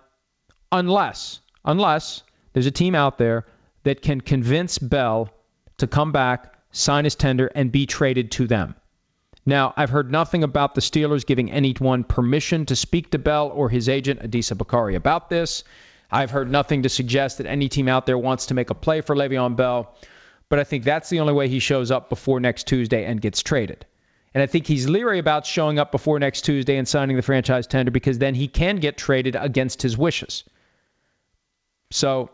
Unless, 0.72 1.42
unless 1.66 2.24
there's 2.54 2.68
a 2.68 2.72
team 2.72 2.96
out 2.96 3.18
there 3.18 3.46
that 3.84 4.02
can 4.02 4.22
convince 4.22 4.78
Bell 4.78 5.30
to 5.78 5.88
come 5.88 6.12
back, 6.12 6.56
sign 6.72 7.04
his 7.04 7.16
tender, 7.16 7.48
and 7.48 7.72
be 7.72 7.86
traded 7.86 8.32
to 8.32 8.48
them. 8.48 8.76
Now, 9.46 9.74
I've 9.76 9.90
heard 9.90 10.12
nothing 10.12 10.44
about 10.44 10.76
the 10.76 10.82
Steelers 10.82 11.26
giving 11.26 11.52
anyone 11.52 12.04
permission 12.04 12.66
to 12.68 12.76
speak 12.76 13.12
to 13.12 13.20
Bell 13.20 13.50
or 13.50 13.70
his 13.70 13.90
agent, 13.90 14.22
Adisa 14.22 14.58
Bakari, 14.58 14.96
about 14.96 15.30
this. 15.30 15.64
I've 16.12 16.32
heard 16.32 16.52
nothing 16.52 16.84
to 16.84 16.90
suggest 16.90 17.38
that 17.38 17.48
any 17.48 17.70
team 17.70 17.88
out 17.88 18.06
there 18.06 18.18
wants 18.18 18.48
to 18.48 18.54
make 18.54 18.70
a 18.70 18.76
play 18.76 19.02
for 19.02 19.16
Le'Veon 19.16 19.56
Bell, 19.56 19.96
but 20.50 20.60
I 20.60 20.64
think 20.64 20.84
that's 20.84 21.10
the 21.10 21.22
only 21.22 21.34
way 21.34 21.48
he 21.48 21.60
shows 21.60 21.90
up 21.90 22.10
before 22.10 22.40
next 22.40 22.68
Tuesday 22.68 23.06
and 23.06 23.22
gets 23.22 23.42
traded. 23.42 23.86
And 24.34 24.44
I 24.44 24.46
think 24.46 24.68
he's 24.68 24.88
leery 24.88 25.20
about 25.20 25.46
showing 25.46 25.80
up 25.80 25.92
before 25.92 26.20
next 26.20 26.42
Tuesday 26.42 26.78
and 26.78 26.88
signing 26.88 27.16
the 27.16 27.22
franchise 27.22 27.68
tender 27.68 27.92
because 27.92 28.18
then 28.18 28.36
he 28.36 28.48
can 28.48 28.78
get 28.78 28.98
traded 28.98 29.36
against 29.36 29.82
his 29.82 29.98
wishes. 29.98 30.44
So 31.92 32.30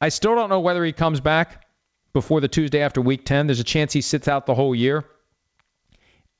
I 0.00 0.10
still 0.10 0.34
don't 0.34 0.48
know 0.48 0.60
whether 0.60 0.84
he 0.84 0.92
comes 0.92 1.20
back 1.20 1.66
before 2.12 2.40
the 2.40 2.48
Tuesday 2.48 2.80
after 2.80 3.00
week 3.00 3.24
10. 3.24 3.46
There's 3.46 3.60
a 3.60 3.64
chance 3.64 3.92
he 3.92 4.00
sits 4.00 4.28
out 4.28 4.46
the 4.46 4.54
whole 4.54 4.74
year 4.74 5.04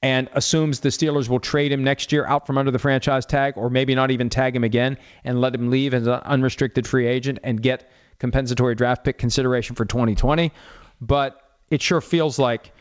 and 0.02 0.28
assumes 0.32 0.80
the 0.80 0.90
Steelers 0.90 1.28
will 1.28 1.40
trade 1.40 1.72
him 1.72 1.84
next 1.84 2.12
year 2.12 2.24
out 2.24 2.46
from 2.46 2.58
under 2.58 2.70
the 2.70 2.78
franchise 2.78 3.26
tag 3.26 3.54
or 3.56 3.68
maybe 3.68 3.94
not 3.94 4.10
even 4.10 4.28
tag 4.28 4.54
him 4.54 4.64
again 4.64 4.96
and 5.24 5.40
let 5.40 5.54
him 5.54 5.70
leave 5.70 5.94
as 5.94 6.06
an 6.06 6.20
unrestricted 6.24 6.86
free 6.86 7.06
agent 7.06 7.40
and 7.42 7.60
get 7.60 7.90
compensatory 8.18 8.74
draft 8.74 9.04
pick 9.04 9.18
consideration 9.18 9.76
for 9.76 9.84
2020. 9.84 10.52
But 11.00 11.40
it 11.70 11.82
sure 11.82 12.00
feels 12.00 12.38
like 12.38 12.72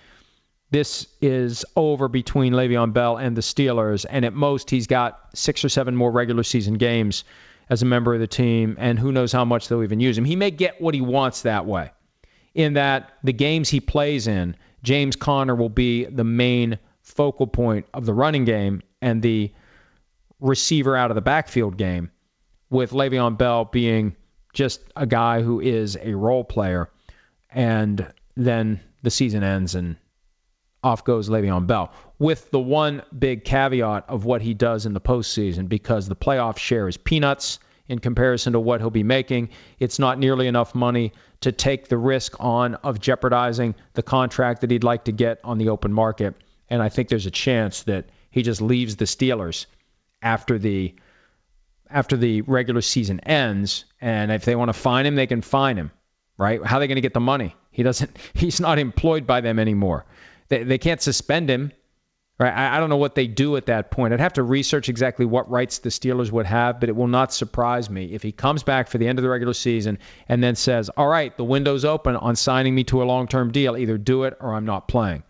this 0.69 1.07
is 1.21 1.65
over 1.75 2.07
between 2.07 2.53
Le'Veon 2.53 2.93
Bell 2.93 3.17
and 3.17 3.37
the 3.37 3.41
Steelers, 3.41 4.05
and 4.09 4.25
at 4.25 4.33
most 4.33 4.69
he's 4.69 4.87
got 4.87 5.19
six 5.33 5.63
or 5.63 5.69
seven 5.69 5.95
more 5.95 6.11
regular 6.11 6.43
season 6.43 6.75
games 6.75 7.23
as 7.69 7.81
a 7.81 7.85
member 7.85 8.13
of 8.13 8.19
the 8.19 8.27
team, 8.27 8.75
and 8.79 8.99
who 8.99 9.11
knows 9.11 9.31
how 9.31 9.45
much 9.45 9.67
they'll 9.67 9.83
even 9.83 9.99
use 9.99 10.17
him. 10.17 10.25
He 10.25 10.35
may 10.35 10.51
get 10.51 10.81
what 10.81 10.93
he 10.93 11.01
wants 11.01 11.43
that 11.43 11.65
way, 11.65 11.91
in 12.57 12.73
that 12.73 13.13
the 13.23 13.31
games 13.31 13.69
he 13.69 13.79
plays 13.79 14.27
in, 14.27 14.55
James 14.83 15.15
Conner 15.15 15.55
will 15.55 15.69
be 15.69 16.05
the 16.05 16.23
main 16.23 16.79
focal 17.03 17.45
point 17.45 17.85
of 17.93 18.05
the 18.05 18.13
running 18.13 18.45
game 18.45 18.81
and 18.99 19.21
the 19.21 19.53
receiver 20.41 20.97
out 20.97 21.11
of 21.11 21.15
the 21.15 21.21
backfield 21.21 21.77
game, 21.77 22.11
with 22.69 22.91
Le'Veon 22.91 23.37
Bell 23.37 23.63
being 23.63 24.15
just 24.53 24.81
a 24.95 25.05
guy 25.05 25.43
who 25.43 25.61
is 25.61 25.97
a 26.01 26.15
role 26.15 26.43
player, 26.43 26.89
and 27.51 28.11
then 28.35 28.79
the 29.03 29.11
season 29.11 29.43
ends 29.43 29.75
and 29.75 29.95
off 30.83 31.03
goes 31.03 31.29
Le'Veon 31.29 31.67
Bell, 31.67 31.91
with 32.17 32.49
the 32.49 32.59
one 32.59 33.03
big 33.17 33.45
caveat 33.45 34.05
of 34.09 34.25
what 34.25 34.41
he 34.41 34.55
does 34.55 34.87
in 34.87 34.93
the 34.93 35.01
postseason 35.01 35.69
because 35.69 36.07
the 36.07 36.15
playoff 36.15 36.57
share 36.57 36.87
is 36.87 36.97
peanuts 36.97 37.59
in 37.87 37.99
comparison 37.99 38.53
to 38.53 38.59
what 38.59 38.81
he'll 38.81 38.89
be 38.89 39.03
making. 39.03 39.49
It's 39.79 39.99
not 39.99 40.19
nearly 40.19 40.47
enough 40.47 40.75
money 40.75 41.13
to 41.41 41.51
take 41.51 41.87
the 41.87 41.97
risk 41.97 42.35
on 42.39 42.75
of 42.75 42.99
jeopardizing 42.99 43.75
the 43.93 44.03
contract 44.03 44.61
that 44.61 44.71
he'd 44.71 44.83
like 44.83 45.05
to 45.05 45.11
get 45.11 45.39
on 45.43 45.57
the 45.57 45.69
open 45.69 45.93
market. 45.93 46.35
And 46.69 46.81
I 46.81 46.89
think 46.89 47.09
there's 47.09 47.25
a 47.25 47.31
chance 47.31 47.83
that 47.83 48.05
he 48.29 48.43
just 48.43 48.61
leaves 48.61 48.95
the 48.95 49.05
Steelers 49.05 49.65
after 50.21 50.57
the 50.57 50.95
after 51.89 52.17
the 52.17 52.41
regular 52.41 52.81
season 52.81 53.21
ends. 53.21 53.85
And 54.01 54.31
if 54.31 54.43
they 54.43 54.55
want 54.55 54.69
to 54.69 54.73
find 54.73 55.07
him, 55.07 55.15
they 55.15 55.27
can 55.27 55.41
find 55.41 55.79
him. 55.79 55.91
Right? 56.37 56.63
How 56.63 56.77
are 56.77 56.79
they 56.79 56.87
going 56.87 56.97
to 56.97 57.01
get 57.01 57.13
the 57.13 57.19
money? 57.19 57.55
He 57.71 57.83
doesn't. 57.83 58.15
He's 58.33 58.59
not 58.59 58.79
employed 58.79 59.25
by 59.25 59.41
them 59.41 59.59
anymore. 59.59 60.05
They, 60.49 60.63
they 60.63 60.77
can't 60.77 61.01
suspend 61.01 61.49
him. 61.49 61.71
Right? 62.39 62.53
I, 62.53 62.77
I 62.77 62.79
don't 62.79 62.89
know 62.89 62.97
what 62.97 63.15
they 63.15 63.25
do 63.25 63.57
at 63.57 63.65
that 63.65 63.89
point. 63.89 64.13
I'd 64.13 64.19
have 64.19 64.33
to 64.33 64.43
research 64.43 64.89
exactly 64.89 65.25
what 65.25 65.49
rights 65.49 65.79
the 65.79 65.89
Steelers 65.89 66.31
would 66.31 66.45
have, 66.45 66.79
but 66.79 66.89
it 66.89 66.95
will 66.95 67.07
not 67.07 67.33
surprise 67.33 67.89
me 67.89 68.13
if 68.13 68.21
he 68.21 68.31
comes 68.31 68.61
back 68.61 68.89
for 68.89 68.99
the 68.99 69.07
end 69.07 69.17
of 69.17 69.23
the 69.23 69.29
regular 69.29 69.53
season 69.53 69.97
and 70.29 70.43
then 70.43 70.55
says, 70.55 70.89
"All 70.89 71.07
right, 71.07 71.35
the 71.35 71.43
window's 71.43 71.83
open 71.83 72.15
on 72.15 72.35
signing 72.35 72.75
me 72.75 72.83
to 72.85 73.01
a 73.01 73.05
long-term 73.05 73.51
deal. 73.51 73.75
Either 73.75 73.97
do 73.97 74.23
it 74.23 74.37
or 74.39 74.53
I'm 74.53 74.65
not 74.65 74.87
playing." 74.87 75.23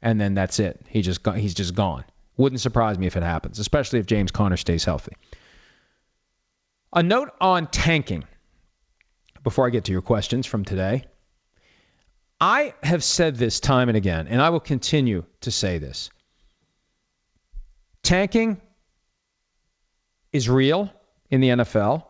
And 0.00 0.20
then 0.20 0.34
that's 0.34 0.60
it. 0.60 0.80
He 0.88 1.02
just 1.02 1.26
he's 1.34 1.54
just 1.54 1.74
gone. 1.74 2.04
Wouldn't 2.36 2.60
surprise 2.60 2.98
me 2.98 3.06
if 3.06 3.16
it 3.16 3.22
happens, 3.22 3.58
especially 3.58 3.98
if 3.98 4.06
James 4.06 4.30
Conner 4.30 4.56
stays 4.56 4.84
healthy. 4.84 5.12
A 6.92 7.02
note 7.02 7.30
on 7.40 7.66
tanking 7.66 8.24
before 9.42 9.66
I 9.66 9.70
get 9.70 9.84
to 9.84 9.92
your 9.92 10.02
questions 10.02 10.46
from 10.46 10.64
today. 10.64 11.04
I 12.40 12.74
have 12.82 13.04
said 13.04 13.36
this 13.36 13.60
time 13.60 13.88
and 13.88 13.96
again, 13.96 14.26
and 14.28 14.40
I 14.40 14.50
will 14.50 14.60
continue 14.60 15.24
to 15.42 15.50
say 15.50 15.78
this. 15.78 16.10
Tanking 18.02 18.60
is 20.32 20.48
real 20.48 20.90
in 21.30 21.40
the 21.40 21.48
NFL. 21.48 22.04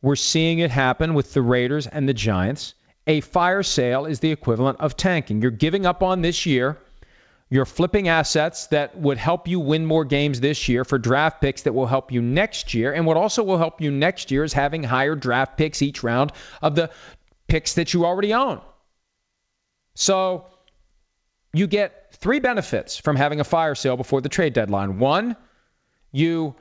We're 0.00 0.16
seeing 0.16 0.58
it 0.58 0.70
happen 0.70 1.14
with 1.14 1.32
the 1.32 1.42
Raiders 1.42 1.86
and 1.86 2.08
the 2.08 2.14
Giants. 2.14 2.74
A 3.06 3.20
fire 3.20 3.62
sale 3.62 4.06
is 4.06 4.20
the 4.20 4.30
equivalent 4.30 4.80
of 4.80 4.96
tanking. 4.96 5.42
You're 5.42 5.50
giving 5.50 5.86
up 5.86 6.02
on 6.02 6.22
this 6.22 6.46
year. 6.46 6.78
You're 7.50 7.66
flipping 7.66 8.08
assets 8.08 8.68
that 8.68 8.96
would 8.96 9.18
help 9.18 9.46
you 9.46 9.60
win 9.60 9.84
more 9.84 10.04
games 10.04 10.40
this 10.40 10.68
year 10.68 10.84
for 10.84 10.98
draft 10.98 11.40
picks 11.40 11.62
that 11.62 11.74
will 11.74 11.86
help 11.86 12.10
you 12.10 12.22
next 12.22 12.72
year. 12.72 12.92
And 12.92 13.04
what 13.04 13.16
also 13.16 13.42
will 13.42 13.58
help 13.58 13.80
you 13.80 13.90
next 13.90 14.30
year 14.30 14.44
is 14.44 14.52
having 14.52 14.82
higher 14.82 15.14
draft 15.14 15.58
picks 15.58 15.82
each 15.82 16.02
round 16.02 16.32
of 16.62 16.74
the 16.74 16.90
picks 17.48 17.74
that 17.74 17.92
you 17.92 18.06
already 18.06 18.32
own. 18.32 18.60
So 19.94 20.46
you 21.52 21.66
get 21.66 22.01
three 22.22 22.40
benefits 22.40 22.96
from 22.96 23.16
having 23.16 23.40
a 23.40 23.44
fire 23.44 23.74
sale 23.74 23.96
before 23.96 24.20
the 24.20 24.28
trade 24.28 24.54
deadline. 24.54 24.98
One, 24.98 25.36
you 26.10 26.54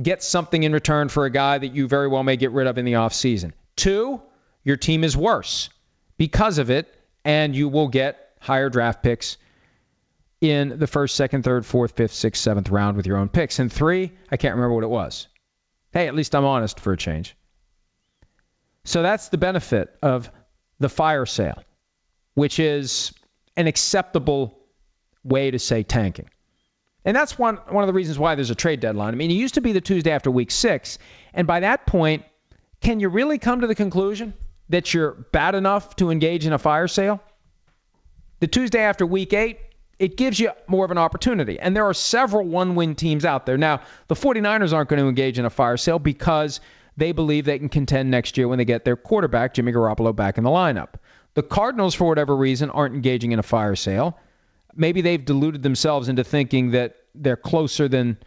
get 0.00 0.22
something 0.22 0.62
in 0.62 0.72
return 0.72 1.08
for 1.08 1.24
a 1.24 1.30
guy 1.30 1.56
that 1.58 1.68
you 1.68 1.88
very 1.88 2.08
well 2.08 2.22
may 2.22 2.36
get 2.36 2.50
rid 2.50 2.66
of 2.66 2.76
in 2.76 2.84
the 2.84 2.94
offseason. 2.94 3.52
Two, 3.76 4.20
your 4.62 4.76
team 4.76 5.04
is 5.04 5.16
worse 5.16 5.70
because 6.18 6.58
of 6.58 6.70
it, 6.70 6.92
and 7.24 7.56
you 7.56 7.68
will 7.68 7.88
get 7.88 8.18
higher 8.40 8.68
draft 8.68 9.02
picks 9.02 9.38
in 10.40 10.78
the 10.78 10.86
first, 10.86 11.14
second, 11.14 11.44
third, 11.44 11.64
fourth, 11.64 11.92
fifth, 11.92 12.12
sixth, 12.12 12.42
seventh 12.42 12.68
round 12.68 12.96
with 12.96 13.06
your 13.06 13.16
own 13.16 13.30
picks. 13.30 13.58
And 13.58 13.72
three, 13.72 14.12
I 14.30 14.36
can't 14.36 14.56
remember 14.56 14.74
what 14.74 14.84
it 14.84 14.90
was. 14.90 15.28
Hey, 15.92 16.08
at 16.08 16.14
least 16.14 16.34
I'm 16.34 16.44
honest 16.44 16.80
for 16.80 16.92
a 16.92 16.96
change. 16.98 17.34
So 18.84 19.00
that's 19.02 19.28
the 19.28 19.38
benefit 19.38 19.96
of 20.02 20.30
the 20.80 20.90
fire 20.90 21.24
sale 21.24 21.62
which 22.34 22.58
is 22.58 23.12
an 23.56 23.66
acceptable 23.66 24.58
way 25.24 25.50
to 25.50 25.58
say 25.58 25.82
tanking. 25.82 26.28
And 27.04 27.16
that's 27.16 27.38
one, 27.38 27.56
one 27.68 27.84
of 27.84 27.88
the 27.88 27.92
reasons 27.92 28.18
why 28.18 28.34
there's 28.34 28.50
a 28.50 28.54
trade 28.54 28.80
deadline. 28.80 29.12
I 29.12 29.16
mean, 29.16 29.30
it 29.30 29.34
used 29.34 29.54
to 29.54 29.60
be 29.60 29.72
the 29.72 29.80
Tuesday 29.80 30.10
after 30.10 30.30
week 30.30 30.50
six. 30.50 30.98
And 31.34 31.46
by 31.46 31.60
that 31.60 31.86
point, 31.86 32.24
can 32.80 33.00
you 33.00 33.08
really 33.08 33.38
come 33.38 33.60
to 33.60 33.66
the 33.66 33.74
conclusion 33.74 34.34
that 34.70 34.94
you're 34.94 35.12
bad 35.12 35.54
enough 35.54 35.96
to 35.96 36.10
engage 36.10 36.46
in 36.46 36.52
a 36.52 36.58
fire 36.58 36.88
sale? 36.88 37.22
The 38.40 38.46
Tuesday 38.46 38.80
after 38.80 39.06
week 39.06 39.32
eight, 39.32 39.58
it 39.98 40.16
gives 40.16 40.40
you 40.40 40.50
more 40.66 40.84
of 40.84 40.90
an 40.90 40.98
opportunity. 40.98 41.58
And 41.58 41.76
there 41.76 41.84
are 41.84 41.94
several 41.94 42.46
one 42.46 42.74
win 42.74 42.94
teams 42.94 43.24
out 43.24 43.46
there. 43.46 43.58
Now, 43.58 43.82
the 44.08 44.14
49ers 44.14 44.72
aren't 44.72 44.88
going 44.88 45.00
to 45.00 45.08
engage 45.08 45.38
in 45.38 45.44
a 45.44 45.50
fire 45.50 45.76
sale 45.76 45.98
because 45.98 46.60
they 46.96 47.12
believe 47.12 47.44
they 47.44 47.58
can 47.58 47.68
contend 47.68 48.10
next 48.10 48.36
year 48.36 48.48
when 48.48 48.58
they 48.58 48.64
get 48.64 48.84
their 48.84 48.96
quarterback, 48.96 49.54
Jimmy 49.54 49.72
Garoppolo, 49.72 50.14
back 50.14 50.38
in 50.38 50.44
the 50.44 50.50
lineup. 50.50 50.94
The 51.34 51.42
Cardinals, 51.42 51.94
for 51.94 52.06
whatever 52.06 52.36
reason, 52.36 52.70
aren't 52.70 52.94
engaging 52.94 53.32
in 53.32 53.38
a 53.38 53.42
fire 53.42 53.76
sale. 53.76 54.18
Maybe 54.76 55.00
they've 55.00 55.24
deluded 55.24 55.62
themselves 55.62 56.08
into 56.08 56.24
thinking 56.24 56.72
that 56.72 56.96
they're 57.14 57.36
closer 57.36 57.88
than 57.88 58.18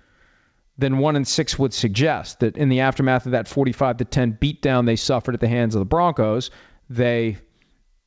than 0.78 1.00
one 1.00 1.16
and 1.16 1.28
six 1.28 1.58
would 1.58 1.74
suggest. 1.74 2.42
That 2.42 2.56
in 2.58 2.70
the 2.70 2.82
aftermath 2.82 3.26
of 3.26 3.32
that 3.32 3.48
45 3.48 3.98
to 3.98 4.06
10 4.06 4.38
beatdown 4.40 4.86
they 4.86 4.96
suffered 4.96 5.34
at 5.34 5.42
the 5.42 5.48
hands 5.48 5.76
of 5.76 5.80
the 5.80 5.86
Broncos, 5.86 6.52
they 6.90 7.38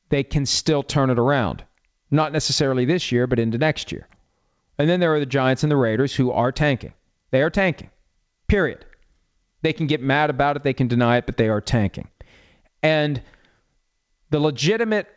they 0.09 0.23
can 0.23 0.45
still 0.45 0.83
turn 0.83 1.09
it 1.09 1.19
around. 1.19 1.63
Not 2.09 2.33
necessarily 2.33 2.85
this 2.85 3.11
year, 3.11 3.27
but 3.27 3.39
into 3.39 3.57
next 3.57 3.91
year. 3.91 4.07
And 4.77 4.89
then 4.89 4.99
there 4.99 5.13
are 5.13 5.19
the 5.19 5.25
Giants 5.25 5.63
and 5.63 5.71
the 5.71 5.77
Raiders 5.77 6.13
who 6.13 6.31
are 6.31 6.51
tanking. 6.51 6.93
They 7.31 7.41
are 7.41 7.49
tanking. 7.49 7.89
Period. 8.47 8.85
They 9.61 9.73
can 9.73 9.87
get 9.87 10.01
mad 10.01 10.29
about 10.29 10.55
it, 10.55 10.63
they 10.63 10.73
can 10.73 10.87
deny 10.87 11.17
it, 11.17 11.25
but 11.25 11.37
they 11.37 11.47
are 11.47 11.61
tanking. 11.61 12.09
And 12.81 13.21
the 14.31 14.39
legitimate, 14.39 15.07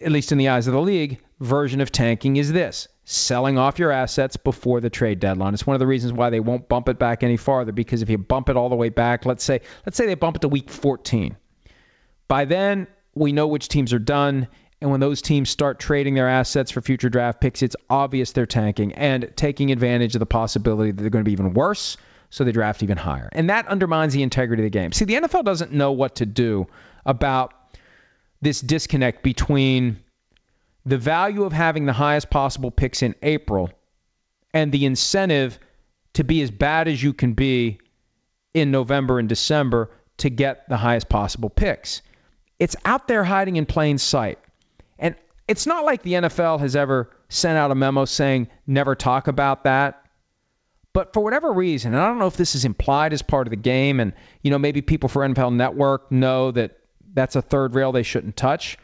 at 0.00 0.12
least 0.12 0.32
in 0.32 0.38
the 0.38 0.48
eyes 0.48 0.66
of 0.66 0.74
the 0.74 0.80
league, 0.80 1.20
version 1.40 1.80
of 1.80 1.92
tanking 1.92 2.36
is 2.36 2.52
this 2.52 2.88
selling 3.04 3.56
off 3.56 3.78
your 3.78 3.92
assets 3.92 4.36
before 4.36 4.80
the 4.80 4.90
trade 4.90 5.20
deadline. 5.20 5.54
It's 5.54 5.66
one 5.66 5.74
of 5.74 5.80
the 5.80 5.86
reasons 5.86 6.12
why 6.12 6.30
they 6.30 6.40
won't 6.40 6.68
bump 6.68 6.88
it 6.88 6.98
back 6.98 7.22
any 7.22 7.36
farther 7.36 7.72
because 7.72 8.02
if 8.02 8.10
you 8.10 8.18
bump 8.18 8.48
it 8.48 8.56
all 8.56 8.68
the 8.68 8.76
way 8.76 8.88
back, 8.88 9.26
let's 9.26 9.44
say 9.44 9.60
let's 9.84 9.96
say 9.96 10.06
they 10.06 10.14
bump 10.14 10.36
it 10.36 10.42
to 10.42 10.48
week 10.48 10.70
14. 10.70 11.36
By 12.28 12.44
then, 12.46 12.88
we 13.14 13.32
know 13.32 13.46
which 13.46 13.68
teams 13.68 13.92
are 13.92 14.00
done 14.00 14.48
and 14.80 14.90
when 14.90 15.00
those 15.00 15.22
teams 15.22 15.48
start 15.48 15.78
trading 15.78 16.14
their 16.14 16.28
assets 16.28 16.70
for 16.70 16.80
future 16.82 17.08
draft 17.08 17.40
picks, 17.40 17.62
it's 17.62 17.76
obvious 17.88 18.32
they're 18.32 18.46
tanking 18.46 18.92
and 18.92 19.32
taking 19.34 19.72
advantage 19.72 20.14
of 20.14 20.18
the 20.18 20.26
possibility 20.26 20.90
that 20.90 21.00
they're 21.00 21.10
going 21.10 21.24
to 21.24 21.28
be 21.28 21.32
even 21.32 21.54
worse, 21.54 21.96
so 22.28 22.44
they 22.44 22.52
draft 22.52 22.82
even 22.82 22.98
higher. 22.98 23.28
And 23.32 23.48
that 23.48 23.68
undermines 23.68 24.12
the 24.12 24.22
integrity 24.22 24.62
of 24.62 24.66
the 24.66 24.78
game. 24.78 24.92
See, 24.92 25.06
the 25.06 25.14
NFL 25.14 25.44
doesn't 25.44 25.72
know 25.72 25.92
what 25.92 26.16
to 26.16 26.26
do 26.26 26.66
about 27.06 27.54
this 28.42 28.60
disconnect 28.60 29.22
between 29.22 30.02
the 30.86 30.96
value 30.96 31.42
of 31.42 31.52
having 31.52 31.84
the 31.84 31.92
highest 31.92 32.30
possible 32.30 32.70
picks 32.70 33.02
in 33.02 33.16
April 33.20 33.70
and 34.54 34.70
the 34.70 34.86
incentive 34.86 35.58
to 36.14 36.24
be 36.24 36.40
as 36.42 36.50
bad 36.50 36.86
as 36.86 37.02
you 37.02 37.12
can 37.12 37.34
be 37.34 37.78
in 38.54 38.70
November 38.70 39.18
and 39.18 39.28
December 39.28 39.90
to 40.18 40.30
get 40.30 40.68
the 40.68 40.76
highest 40.76 41.08
possible 41.08 41.50
picks. 41.50 42.02
It's 42.58 42.76
out 42.84 43.08
there 43.08 43.24
hiding 43.24 43.56
in 43.56 43.66
plain 43.66 43.98
sight. 43.98 44.38
And 44.98 45.16
it's 45.48 45.66
not 45.66 45.84
like 45.84 46.02
the 46.02 46.14
NFL 46.14 46.60
has 46.60 46.76
ever 46.76 47.10
sent 47.28 47.58
out 47.58 47.72
a 47.72 47.74
memo 47.74 48.04
saying 48.04 48.48
never 48.66 48.94
talk 48.94 49.26
about 49.26 49.64
that. 49.64 50.02
But 50.92 51.12
for 51.12 51.20
whatever 51.20 51.52
reason, 51.52 51.92
and 51.92 52.02
I 52.02 52.06
don't 52.06 52.18
know 52.18 52.28
if 52.28 52.38
this 52.38 52.54
is 52.54 52.64
implied 52.64 53.12
as 53.12 53.20
part 53.20 53.46
of 53.46 53.50
the 53.50 53.56
game, 53.56 54.00
and 54.00 54.14
you 54.40 54.50
know 54.50 54.58
maybe 54.58 54.80
people 54.80 55.10
for 55.10 55.20
NFL 55.20 55.54
Network 55.54 56.10
know 56.10 56.52
that 56.52 56.78
that's 57.12 57.36
a 57.36 57.42
third 57.42 57.74
rail 57.74 57.92
they 57.92 58.02
shouldn't 58.02 58.36
touch. 58.36 58.78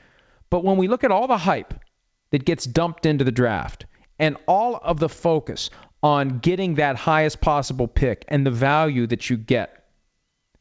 But 0.50 0.62
when 0.62 0.76
we 0.76 0.88
look 0.88 1.04
at 1.04 1.10
all 1.10 1.26
the 1.26 1.38
hype 1.38 1.72
that 2.32 2.44
gets 2.44 2.64
dumped 2.64 3.06
into 3.06 3.22
the 3.24 3.30
draft 3.30 3.86
and 4.18 4.36
all 4.46 4.76
of 4.76 4.98
the 4.98 5.08
focus 5.08 5.70
on 6.02 6.40
getting 6.40 6.74
that 6.74 6.96
highest 6.96 7.40
possible 7.40 7.86
pick 7.86 8.24
and 8.26 8.44
the 8.44 8.50
value 8.50 9.06
that 9.06 9.30
you 9.30 9.36
get 9.36 9.84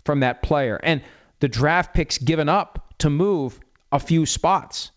from 0.06 0.20
that 0.20 0.44
player 0.44 0.80
and 0.84 1.02
the 1.40 1.48
draft 1.48 1.94
picks 1.94 2.20
given 2.20 2.48
up 2.48 2.94
to 3.00 3.10
move 3.10 3.60
a 3.92 4.00
few 4.00 4.26
spots 4.26 4.92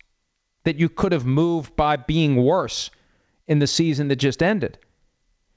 that 0.63 0.77
you 0.77 0.89
could 0.89 1.11
have 1.11 1.25
moved 1.25 1.75
by 1.75 1.95
being 1.95 2.35
worse 2.35 2.91
in 3.47 3.59
the 3.59 3.67
season 3.67 4.09
that 4.09 4.17
just 4.17 4.43
ended. 4.43 4.77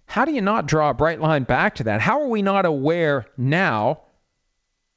How 0.06 0.24
do 0.24 0.32
you 0.32 0.40
not 0.40 0.66
draw 0.66 0.90
a 0.90 0.94
bright 0.94 1.20
line 1.20 1.44
back 1.44 1.76
to 1.76 1.84
that? 1.84 2.00
How 2.00 2.22
are 2.22 2.28
we 2.28 2.42
not 2.42 2.64
aware 2.64 3.26
now 3.36 4.00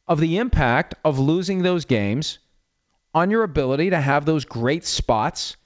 of 0.08 0.20
the 0.20 0.38
impact 0.38 0.96
of 1.04 1.20
losing 1.20 1.62
those 1.62 1.86
games 1.86 2.40
on 3.14 3.30
your 3.30 3.44
ability 3.44 3.90
to 3.90 4.00
have 4.00 4.26
those 4.26 4.46
great 4.46 4.86
spots 4.86 5.58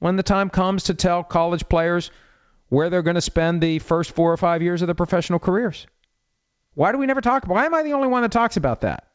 when 0.00 0.16
the 0.16 0.22
time 0.22 0.50
comes 0.50 0.84
to 0.84 0.94
tell 0.94 1.22
college 1.22 1.68
players 1.68 2.10
where 2.68 2.90
they're 2.90 3.02
going 3.02 3.14
to 3.14 3.20
spend 3.20 3.60
the 3.60 3.78
first 3.78 4.12
four 4.12 4.32
or 4.32 4.36
five 4.36 4.62
years 4.62 4.82
of 4.82 4.88
their 4.88 4.94
professional 4.94 5.38
careers? 5.38 5.86
Why 6.74 6.92
do 6.92 6.98
we 6.98 7.06
never 7.06 7.20
talk? 7.20 7.46
Why 7.46 7.66
am 7.66 7.74
I 7.74 7.82
the 7.82 7.92
only 7.92 8.08
one 8.08 8.22
that 8.22 8.32
talks 8.32 8.56
about 8.56 8.80
that? 8.82 9.06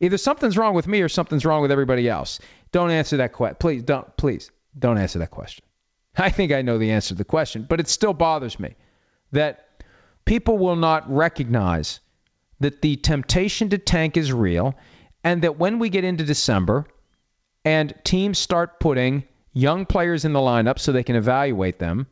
Either 0.00 0.18
something's 0.18 0.56
wrong 0.56 0.74
with 0.74 0.86
me 0.86 1.00
or 1.00 1.08
something's 1.08 1.44
wrong 1.44 1.62
with 1.62 1.72
everybody 1.72 2.08
else. 2.08 2.38
Don't 2.70 2.90
answer 2.90 3.18
that 3.18 3.32
question. 3.32 3.56
Please 3.58 3.82
don't. 3.82 4.16
Please 4.16 4.50
don't 4.78 4.98
answer 4.98 5.18
that 5.20 5.30
question. 5.30 5.64
I 6.16 6.30
think 6.30 6.52
I 6.52 6.62
know 6.62 6.78
the 6.78 6.92
answer 6.92 7.08
to 7.08 7.14
the 7.14 7.24
question, 7.24 7.66
but 7.68 7.80
it 7.80 7.88
still 7.88 8.12
bothers 8.12 8.60
me 8.60 8.76
that 9.32 9.66
people 10.24 10.58
will 10.58 10.76
not 10.76 11.12
recognize 11.12 12.00
that 12.60 12.82
the 12.82 12.96
temptation 12.96 13.70
to 13.70 13.78
tank 13.78 14.16
is 14.16 14.32
real, 14.32 14.74
and 15.22 15.42
that 15.42 15.58
when 15.58 15.78
we 15.78 15.88
get 15.88 16.04
into 16.04 16.24
December 16.24 16.86
and 17.64 17.94
teams 18.04 18.38
start 18.38 18.80
putting 18.80 19.24
young 19.52 19.86
players 19.86 20.24
in 20.24 20.32
the 20.32 20.40
lineup 20.40 20.78
so 20.78 20.92
they 20.92 21.02
can 21.02 21.16
evaluate 21.16 21.78
them, 21.78 22.06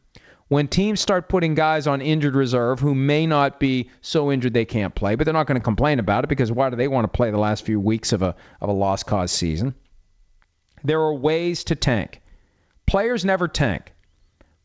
when 0.48 0.68
teams 0.68 1.00
start 1.00 1.28
putting 1.28 1.54
guys 1.54 1.86
on 1.86 2.00
injured 2.00 2.36
reserve 2.36 2.78
who 2.78 2.94
may 2.94 3.26
not 3.26 3.58
be 3.58 3.90
so 4.00 4.30
injured 4.30 4.54
they 4.54 4.64
can't 4.64 4.94
play, 4.94 5.16
but 5.16 5.24
they're 5.24 5.34
not 5.34 5.46
going 5.46 5.60
to 5.60 5.64
complain 5.64 5.98
about 5.98 6.24
it 6.24 6.28
because 6.28 6.52
why 6.52 6.70
do 6.70 6.76
they 6.76 6.88
want 6.88 7.04
to 7.04 7.16
play 7.16 7.30
the 7.30 7.38
last 7.38 7.64
few 7.64 7.80
weeks 7.80 8.12
of 8.12 8.22
a 8.22 8.36
of 8.60 8.68
a 8.68 8.72
lost 8.72 9.06
cause 9.06 9.32
season? 9.32 9.74
There 10.84 11.00
are 11.00 11.14
ways 11.14 11.64
to 11.64 11.74
tank. 11.74 12.20
Players 12.86 13.24
never 13.24 13.48
tank, 13.48 13.92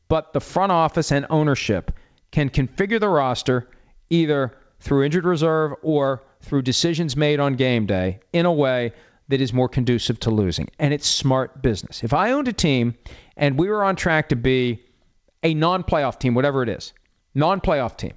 but 0.08 0.34
the 0.34 0.42
front 0.42 0.72
office 0.72 1.12
and 1.12 1.26
ownership 1.32 1.92
can 2.32 2.50
configure 2.50 3.00
the 3.00 3.10
roster 3.10 3.68
either 4.10 4.56
through 4.80 5.06
injured 5.06 5.26
reserve 5.26 5.74
or 5.82 6.24
through 6.42 6.62
decisions 6.62 7.16
made 7.16 7.40
on 7.40 7.56
game 7.56 7.88
day 7.88 8.20
in 8.34 8.46
a 8.46 8.54
way 8.54 8.94
that 9.32 9.42
is 9.42 9.52
more 9.52 9.68
conducive 9.68 10.20
to 10.22 10.30
losing. 10.30 10.70
And 10.80 10.94
it's 10.94 11.08
smart 11.08 11.62
business. 11.62 12.04
If 12.04 12.14
I 12.14 12.32
owned 12.32 12.48
a 12.48 12.54
team 12.54 12.96
and 13.36 13.58
we 13.58 13.70
were 13.70 13.84
on 13.84 13.96
track 13.96 14.30
to 14.30 14.36
be 14.36 14.84
a 15.44 15.54
non 15.54 15.84
playoff 15.84 16.20
team, 16.20 16.36
whatever 16.36 16.64
it 16.64 16.70
is, 16.70 16.94
non 17.34 17.60
playoff 17.60 17.98
team, 17.98 18.14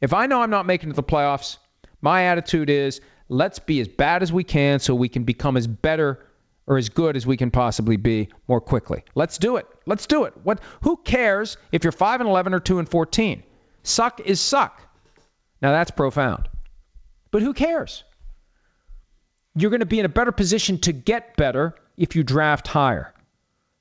if 0.00 0.12
I 0.12 0.26
know 0.26 0.42
I'm 0.42 0.50
not 0.50 0.66
making 0.66 0.90
it 0.90 0.92
to 0.92 0.96
the 0.96 1.02
playoffs, 1.02 1.58
my 2.00 2.24
attitude 2.24 2.70
is 2.70 3.00
let's 3.28 3.60
be 3.60 3.80
as 3.80 3.88
bad 3.88 4.22
as 4.22 4.32
we 4.32 4.44
can 4.44 4.78
so 4.80 4.94
we 4.94 5.08
can 5.08 5.24
become 5.24 5.56
as 5.56 5.66
better 5.66 6.26
or 6.66 6.76
as 6.76 6.88
good 6.88 7.16
as 7.16 7.26
we 7.26 7.36
can 7.36 7.50
possibly 7.50 7.96
be 7.96 8.28
more 8.48 8.60
quickly. 8.60 9.04
Let's 9.14 9.38
do 9.38 9.56
it. 9.56 9.66
Let's 9.86 10.06
do 10.06 10.24
it. 10.24 10.34
What 10.42 10.60
who 10.82 10.96
cares 10.96 11.56
if 11.70 11.84
you're 11.84 11.92
5 11.92 12.20
and 12.20 12.28
11 12.28 12.54
or 12.54 12.60
2 12.60 12.78
and 12.78 12.88
14? 12.88 13.42
Suck 13.82 14.20
is 14.20 14.40
suck. 14.40 14.80
Now 15.60 15.72
that's 15.72 15.90
profound. 15.90 16.48
But 17.30 17.42
who 17.42 17.54
cares? 17.54 18.04
You're 19.54 19.70
going 19.70 19.80
to 19.80 19.86
be 19.86 20.00
in 20.00 20.06
a 20.06 20.10
better 20.10 20.32
position 20.32 20.78
to 20.78 20.92
get 20.92 21.36
better 21.36 21.74
if 21.96 22.16
you 22.16 22.22
draft 22.22 22.66
higher. 22.66 23.12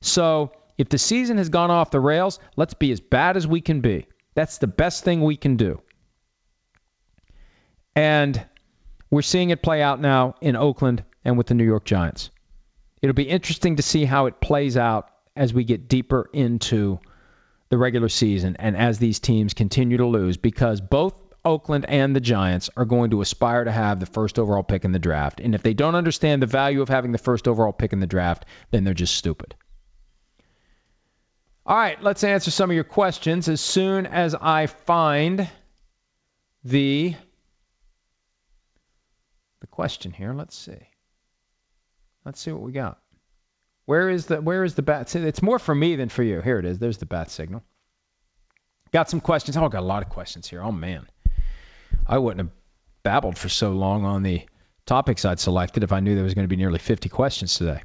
So, 0.02 0.52
if 0.78 0.90
the 0.90 0.98
season 0.98 1.38
has 1.38 1.50
gone 1.50 1.70
off 1.70 1.92
the 1.92 2.00
rails, 2.00 2.40
let's 2.56 2.74
be 2.74 2.92
as 2.92 3.00
bad 3.00 3.38
as 3.38 3.46
we 3.46 3.62
can 3.62 3.82
be. 3.82 4.08
That's 4.34 4.58
the 4.58 4.68
best 4.68 5.04
thing 5.04 5.22
we 5.22 5.36
can 5.36 5.56
do. 5.56 5.82
And 7.96 8.44
we're 9.10 9.22
seeing 9.22 9.50
it 9.50 9.62
play 9.62 9.82
out 9.82 10.00
now 10.00 10.36
in 10.42 10.56
Oakland 10.56 11.04
and 11.24 11.38
with 11.38 11.48
the 11.48 11.54
New 11.54 11.66
York 11.66 11.86
Giants. 11.86 12.32
It'll 13.02 13.14
be 13.14 13.30
interesting 13.30 13.76
to 13.76 13.84
see 13.84 14.06
how 14.06 14.28
it 14.28 14.40
plays 14.40 14.78
out 14.78 15.10
as 15.36 15.54
we 15.54 15.64
get 15.64 15.88
deeper 15.88 16.30
into 16.34 17.00
the 17.70 17.78
regular 17.78 18.10
season 18.10 18.58
and 18.60 18.76
as 18.76 19.00
these 19.00 19.20
teams 19.20 19.54
continue 19.54 19.98
to 19.98 20.06
lose 20.06 20.38
because 20.38 20.82
both 20.82 21.14
Oakland 21.44 21.86
and 21.88 22.16
the 22.16 22.20
Giants 22.20 22.70
are 22.78 22.86
going 22.86 23.12
to 23.12 23.22
aspire 23.22 23.64
to 23.64 23.72
have 23.72 24.00
the 24.00 24.06
first 24.06 24.38
overall 24.38 24.64
pick 24.64 24.86
in 24.86 24.92
the 24.92 25.00
draft. 25.00 25.40
And 25.40 25.56
if 25.56 25.64
they 25.64 25.74
don't 25.74 25.96
understand 25.96 26.42
the 26.42 26.48
value 26.48 26.82
of 26.82 26.90
having 26.90 27.12
the 27.12 27.18
first 27.18 27.48
overall 27.48 27.74
pick 27.74 27.94
in 27.94 28.00
the 28.00 28.08
draft, 28.08 28.46
then 28.70 28.84
they're 28.84 28.94
just 28.94 29.16
stupid. 29.16 29.56
All 31.66 31.78
right, 31.78 32.02
let's 32.02 32.24
answer 32.24 32.52
some 32.52 32.70
of 32.70 32.76
your 32.76 32.84
questions 32.84 33.48
as 33.48 33.62
soon 33.62 34.06
as 34.06 34.36
I 34.36 34.68
find 34.68 35.48
the 36.64 37.16
the 39.62 39.68
question 39.68 40.12
here. 40.12 40.34
Let's 40.34 40.56
see. 40.56 40.88
Let's 42.26 42.40
see 42.40 42.52
what 42.52 42.62
we 42.62 42.72
got. 42.72 43.00
Where 43.86 44.10
is 44.10 44.28
the 44.28 44.42
where 44.42 44.64
is 44.64 44.76
the 44.76 44.82
bat? 44.82 45.16
It's 45.16 45.42
more 45.42 45.60
for 45.60 45.74
me 45.74 45.96
than 45.96 46.10
for 46.10 46.24
you. 46.24 46.42
Here 46.42 46.60
it 46.60 46.66
is. 46.66 46.80
There's 46.80 46.98
the 46.98 47.06
bat 47.06 47.32
signal. 47.32 47.64
Got 48.92 49.10
some 49.10 49.22
questions. 49.22 49.56
Oh, 49.56 49.66
I 49.66 49.70
got 49.70 49.82
a 49.82 49.86
lot 49.86 50.04
of 50.04 50.10
questions 50.10 50.48
here. 50.48 50.62
Oh 50.62 50.72
man, 50.72 51.08
I 52.08 52.18
wouldn't 52.18 52.48
have 52.48 52.56
babbled 53.04 53.38
for 53.38 53.50
so 53.50 53.72
long 53.72 54.06
on 54.06 54.24
the 54.24 54.46
topics 54.86 55.26
I'd 55.26 55.40
selected 55.40 55.84
if 55.84 55.92
I 55.92 56.00
knew 56.00 56.16
there 56.16 56.24
was 56.24 56.34
going 56.34 56.46
to 56.46 56.50
be 56.50 56.58
nearly 56.58 56.80
50 56.80 57.10
questions 57.10 57.56
today. 57.56 57.82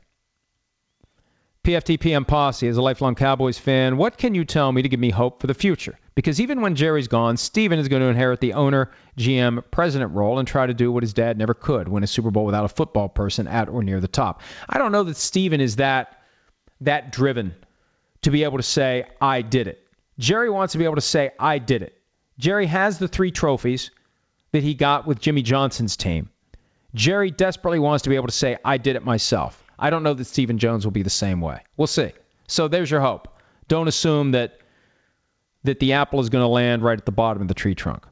PFTPM 1.64 2.28
Posse, 2.28 2.68
as 2.68 2.76
a 2.76 2.82
lifelong 2.82 3.16
Cowboys 3.16 3.58
fan, 3.58 3.96
what 3.96 4.16
can 4.16 4.36
you 4.36 4.44
tell 4.44 4.70
me 4.70 4.82
to 4.82 4.88
give 4.88 5.00
me 5.00 5.10
hope 5.10 5.40
for 5.40 5.48
the 5.48 5.54
future? 5.54 5.98
Because 6.14 6.40
even 6.40 6.60
when 6.60 6.76
Jerry's 6.76 7.08
gone, 7.08 7.36
Stephen 7.36 7.80
is 7.80 7.88
going 7.88 8.02
to 8.02 8.08
inherit 8.08 8.40
the 8.40 8.54
owner, 8.54 8.92
GM, 9.18 9.64
president 9.72 10.12
role 10.12 10.38
and 10.38 10.46
try 10.46 10.64
to 10.64 10.74
do 10.74 10.92
what 10.92 11.02
his 11.02 11.12
dad 11.12 11.36
never 11.36 11.54
could 11.54 11.88
win 11.88 12.04
a 12.04 12.06
Super 12.06 12.30
Bowl 12.30 12.46
without 12.46 12.64
a 12.64 12.68
football 12.68 13.08
person 13.08 13.48
at 13.48 13.68
or 13.68 13.82
near 13.82 14.00
the 14.00 14.06
top. 14.06 14.42
I 14.68 14.78
don't 14.78 14.92
know 14.92 15.02
that 15.02 15.16
Stephen 15.16 15.60
is 15.60 15.76
that 15.76 16.22
that 16.82 17.10
driven 17.10 17.54
to 18.22 18.30
be 18.30 18.44
able 18.44 18.58
to 18.58 18.62
say, 18.62 19.06
I 19.20 19.42
did 19.42 19.66
it. 19.66 19.84
Jerry 20.20 20.50
wants 20.50 20.72
to 20.72 20.78
be 20.78 20.84
able 20.84 20.94
to 20.94 21.00
say, 21.00 21.32
I 21.38 21.58
did 21.58 21.82
it. 21.82 22.00
Jerry 22.38 22.66
has 22.66 22.98
the 22.98 23.08
three 23.08 23.32
trophies 23.32 23.90
that 24.52 24.62
he 24.62 24.74
got 24.74 25.06
with 25.06 25.20
Jimmy 25.20 25.42
Johnson's 25.42 25.96
team. 25.96 26.30
Jerry 26.94 27.30
desperately 27.30 27.78
wants 27.78 28.04
to 28.04 28.10
be 28.10 28.16
able 28.16 28.28
to 28.28 28.32
say, 28.32 28.56
I 28.64 28.78
did 28.78 28.96
it 28.96 29.04
myself. 29.04 29.62
I 29.78 29.90
don't 29.90 30.02
know 30.02 30.14
that 30.14 30.24
Stephen 30.24 30.58
Jones 30.58 30.84
will 30.86 30.92
be 30.92 31.02
the 31.02 31.10
same 31.10 31.40
way. 31.40 31.60
We'll 31.76 31.86
see. 31.86 32.12
So 32.46 32.68
there's 32.68 32.90
your 32.90 33.00
hope. 33.00 33.28
Don't 33.68 33.88
assume 33.88 34.32
that 34.32 34.58
that 35.64 35.80
the 35.80 35.94
apple 35.94 36.20
is 36.20 36.30
going 36.30 36.42
to 36.42 36.48
land 36.48 36.82
right 36.82 36.96
at 36.96 37.04
the 37.04 37.12
bottom 37.12 37.42
of 37.42 37.48
the 37.48 37.54
tree 37.54 37.74
trunk. 37.74 38.04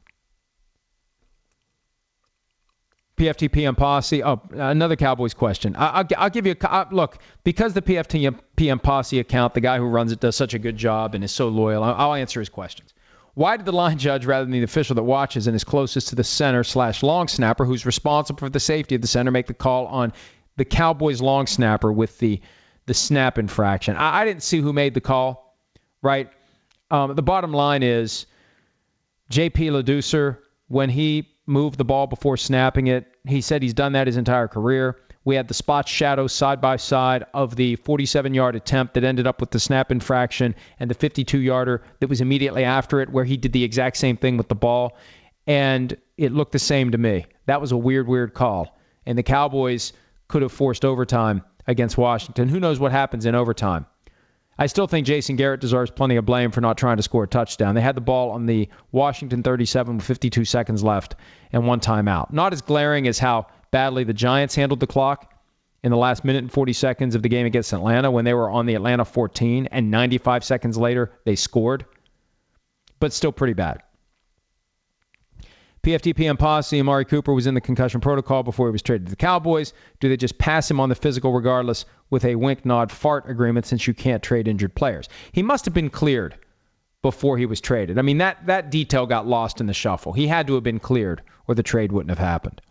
PFTPM 3.17 3.77
posse. 3.77 4.23
Oh, 4.23 4.41
another 4.51 4.97
Cowboys 4.97 5.33
question. 5.33 5.75
I, 5.75 6.01
will 6.01 6.07
I'll 6.17 6.29
give 6.29 6.45
you 6.45 6.55
a 6.61 6.69
I, 6.69 6.89
look 6.91 7.17
because 7.45 7.73
the 7.73 7.81
PFTPM 7.81 8.83
posse 8.83 9.19
account, 9.19 9.53
the 9.53 9.61
guy 9.61 9.77
who 9.77 9.85
runs 9.85 10.11
it, 10.11 10.19
does 10.19 10.35
such 10.35 10.53
a 10.53 10.59
good 10.59 10.75
job 10.75 11.15
and 11.15 11.23
is 11.23 11.31
so 11.31 11.47
loyal. 11.47 11.81
I'll 11.81 12.13
answer 12.13 12.41
his 12.41 12.49
questions. 12.49 12.93
Why 13.35 13.57
did 13.57 13.65
the 13.65 13.73
line 13.73 13.97
judge, 13.97 14.25
rather 14.25 14.45
than 14.45 14.53
the 14.53 14.63
official 14.63 14.95
that 14.95 15.03
watches 15.03 15.47
and 15.47 15.55
is 15.55 15.65
closest 15.65 16.07
to 16.09 16.15
the 16.15 16.23
center 16.23 16.63
slash 16.63 17.03
long 17.03 17.27
snapper, 17.27 17.65
who's 17.65 17.85
responsible 17.85 18.39
for 18.39 18.49
the 18.49 18.61
safety 18.61 18.95
of 18.95 19.01
the 19.01 19.07
center, 19.07 19.29
make 19.29 19.47
the 19.47 19.53
call 19.53 19.87
on 19.87 20.13
the 20.55 20.65
Cowboys 20.65 21.21
long 21.21 21.45
snapper 21.45 21.91
with 21.91 22.17
the 22.17 22.41
the 22.85 22.93
snap 22.93 23.37
infraction. 23.37 23.95
I, 23.95 24.21
I 24.21 24.25
didn't 24.25 24.43
see 24.43 24.59
who 24.59 24.71
made 24.71 24.93
the 24.93 25.01
call, 25.01 25.57
right? 26.01 26.29
Um, 26.89 27.15
the 27.15 27.23
bottom 27.23 27.51
line 27.51 27.83
is 27.83 28.25
J.P. 29.29 29.71
Ladouceur, 29.71 30.37
when 30.67 30.89
he 30.89 31.27
moved 31.47 31.77
the 31.77 31.83
ball 31.83 32.07
before 32.07 32.37
snapping 32.37 32.87
it, 32.87 33.05
he 33.27 33.41
said 33.41 33.63
he's 33.63 33.73
done 33.73 33.93
that 33.93 34.07
his 34.07 34.17
entire 34.17 34.47
career. 34.47 34.97
We 35.25 35.35
had 35.35 35.47
the 35.47 35.55
spot 35.55 35.89
shadow 35.89 36.27
side 36.27 36.61
by 36.61 36.77
side 36.77 37.25
of 37.33 37.55
the 37.55 37.75
47 37.77 38.35
yard 38.35 38.55
attempt 38.55 38.93
that 38.93 39.03
ended 39.03 39.25
up 39.25 39.41
with 39.41 39.49
the 39.49 39.59
snap 39.59 39.91
infraction 39.91 40.53
and 40.79 40.89
the 40.89 40.93
52 40.93 41.39
yarder 41.39 41.81
that 41.99 42.07
was 42.07 42.21
immediately 42.21 42.63
after 42.63 43.01
it, 43.01 43.09
where 43.09 43.25
he 43.25 43.35
did 43.35 43.51
the 43.51 43.63
exact 43.63 43.97
same 43.97 44.17
thing 44.17 44.37
with 44.37 44.47
the 44.47 44.55
ball. 44.55 44.95
And 45.47 45.97
it 46.15 46.31
looked 46.31 46.51
the 46.51 46.59
same 46.59 46.91
to 46.91 46.97
me. 46.97 47.25
That 47.47 47.59
was 47.59 47.71
a 47.71 47.77
weird, 47.77 48.07
weird 48.07 48.35
call. 48.35 48.77
And 49.05 49.17
the 49.17 49.23
Cowboys 49.23 49.93
could 50.27 50.43
have 50.43 50.51
forced 50.51 50.85
overtime 50.85 51.41
against 51.67 51.97
Washington. 51.97 52.47
Who 52.47 52.59
knows 52.59 52.79
what 52.79 52.91
happens 52.91 53.25
in 53.25 53.33
overtime? 53.33 53.87
I 54.57 54.67
still 54.67 54.87
think 54.87 55.05
Jason 55.05 55.35
Garrett 55.35 55.59
deserves 55.59 55.91
plenty 55.91 56.15
of 56.15 56.25
blame 56.25 56.51
for 56.51 56.61
not 56.61 56.77
trying 56.77 56.97
to 56.97 57.03
score 57.03 57.23
a 57.23 57.27
touchdown. 57.27 57.75
They 57.75 57.81
had 57.81 57.95
the 57.95 58.01
ball 58.01 58.31
on 58.31 58.45
the 58.45 58.69
Washington 58.91 59.43
37 59.43 59.97
with 59.97 60.05
52 60.05 60.45
seconds 60.45 60.83
left 60.83 61.15
and 61.51 61.67
one 61.67 61.81
timeout. 61.81 62.31
Not 62.31 62.53
as 62.53 62.61
glaring 62.61 63.07
as 63.07 63.19
how 63.19 63.47
badly 63.75 64.05
the 64.05 64.13
Giants 64.13 64.55
handled 64.55 64.79
the 64.79 64.87
clock 64.87 65.33
in 65.83 65.91
the 65.91 65.97
last 65.97 66.23
minute 66.23 66.41
and 66.41 66.49
40 66.49 66.71
seconds 66.71 67.13
of 67.13 67.21
the 67.21 67.27
game 67.27 67.45
against 67.45 67.73
Atlanta 67.73 68.09
when 68.09 68.23
they 68.23 68.33
were 68.33 68.49
on 68.49 68.67
the 68.67 68.75
Atlanta 68.75 69.03
14 69.03 69.67
and 69.69 69.91
95 69.91 70.45
seconds 70.45 70.77
later 70.77 71.11
they 71.25 71.35
scored, 71.35 71.83
but 73.01 73.11
still 73.11 73.33
pretty 73.33 73.51
bad. 73.51 73.83
PFTPM 75.83 76.39
posse, 76.39 76.79
Amari 76.79 77.03
Cooper 77.03 77.33
was 77.33 77.47
in 77.47 77.53
the 77.53 77.59
concussion 77.59 77.99
protocol 77.99 78.43
before 78.43 78.69
he 78.69 78.71
was 78.71 78.81
traded 78.81 79.07
to 79.07 79.09
the 79.09 79.17
Cowboys. 79.17 79.73
Do 79.99 80.07
they 80.07 80.15
just 80.15 80.37
pass 80.37 80.71
him 80.71 80.79
on 80.79 80.87
the 80.87 80.95
physical 80.95 81.33
regardless 81.33 81.83
with 82.09 82.23
a 82.23 82.35
wink, 82.35 82.65
nod, 82.65 82.93
fart 82.93 83.29
agreement 83.29 83.65
since 83.65 83.85
you 83.85 83.93
can't 83.93 84.23
trade 84.23 84.47
injured 84.47 84.73
players? 84.73 85.09
He 85.33 85.43
must 85.43 85.65
have 85.65 85.73
been 85.73 85.89
cleared 85.89 86.37
before 87.01 87.37
he 87.37 87.45
was 87.45 87.59
traded. 87.59 87.99
I 87.99 88.03
mean, 88.03 88.19
that, 88.19 88.45
that 88.45 88.71
detail 88.71 89.05
got 89.05 89.27
lost 89.27 89.59
in 89.59 89.67
the 89.67 89.73
shuffle. 89.73 90.13
He 90.13 90.27
had 90.27 90.47
to 90.47 90.53
have 90.53 90.63
been 90.63 90.79
cleared 90.79 91.23
or 91.45 91.55
the 91.55 91.61
trade 91.61 91.91
wouldn't 91.91 92.17
have 92.17 92.25
happened. 92.25 92.61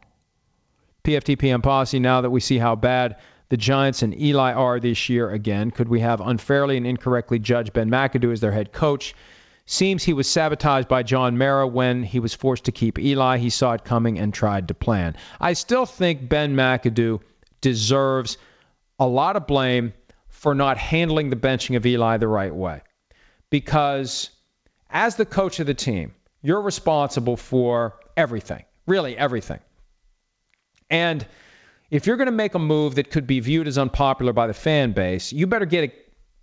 PFTPM 1.04 1.62
posse, 1.62 2.00
now 2.00 2.22
that 2.22 2.30
we 2.30 2.40
see 2.40 2.58
how 2.58 2.74
bad 2.76 3.16
the 3.50 3.58
Giants 3.58 4.02
and 4.02 4.18
Eli 4.18 4.52
are 4.54 4.80
this 4.80 5.08
year 5.10 5.30
again, 5.30 5.70
could 5.70 5.88
we 5.88 6.00
have 6.00 6.20
unfairly 6.20 6.78
and 6.78 6.86
incorrectly 6.86 7.38
judged 7.38 7.74
Ben 7.74 7.90
McAdoo 7.90 8.32
as 8.32 8.40
their 8.40 8.52
head 8.52 8.72
coach? 8.72 9.14
Seems 9.66 10.02
he 10.02 10.14
was 10.14 10.28
sabotaged 10.28 10.88
by 10.88 11.02
John 11.02 11.38
Mara 11.38 11.66
when 11.66 12.02
he 12.02 12.20
was 12.20 12.34
forced 12.34 12.64
to 12.64 12.72
keep 12.72 12.98
Eli. 12.98 13.38
He 13.38 13.50
saw 13.50 13.74
it 13.74 13.84
coming 13.84 14.18
and 14.18 14.32
tried 14.32 14.68
to 14.68 14.74
plan. 14.74 15.16
I 15.40 15.52
still 15.52 15.86
think 15.86 16.28
Ben 16.28 16.54
McAdoo 16.56 17.20
deserves 17.60 18.38
a 18.98 19.06
lot 19.06 19.36
of 19.36 19.46
blame 19.46 19.92
for 20.28 20.54
not 20.54 20.78
handling 20.78 21.30
the 21.30 21.36
benching 21.36 21.76
of 21.76 21.86
Eli 21.86 22.16
the 22.16 22.28
right 22.28 22.54
way. 22.54 22.80
Because 23.50 24.30
as 24.90 25.16
the 25.16 25.26
coach 25.26 25.60
of 25.60 25.66
the 25.66 25.74
team, 25.74 26.14
you're 26.42 26.60
responsible 26.60 27.36
for 27.36 27.94
everything, 28.16 28.64
really 28.86 29.16
everything. 29.16 29.60
And 30.90 31.26
if 31.90 32.06
you're 32.06 32.16
going 32.16 32.26
to 32.26 32.32
make 32.32 32.54
a 32.54 32.58
move 32.58 32.96
that 32.96 33.10
could 33.10 33.26
be 33.26 33.40
viewed 33.40 33.68
as 33.68 33.78
unpopular 33.78 34.32
by 34.32 34.46
the 34.46 34.54
fan 34.54 34.92
base, 34.92 35.32
you 35.32 35.46
better 35.46 35.66
get 35.66 35.90
a, 35.90 35.92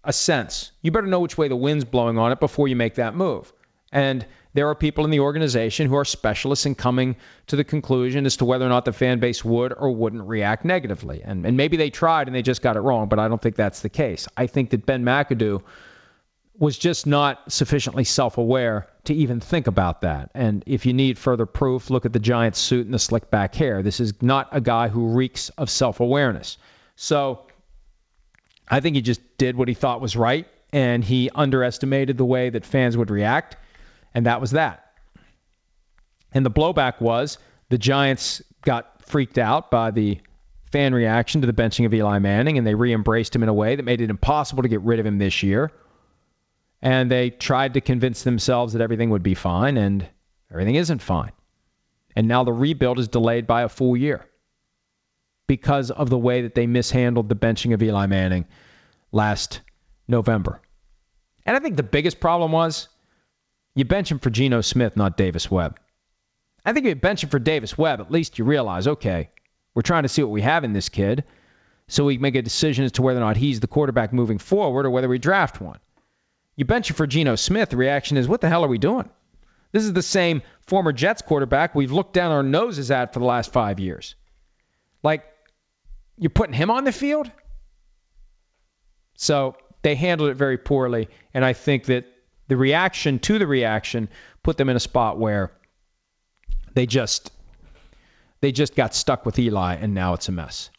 a, 0.10 0.14
sense. 0.14 0.72
You 0.82 0.92
better 0.92 1.08
know 1.08 1.20
which 1.20 1.38
way 1.38 1.48
the 1.48 1.56
wind's 1.56 1.86
blowing 1.86 2.18
on 2.18 2.32
it 2.32 2.40
before 2.40 2.68
you 2.68 2.76
make 2.76 2.96
that 2.96 3.16
move. 3.16 3.52
And 3.92 4.26
there 4.54 4.70
are 4.70 4.76
people 4.76 5.06
in 5.06 5.12
the 5.12 5.20
organization 5.20 5.88
who 5.88 5.96
are 5.98 6.06
specialists 6.06 6.66
in 6.66 6.76
coming 6.76 7.16
to 7.48 7.56
the 7.56 7.64
conclusion 7.64 8.26
as 8.26 8.38
to 8.38 8.46
whether 8.46 8.66
or 8.66 8.70
not 8.70 8.86
the 8.86 8.94
fan 8.94 9.20
base 9.20 9.44
would 9.44 9.74
or 9.76 9.92
wouldn't 9.92 10.24
react 10.24 10.66
negatively. 10.66 11.22
And, 11.24 11.46
and 11.46 11.58
maybe 11.58 11.78
they 11.78 11.90
tried 11.90 12.28
and 12.28 12.36
they 12.36 12.42
just 12.42 12.62
got 12.62 12.76
it 12.78 12.82
wrong, 12.82 13.08
but 13.08 13.20
I 13.20 13.28
don't 13.28 13.42
think 13.42 13.56
that's 13.56 13.82
the 13.82 13.90
case. 13.90 14.28
I 14.36 14.48
think 14.48 14.72
that 14.72 14.86
Ben 14.86 15.04
McAdoo 15.04 15.62
was 16.58 16.78
just 16.78 17.08
not 17.08 17.52
sufficiently 17.52 18.04
self 18.04 18.38
aware 18.38 18.88
to 19.06 19.14
even 19.14 19.40
think 19.40 19.68
about 19.68 20.02
that. 20.02 20.32
And 20.34 20.64
if 20.66 20.86
you 20.86 20.94
need 20.94 21.18
further 21.18 21.46
proof, 21.46 21.90
look 21.90 22.06
at 22.06 22.14
the 22.14 22.20
giant 22.20 22.56
suit 22.56 22.86
and 22.86 22.94
the 22.94 23.00
slick 23.00 23.30
back 23.32 23.56
hair. 23.56 23.82
This 23.82 24.00
is 24.00 24.22
not 24.22 24.50
a 24.52 24.62
guy 24.62 24.88
who 24.88 25.08
reeks 25.08 25.50
of 25.50 25.70
self 25.70 26.00
awareness. 26.00 26.58
So 26.96 27.46
I 28.68 28.80
think 28.80 28.96
he 28.96 29.02
just 29.02 29.22
did 29.38 29.56
what 29.56 29.68
he 29.68 29.74
thought 29.74 30.02
was 30.02 30.16
right, 30.16 30.48
and 30.72 31.04
he 31.04 31.30
underestimated 31.34 32.18
the 32.18 32.26
way 32.26 32.50
that 32.50 32.66
fans 32.66 32.96
would 32.96 33.10
react, 33.10 33.58
and 34.14 34.26
that 34.26 34.40
was 34.40 34.52
that. 34.52 34.86
And 36.34 36.46
the 36.46 36.52
blowback 36.52 37.02
was 37.02 37.38
the 37.70 37.78
Giants 37.78 38.42
got 38.62 39.04
freaked 39.06 39.38
out 39.38 39.72
by 39.72 39.92
the 39.92 40.20
fan 40.72 40.94
reaction 40.94 41.42
to 41.42 41.48
the 41.48 41.54
benching 41.54 41.86
of 41.86 41.94
Eli 41.94 42.20
Manning, 42.20 42.58
and 42.58 42.68
they 42.68 42.76
re 42.76 42.94
embraced 42.94 43.36
him 43.36 43.44
in 43.44 43.50
a 43.50 43.54
way 43.54 43.76
that 43.76 43.84
made 43.84 44.00
it 44.00 44.10
impossible 44.10 44.64
to 44.64 44.70
get 44.70 44.82
rid 44.82 45.00
of 45.00 45.06
him 45.06 45.18
this 45.18 45.44
year 45.44 45.72
and 46.82 47.12
they 47.12 47.30
tried 47.30 47.76
to 47.76 47.82
convince 47.82 48.24
themselves 48.24 48.74
that 48.74 48.82
everything 48.82 49.12
would 49.12 49.24
be 49.24 49.34
fine, 49.34 49.78
and 49.78 50.08
everything 50.52 50.76
isn't 50.76 51.02
fine. 51.02 51.32
And 52.16 52.28
now 52.28 52.44
the 52.44 52.54
rebuild 52.54 53.00
is 53.00 53.08
delayed 53.08 53.48
by 53.48 53.64
a 53.64 53.70
full 53.70 53.96
year 53.96 54.26
because 55.48 55.92
of 55.92 56.10
the 56.10 56.18
way 56.18 56.44
that 56.44 56.56
they 56.56 56.68
mishandled 56.68 57.30
the 57.30 57.36
benching 57.36 57.74
of 57.74 57.84
Eli 57.84 58.06
Manning 58.06 58.46
last 59.12 59.62
November. 60.08 60.62
And 61.46 61.56
I 61.56 61.60
think 61.60 61.76
the 61.76 61.84
biggest 61.84 62.20
problem 62.20 62.52
was 62.52 62.90
you 63.76 63.86
bench 63.86 64.12
him 64.12 64.20
for 64.20 64.30
Geno 64.30 64.62
Smith, 64.62 64.98
not 64.98 65.18
Davis 65.18 65.50
Webb. 65.50 65.80
I 66.66 66.74
think 66.74 66.86
if 66.86 66.90
you 66.90 66.96
bench 66.96 67.24
him 67.24 67.30
for 67.30 67.40
Davis 67.40 67.78
Webb, 67.78 68.02
at 68.02 68.12
least 68.12 68.38
you 68.38 68.46
realize, 68.46 68.88
okay, 68.88 69.30
we're 69.74 69.82
trying 69.82 70.04
to 70.04 70.10
see 70.10 70.22
what 70.22 70.32
we 70.32 70.42
have 70.42 70.64
in 70.64 70.74
this 70.74 70.90
kid 70.90 71.24
so 71.88 72.06
we 72.06 72.18
make 72.18 72.36
a 72.36 72.42
decision 72.42 72.86
as 72.86 72.94
to 72.94 73.02
whether 73.02 73.20
or 73.20 73.24
not 73.24 73.38
he's 73.38 73.60
the 73.60 73.68
quarterback 73.68 74.14
moving 74.14 74.38
forward 74.38 74.86
or 74.86 74.90
whether 74.90 75.10
we 75.10 75.20
draft 75.20 75.60
one. 75.60 75.80
You 76.56 76.66
bench 76.66 76.90
him 76.90 76.96
for 76.96 77.08
Geno 77.08 77.36
Smith, 77.36 77.70
the 77.70 77.78
reaction 77.78 78.18
is, 78.18 78.28
what 78.28 78.42
the 78.42 78.50
hell 78.50 78.66
are 78.66 78.70
we 78.70 78.78
doing? 78.78 79.10
This 79.72 79.84
is 79.84 79.94
the 79.94 80.02
same 80.02 80.42
former 80.68 80.92
Jets 80.92 81.22
quarterback 81.22 81.74
we've 81.74 81.92
looked 81.92 82.14
down 82.14 82.32
our 82.32 82.44
noses 82.44 82.92
at 82.92 83.14
for 83.14 83.20
the 83.20 83.26
last 83.26 83.54
five 83.54 83.80
years. 83.80 84.16
Like, 85.02 85.26
you're 86.18 86.30
putting 86.30 86.54
him 86.54 86.70
on 86.70 86.84
the 86.84 86.92
field? 86.92 87.32
So 89.16 89.56
they 89.82 89.96
handled 89.96 90.30
it 90.30 90.36
very 90.36 90.58
poorly, 90.58 91.10
and 91.34 91.46
I 91.46 91.54
think 91.54 91.86
that 91.86 92.06
the 92.48 92.58
reaction 92.58 93.20
to 93.20 93.40
the 93.40 93.48
reaction 93.48 94.10
put 94.44 94.58
them 94.58 94.70
in 94.70 94.76
a 94.76 94.80
spot 94.80 95.18
where 95.18 95.52
they 96.74 96.86
just 96.86 97.32
they 98.42 98.52
just 98.52 98.76
got 98.76 98.94
stuck 98.94 99.26
with 99.26 99.40
Eli, 99.40 99.76
and 99.76 99.94
now 99.94 100.14
it's 100.14 100.28
a 100.28 100.32
mess. 100.32 100.70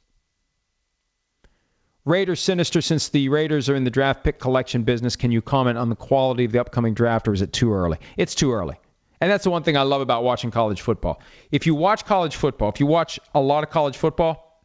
Raiders 2.05 2.41
sinister 2.41 2.81
since 2.81 3.11
the 3.11 3.29
Raiders 3.29 3.69
are 3.69 3.77
in 3.77 3.85
the 3.85 3.91
draft 3.91 4.25
pick 4.25 4.41
collection 4.41 4.83
business. 4.83 5.15
Can 5.15 5.31
you 5.31 5.41
comment 5.41 5.79
on 5.79 5.89
the 5.89 5.97
quality 5.97 6.45
of 6.45 6.53
the 6.53 6.61
upcoming 6.61 6.95
draft, 6.95 7.29
or 7.29 7.33
is 7.33 7.43
it 7.43 7.53
too 7.53 7.73
early? 7.73 7.99
It's 8.17 8.35
too 8.35 8.53
early. 8.53 8.77
And 9.21 9.31
that's 9.31 9.45
the 9.45 9.51
one 9.51 9.63
thing 9.63 9.77
I 9.77 9.83
love 9.83 10.01
about 10.01 10.25
watching 10.25 10.51
college 10.51 10.81
football. 10.81 11.21
If 11.53 11.67
you 11.67 11.77
watch 11.77 12.05
college 12.05 12.35
football, 12.35 12.71
if 12.71 12.81
you 12.81 12.87
watch 12.87 13.21
a 13.35 13.41
lot 13.41 13.63
of 13.63 13.71
college 13.71 13.97
football, 13.97 14.65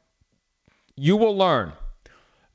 you 0.95 1.15
will 1.15 1.37
learn 1.37 1.73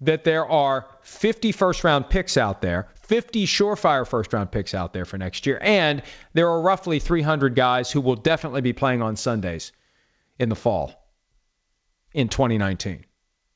that 0.00 0.24
there 0.24 0.44
are 0.44 0.88
50 1.02 1.52
first 1.52 1.84
round 1.84 2.10
picks 2.10 2.36
out 2.36 2.60
there, 2.60 2.88
50 3.02 3.46
surefire 3.46 4.04
first 4.04 4.32
round 4.32 4.50
picks 4.50 4.74
out 4.74 4.92
there 4.92 5.04
for 5.04 5.16
next 5.16 5.46
year, 5.46 5.60
and 5.62 6.02
there 6.32 6.48
are 6.48 6.60
roughly 6.60 6.98
300 6.98 7.54
guys 7.54 7.92
who 7.92 8.00
will 8.00 8.16
definitely 8.16 8.62
be 8.62 8.72
playing 8.72 9.00
on 9.00 9.14
Sundays 9.14 9.70
in 10.40 10.48
the 10.48 10.56
fall 10.56 10.92
in 12.12 12.28
2019. 12.28 13.04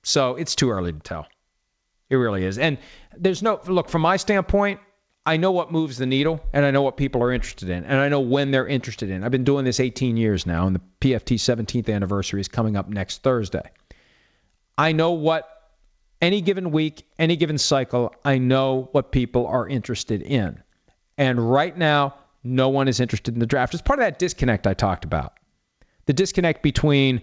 So 0.07 0.37
it's 0.37 0.55
too 0.55 0.71
early 0.71 0.92
to 0.92 1.01
tell. 1.01 1.27
It 2.09 2.14
really 2.16 2.45
is. 2.45 2.59
And 2.59 2.79
there's 3.16 3.42
no 3.42 3.61
look 3.66 3.88
from 3.88 4.03
my 4.03 4.16
standpoint. 4.16 4.79
I 5.27 5.37
know 5.37 5.51
what 5.51 5.73
moves 5.73 5.99
the 5.99 6.07
needle, 6.07 6.40
and 6.53 6.64
I 6.64 6.71
know 6.71 6.83
what 6.83 6.97
people 6.97 7.25
are 7.25 7.33
interested 7.33 7.69
in, 7.69 7.83
and 7.83 7.99
I 7.99 8.09
know 8.09 8.21
when 8.21 8.53
they're 8.53 8.69
interested 8.69 9.11
in. 9.11 9.25
I've 9.25 9.33
been 9.33 9.42
doing 9.42 9.64
this 9.64 9.81
18 9.81 10.16
years 10.16 10.47
now, 10.47 10.69
and 10.69 10.77
the 10.77 10.81
PFT 11.01 11.35
17th 11.35 11.92
anniversary 11.92 12.40
is 12.40 12.47
coming 12.47 12.77
up 12.77 12.88
next 12.88 13.25
Thursday. 13.25 13.69
I 14.79 14.92
know 14.92 15.12
what 15.12 15.49
any 16.23 16.40
given 16.40 16.71
week, 16.71 17.05
any 17.19 17.35
given 17.35 17.59
cycle, 17.59 18.14
I 18.25 18.38
know 18.38 18.88
what 18.92 19.11
people 19.11 19.49
are 19.49 19.66
interested 19.66 20.23
in. 20.23 20.62
And 21.19 21.51
right 21.51 21.77
now, 21.77 22.14
no 22.45 22.69
one 22.69 22.87
is 22.87 23.01
interested 23.01 23.35
in 23.35 23.40
the 23.40 23.47
draft. 23.47 23.75
It's 23.75 23.83
part 23.83 23.99
of 23.99 24.05
that 24.05 24.21
disconnect 24.21 24.69
I 24.69 24.75
talked 24.75 25.05
about. 25.05 25.33
The 26.05 26.12
disconnect 26.12 26.62
between 26.62 27.23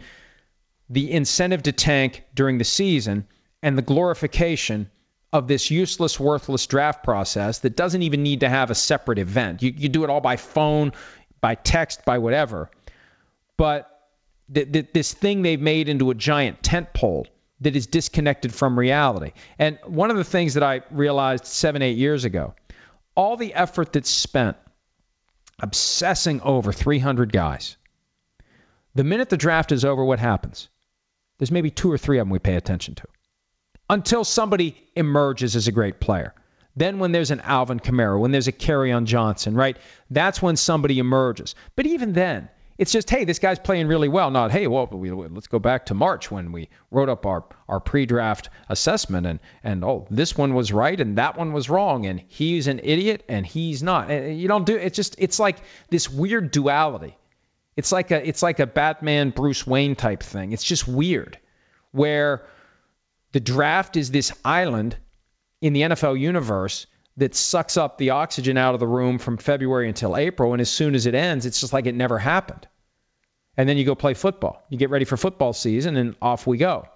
the 0.93 1.11
incentive 1.11 1.63
to 1.63 1.71
tank 1.71 2.23
during 2.35 2.59
the 2.59 2.63
season 2.63 3.25
and 3.63 3.75
the 3.75 3.81
glorification 3.81 4.91
of 5.31 5.47
this 5.47 5.71
useless, 5.71 6.19
worthless 6.19 6.67
draft 6.67 7.03
process 7.03 7.59
that 7.59 7.75
doesn't 7.75 8.03
even 8.03 8.21
need 8.21 8.41
to 8.41 8.49
have 8.49 8.69
a 8.69 8.75
separate 8.75 9.17
event. 9.17 9.63
You, 9.63 9.73
you 9.75 9.89
do 9.89 10.03
it 10.03 10.11
all 10.11 10.21
by 10.21 10.35
phone, 10.35 10.91
by 11.41 11.55
text, 11.55 12.05
by 12.05 12.19
whatever. 12.19 12.69
But 13.57 13.89
th- 14.53 14.71
th- 14.71 14.87
this 14.93 15.11
thing 15.11 15.41
they've 15.41 15.59
made 15.59 15.89
into 15.89 16.11
a 16.11 16.13
giant 16.13 16.61
tent 16.61 16.93
pole 16.93 17.25
that 17.61 17.75
is 17.75 17.87
disconnected 17.87 18.53
from 18.53 18.77
reality. 18.77 19.31
And 19.57 19.79
one 19.87 20.11
of 20.11 20.17
the 20.17 20.23
things 20.23 20.53
that 20.53 20.63
I 20.63 20.81
realized 20.91 21.47
seven, 21.47 21.81
eight 21.81 21.97
years 21.97 22.23
ago, 22.23 22.53
all 23.15 23.35
the 23.35 23.55
effort 23.55 23.93
that's 23.93 24.11
spent 24.11 24.57
obsessing 25.59 26.41
over 26.41 26.71
300 26.71 27.33
guys. 27.33 27.77
The 28.93 29.03
minute 29.03 29.29
the 29.29 29.37
draft 29.37 29.71
is 29.71 29.85
over, 29.85 30.05
what 30.05 30.19
happens? 30.19 30.69
There's 31.37 31.51
maybe 31.51 31.71
two 31.71 31.91
or 31.91 31.97
three 31.97 32.19
of 32.19 32.25
them 32.25 32.31
we 32.31 32.39
pay 32.39 32.55
attention 32.55 32.95
to. 32.95 33.07
until 33.89 34.23
somebody 34.23 34.75
emerges 34.95 35.55
as 35.55 35.67
a 35.67 35.71
great 35.71 35.99
player. 35.99 36.33
Then 36.75 36.99
when 36.99 37.11
there's 37.11 37.31
an 37.31 37.41
Alvin 37.41 37.79
Kamara, 37.79 38.19
when 38.19 38.31
there's 38.31 38.47
a 38.47 38.51
Kerryon 38.51 39.05
Johnson, 39.05 39.53
right? 39.55 39.77
That's 40.09 40.41
when 40.41 40.55
somebody 40.55 40.97
emerges. 40.99 41.53
But 41.75 41.85
even 41.85 42.13
then, 42.13 42.49
it's 42.79 42.91
just, 42.91 43.09
hey, 43.11 43.23
this 43.25 43.37
guy's 43.37 43.59
playing 43.59 43.87
really 43.87 44.07
well. 44.09 44.31
Not, 44.31 44.51
hey, 44.51 44.65
well, 44.65 44.87
we, 44.87 45.11
let's 45.11 45.47
go 45.47 45.59
back 45.59 45.87
to 45.87 45.93
March 45.93 46.31
when 46.31 46.51
we 46.51 46.69
wrote 46.89 47.09
up 47.09 47.27
our, 47.27 47.43
our 47.69 47.79
pre-draft 47.79 48.49
assessment 48.67 49.27
and 49.27 49.39
and 49.63 49.83
oh, 49.83 50.07
this 50.09 50.35
one 50.35 50.55
was 50.55 50.73
right 50.73 50.99
and 50.99 51.19
that 51.19 51.37
one 51.37 51.53
was 51.53 51.69
wrong 51.69 52.07
and 52.07 52.23
he's 52.27 52.65
an 52.67 52.79
idiot 52.83 53.23
and 53.29 53.45
he's 53.45 53.83
not. 53.83 54.09
And 54.09 54.39
you 54.39 54.47
don't 54.47 54.65
do 54.65 54.75
it's 54.75 54.95
just 54.95 55.15
it's 55.19 55.37
like 55.37 55.57
this 55.89 56.09
weird 56.09 56.49
duality. 56.49 57.15
It's 57.75 57.91
like 57.91 58.11
a 58.11 58.27
it's 58.27 58.43
like 58.43 58.59
a 58.59 58.67
Batman 58.67 59.31
Bruce 59.31 59.65
Wayne 59.65 59.95
type 59.95 60.23
thing. 60.23 60.51
It's 60.51 60.63
just 60.63 60.87
weird 60.87 61.37
where 61.91 62.45
the 63.31 63.39
draft 63.39 63.97
is 63.97 64.11
this 64.11 64.31
island 64.45 64.95
in 65.61 65.73
the 65.73 65.81
NFL 65.81 66.19
universe 66.19 66.87
that 67.17 67.35
sucks 67.35 67.77
up 67.77 67.97
the 67.97 68.11
oxygen 68.11 68.57
out 68.57 68.73
of 68.73 68.79
the 68.79 68.87
room 68.87 69.19
from 69.19 69.37
February 69.37 69.87
until 69.87 70.17
April. 70.17 70.53
And 70.53 70.61
as 70.61 70.69
soon 70.69 70.95
as 70.95 71.05
it 71.05 71.15
ends, 71.15 71.45
it's 71.45 71.59
just 71.59 71.73
like 71.73 71.85
it 71.85 71.95
never 71.95 72.17
happened. 72.17 72.67
And 73.55 73.69
then 73.69 73.77
you 73.77 73.85
go 73.85 73.95
play 73.95 74.15
football. 74.15 74.63
You 74.69 74.77
get 74.77 74.89
ready 74.89 75.05
for 75.05 75.15
football 75.15 75.53
season, 75.53 75.95
and 75.95 76.15
off 76.21 76.47
we 76.47 76.57
go. 76.57 76.87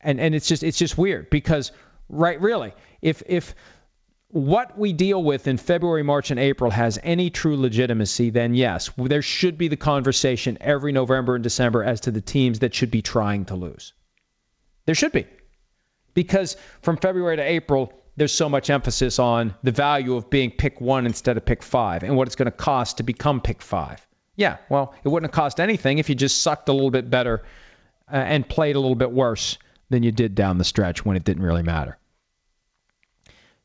And 0.00 0.20
and 0.20 0.34
it's 0.34 0.48
just 0.48 0.62
it's 0.62 0.78
just 0.78 0.96
weird 0.98 1.30
because 1.30 1.72
right 2.08 2.40
really 2.40 2.74
if 3.00 3.22
if 3.26 3.54
what 4.34 4.76
we 4.76 4.92
deal 4.92 5.22
with 5.22 5.46
in 5.46 5.58
February, 5.58 6.02
March, 6.02 6.32
and 6.32 6.40
April 6.40 6.68
has 6.72 6.98
any 7.04 7.30
true 7.30 7.56
legitimacy, 7.56 8.30
then 8.30 8.52
yes, 8.56 8.90
there 8.96 9.22
should 9.22 9.56
be 9.56 9.68
the 9.68 9.76
conversation 9.76 10.58
every 10.60 10.90
November 10.90 11.36
and 11.36 11.44
December 11.44 11.84
as 11.84 12.00
to 12.00 12.10
the 12.10 12.20
teams 12.20 12.58
that 12.58 12.74
should 12.74 12.90
be 12.90 13.00
trying 13.00 13.44
to 13.44 13.54
lose. 13.54 13.92
There 14.86 14.96
should 14.96 15.12
be. 15.12 15.28
Because 16.14 16.56
from 16.82 16.96
February 16.96 17.36
to 17.36 17.44
April, 17.44 17.92
there's 18.16 18.32
so 18.32 18.48
much 18.48 18.70
emphasis 18.70 19.20
on 19.20 19.54
the 19.62 19.70
value 19.70 20.16
of 20.16 20.30
being 20.30 20.50
pick 20.50 20.80
one 20.80 21.06
instead 21.06 21.36
of 21.36 21.44
pick 21.44 21.62
five 21.62 22.02
and 22.02 22.16
what 22.16 22.26
it's 22.26 22.34
going 22.34 22.46
to 22.46 22.50
cost 22.50 22.96
to 22.96 23.04
become 23.04 23.40
pick 23.40 23.62
five. 23.62 24.04
Yeah, 24.34 24.56
well, 24.68 24.96
it 25.04 25.08
wouldn't 25.10 25.32
have 25.32 25.36
cost 25.36 25.60
anything 25.60 25.98
if 25.98 26.08
you 26.08 26.16
just 26.16 26.42
sucked 26.42 26.68
a 26.68 26.72
little 26.72 26.90
bit 26.90 27.08
better 27.08 27.44
uh, 28.12 28.16
and 28.16 28.48
played 28.48 28.74
a 28.74 28.80
little 28.80 28.96
bit 28.96 29.12
worse 29.12 29.58
than 29.90 30.02
you 30.02 30.10
did 30.10 30.34
down 30.34 30.58
the 30.58 30.64
stretch 30.64 31.04
when 31.04 31.16
it 31.16 31.22
didn't 31.22 31.44
really 31.44 31.62
matter. 31.62 31.98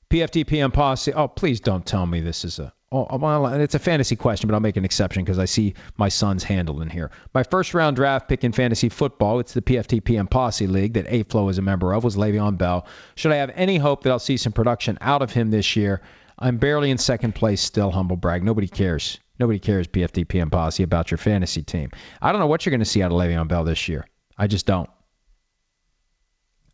PFT 0.09 0.47
PM 0.47 0.71
Posse. 0.71 1.13
Oh, 1.13 1.27
please 1.27 1.59
don't 1.59 1.85
tell 1.85 2.05
me 2.05 2.21
this 2.21 2.43
is 2.45 2.59
a 2.59 2.73
Oh, 2.91 3.05
oh 3.07 3.17
well, 3.17 3.45
it's 3.45 3.75
a 3.75 3.79
fantasy 3.79 4.15
question, 4.15 4.47
but 4.47 4.55
I'll 4.55 4.61
make 4.61 4.77
an 4.77 4.85
exception 4.85 5.23
because 5.23 5.37
I 5.37 5.45
see 5.45 5.75
my 5.95 6.09
son's 6.09 6.43
handle 6.43 6.81
in 6.81 6.89
here. 6.89 7.11
My 7.35 7.43
first 7.43 7.75
round 7.75 7.95
draft 7.95 8.27
pick 8.27 8.43
in 8.43 8.51
fantasy 8.51 8.89
football, 8.89 9.39
it's 9.39 9.53
the 9.53 9.61
PFTPM 9.61 10.27
Posse 10.27 10.65
League 10.65 10.93
that 10.93 11.05
A-Flow 11.07 11.49
is 11.49 11.59
a 11.59 11.61
member 11.61 11.93
of, 11.93 12.03
was 12.03 12.15
Le'Veon 12.15 12.57
Bell. 12.57 12.87
Should 13.13 13.31
I 13.31 13.35
have 13.35 13.51
any 13.53 13.77
hope 13.77 14.03
that 14.03 14.09
I'll 14.09 14.17
see 14.17 14.37
some 14.37 14.53
production 14.53 14.97
out 15.01 15.21
of 15.21 15.31
him 15.31 15.51
this 15.51 15.75
year? 15.75 16.01
I'm 16.39 16.57
barely 16.57 16.89
in 16.89 16.97
second 16.97 17.35
place 17.35 17.61
still, 17.61 17.91
humble 17.91 18.15
brag. 18.15 18.43
Nobody 18.43 18.67
cares. 18.67 19.19
Nobody 19.37 19.59
cares, 19.59 19.87
PFTPM 19.87 20.51
Posse, 20.51 20.81
about 20.81 21.11
your 21.11 21.19
fantasy 21.19 21.61
team. 21.61 21.91
I 22.19 22.31
don't 22.31 22.41
know 22.41 22.47
what 22.47 22.65
you're 22.65 22.71
going 22.71 22.79
to 22.79 22.85
see 22.85 23.03
out 23.03 23.11
of 23.11 23.17
Le'Veon 23.17 23.47
Bell 23.47 23.65
this 23.65 23.87
year. 23.87 24.07
I 24.35 24.47
just 24.47 24.65
don't. 24.65 24.89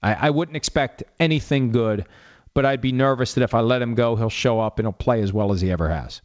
I, 0.02 0.14
I 0.14 0.30
wouldn't 0.30 0.56
expect 0.56 1.04
anything 1.20 1.74
good 1.74 2.06
but 2.56 2.66
I'd 2.66 2.82
be 2.82 2.94
nervous 2.94 3.36
that 3.36 3.44
if 3.44 3.54
I 3.54 3.60
let 3.60 3.84
him 3.84 3.94
go, 3.94 4.16
he'll 4.16 4.30
show 4.30 4.60
up 4.60 4.80
and 4.80 4.88
he'll 4.88 4.94
play 4.94 5.22
as 5.22 5.32
well 5.32 5.52
as 5.52 5.62
he 5.62 5.70
ever 5.70 5.90
has. 5.90 6.22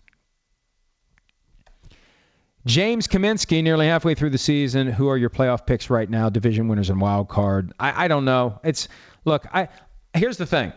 James 2.64 3.08
Kaminsky, 3.08 3.62
nearly 3.62 3.86
halfway 3.86 4.14
through 4.14 4.30
the 4.30 4.38
season. 4.38 4.86
Who 4.86 5.08
are 5.08 5.16
your 5.16 5.30
playoff 5.30 5.66
picks 5.66 5.90
right 5.90 6.08
now? 6.08 6.30
Division 6.30 6.68
winners 6.68 6.88
and 6.88 7.00
wild 7.00 7.28
card. 7.28 7.72
I, 7.80 8.04
I 8.04 8.08
don't 8.08 8.24
know. 8.24 8.60
It's 8.62 8.88
look. 9.24 9.46
I 9.52 9.68
here's 10.14 10.36
the 10.36 10.46
thing. 10.46 10.72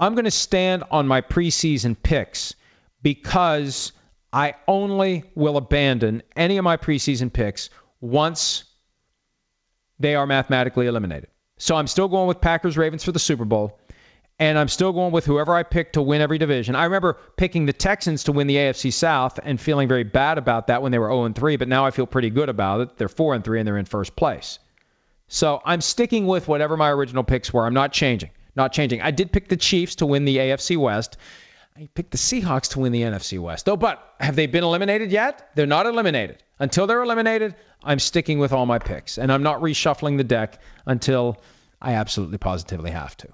I'm 0.00 0.14
going 0.14 0.24
to 0.24 0.30
stand 0.30 0.84
on 0.90 1.06
my 1.06 1.20
preseason 1.20 1.96
picks 2.02 2.54
because 3.02 3.92
I 4.32 4.54
only 4.66 5.24
will 5.34 5.56
abandon 5.56 6.22
any 6.34 6.56
of 6.56 6.64
my 6.64 6.78
preseason 6.78 7.32
picks 7.32 7.70
once 8.00 8.64
they 9.98 10.14
are 10.14 10.26
mathematically 10.26 10.86
eliminated. 10.86 11.28
So 11.58 11.76
I'm 11.76 11.86
still 11.86 12.08
going 12.08 12.28
with 12.28 12.40
Packers 12.40 12.76
Ravens 12.76 13.04
for 13.04 13.12
the 13.12 13.18
Super 13.18 13.44
Bowl 13.44 13.78
and 14.38 14.58
I'm 14.58 14.68
still 14.68 14.92
going 14.92 15.12
with 15.12 15.24
whoever 15.24 15.54
I 15.54 15.62
pick 15.62 15.94
to 15.94 16.02
win 16.02 16.20
every 16.20 16.38
division. 16.38 16.74
I 16.74 16.84
remember 16.84 17.16
picking 17.36 17.66
the 17.66 17.72
Texans 17.72 18.24
to 18.24 18.32
win 18.32 18.46
the 18.46 18.56
AFC 18.56 18.92
South 18.92 19.40
and 19.42 19.60
feeling 19.60 19.88
very 19.88 20.04
bad 20.04 20.38
about 20.38 20.66
that 20.66 20.82
when 20.82 20.92
they 20.92 20.98
were 20.98 21.08
0 21.08 21.32
3, 21.32 21.56
but 21.56 21.68
now 21.68 21.86
I 21.86 21.90
feel 21.90 22.06
pretty 22.06 22.30
good 22.30 22.48
about 22.48 22.80
it. 22.82 22.96
They're 22.98 23.08
4 23.08 23.40
3 23.40 23.60
and 23.60 23.66
they're 23.66 23.78
in 23.78 23.86
first 23.86 24.14
place. 24.14 24.58
So 25.28 25.60
I'm 25.64 25.80
sticking 25.80 26.26
with 26.26 26.48
whatever 26.48 26.76
my 26.76 26.90
original 26.90 27.24
picks 27.24 27.52
were. 27.52 27.64
I'm 27.64 27.74
not 27.74 27.92
changing. 27.92 28.30
Not 28.54 28.72
changing. 28.72 29.02
I 29.02 29.10
did 29.10 29.32
pick 29.32 29.48
the 29.48 29.56
Chiefs 29.56 29.96
to 29.96 30.06
win 30.06 30.24
the 30.24 30.36
AFC 30.36 30.76
West. 30.76 31.16
I 31.76 31.88
picked 31.94 32.12
the 32.12 32.18
Seahawks 32.18 32.70
to 32.70 32.80
win 32.80 32.92
the 32.92 33.02
NFC 33.02 33.38
West. 33.38 33.66
Though, 33.66 33.76
but 33.76 34.02
have 34.18 34.36
they 34.36 34.46
been 34.46 34.64
eliminated 34.64 35.10
yet? 35.10 35.50
They're 35.54 35.66
not 35.66 35.86
eliminated. 35.86 36.42
Until 36.58 36.86
they're 36.86 37.02
eliminated, 37.02 37.54
I'm 37.82 37.98
sticking 37.98 38.38
with 38.38 38.52
all 38.52 38.64
my 38.64 38.78
picks, 38.78 39.18
and 39.18 39.30
I'm 39.30 39.42
not 39.42 39.60
reshuffling 39.60 40.16
the 40.16 40.24
deck 40.24 40.58
until 40.86 41.36
I 41.82 41.94
absolutely 41.94 42.38
positively 42.38 42.92
have 42.92 43.14
to. 43.18 43.28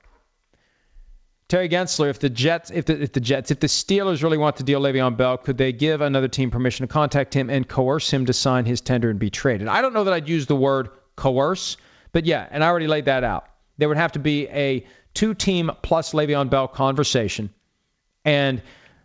Terry 1.52 1.68
Gensler, 1.68 2.08
if 2.08 2.18
the 2.18 2.30
Jets, 2.30 2.70
if 2.70 2.86
the, 2.86 3.02
if 3.02 3.12
the 3.12 3.20
Jets, 3.20 3.50
if 3.50 3.60
the 3.60 3.66
Steelers 3.66 4.22
really 4.22 4.38
want 4.38 4.56
to 4.56 4.62
deal 4.62 4.80
Le'Veon 4.80 5.18
Bell, 5.18 5.36
could 5.36 5.58
they 5.58 5.70
give 5.70 6.00
another 6.00 6.26
team 6.26 6.50
permission 6.50 6.86
to 6.86 6.90
contact 6.90 7.34
him 7.34 7.50
and 7.50 7.68
coerce 7.68 8.10
him 8.10 8.24
to 8.24 8.32
sign 8.32 8.64
his 8.64 8.80
tender 8.80 9.10
and 9.10 9.18
be 9.18 9.28
traded? 9.28 9.68
I 9.68 9.82
don't 9.82 9.92
know 9.92 10.04
that 10.04 10.14
I'd 10.14 10.30
use 10.30 10.46
the 10.46 10.56
word 10.56 10.88
coerce, 11.14 11.76
but 12.10 12.24
yeah, 12.24 12.48
and 12.50 12.64
I 12.64 12.68
already 12.68 12.86
laid 12.86 13.04
that 13.04 13.22
out. 13.22 13.44
There 13.76 13.86
would 13.86 13.98
have 13.98 14.12
to 14.12 14.18
be 14.18 14.48
a 14.48 14.86
two-team 15.12 15.70
plus 15.82 16.14
Le'Veon 16.14 16.48
Bell 16.48 16.68
conversation, 16.68 17.50
and 18.24 18.62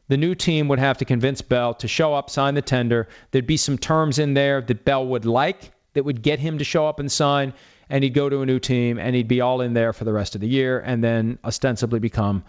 the 0.07 0.15
new 0.15 0.33
team 0.33 0.69
would 0.69 0.79
have 0.79 0.99
to 0.99 1.03
convince 1.03 1.41
Bell 1.41 1.73
to 1.73 1.89
show 1.89 2.13
up, 2.13 2.29
sign 2.29 2.53
the 2.53 2.61
tender. 2.61 3.09
There'd 3.31 3.45
be 3.45 3.57
some 3.57 3.77
terms 3.77 4.19
in 4.19 4.35
there 4.35 4.61
that 4.61 4.85
Bell 4.85 5.05
would 5.05 5.25
like 5.25 5.73
that 5.95 6.05
would 6.05 6.21
get 6.21 6.39
him 6.39 6.59
to 6.59 6.63
show 6.63 6.87
up 6.87 7.01
and 7.01 7.11
sign 7.11 7.53
and 7.89 8.03
he'd 8.03 8.13
go 8.13 8.29
to 8.29 8.41
a 8.41 8.45
new 8.45 8.59
team 8.59 8.99
and 8.99 9.15
he'd 9.15 9.27
be 9.27 9.41
all 9.41 9.61
in 9.61 9.73
there 9.73 9.93
for 9.93 10.03
the 10.03 10.13
rest 10.13 10.35
of 10.35 10.41
the 10.41 10.47
year 10.47 10.79
and 10.79 11.03
then 11.03 11.39
ostensibly 11.43 11.99
become 11.99 12.43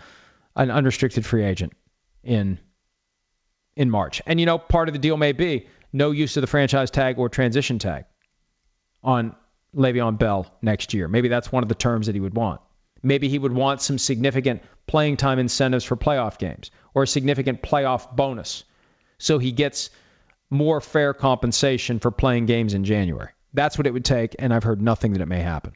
an 0.56 0.70
unrestricted 0.70 1.24
free 1.24 1.44
agent 1.44 1.72
in 2.22 2.58
in 3.76 3.90
March. 3.90 4.20
And 4.26 4.40
you 4.40 4.46
know, 4.46 4.58
part 4.58 4.88
of 4.88 4.92
the 4.92 4.98
deal 4.98 5.16
may 5.16 5.32
be 5.32 5.66
no 5.92 6.10
use 6.10 6.36
of 6.36 6.40
the 6.40 6.48
franchise 6.48 6.90
tag 6.90 7.18
or 7.18 7.28
transition 7.28 7.78
tag 7.78 8.04
on 9.02 9.36
Le'Veon 9.74 10.18
Bell 10.18 10.46
next 10.60 10.94
year. 10.94 11.06
Maybe 11.08 11.28
that's 11.28 11.52
one 11.52 11.62
of 11.62 11.68
the 11.68 11.74
terms 11.74 12.06
that 12.06 12.14
he 12.14 12.20
would 12.20 12.34
want. 12.34 12.60
Maybe 13.02 13.28
he 13.28 13.38
would 13.38 13.52
want 13.52 13.80
some 13.80 13.98
significant 13.98 14.62
playing 14.88 15.18
time 15.18 15.38
incentives 15.38 15.84
for 15.84 15.96
playoff 15.96 16.38
games 16.38 16.72
or 16.94 17.04
a 17.04 17.06
significant 17.06 17.62
playoff 17.62 18.16
bonus 18.16 18.64
so 19.18 19.38
he 19.38 19.52
gets 19.52 19.90
more 20.48 20.80
fair 20.80 21.12
compensation 21.12 21.98
for 21.98 22.10
playing 22.10 22.46
games 22.46 22.74
in 22.74 22.84
January. 22.84 23.30
That's 23.54 23.78
what 23.78 23.86
it 23.86 23.92
would 23.92 24.04
take, 24.04 24.36
and 24.38 24.52
I've 24.52 24.64
heard 24.64 24.82
nothing 24.82 25.12
that 25.12 25.22
it 25.22 25.28
may 25.28 25.40
happen. 25.40 25.72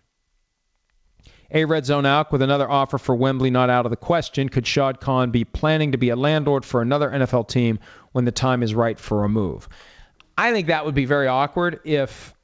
A 1.54 1.66
Red 1.66 1.84
Zone 1.84 2.06
out 2.06 2.32
with 2.32 2.40
another 2.40 2.70
offer 2.70 2.96
for 2.96 3.14
Wembley 3.14 3.50
not 3.50 3.68
out 3.68 3.84
of 3.84 3.90
the 3.90 3.96
question. 3.96 4.48
Could 4.48 4.66
Shad 4.66 5.00
Khan 5.00 5.30
be 5.30 5.44
planning 5.44 5.92
to 5.92 5.98
be 5.98 6.08
a 6.08 6.16
landlord 6.16 6.64
for 6.64 6.80
another 6.80 7.10
NFL 7.10 7.48
team 7.48 7.78
when 8.12 8.24
the 8.24 8.32
time 8.32 8.62
is 8.62 8.74
right 8.74 8.98
for 8.98 9.24
a 9.24 9.28
move? 9.28 9.68
I 10.36 10.52
think 10.52 10.68
that 10.68 10.86
would 10.86 10.94
be 10.94 11.04
very 11.04 11.28
awkward 11.28 11.80
if 11.84 12.34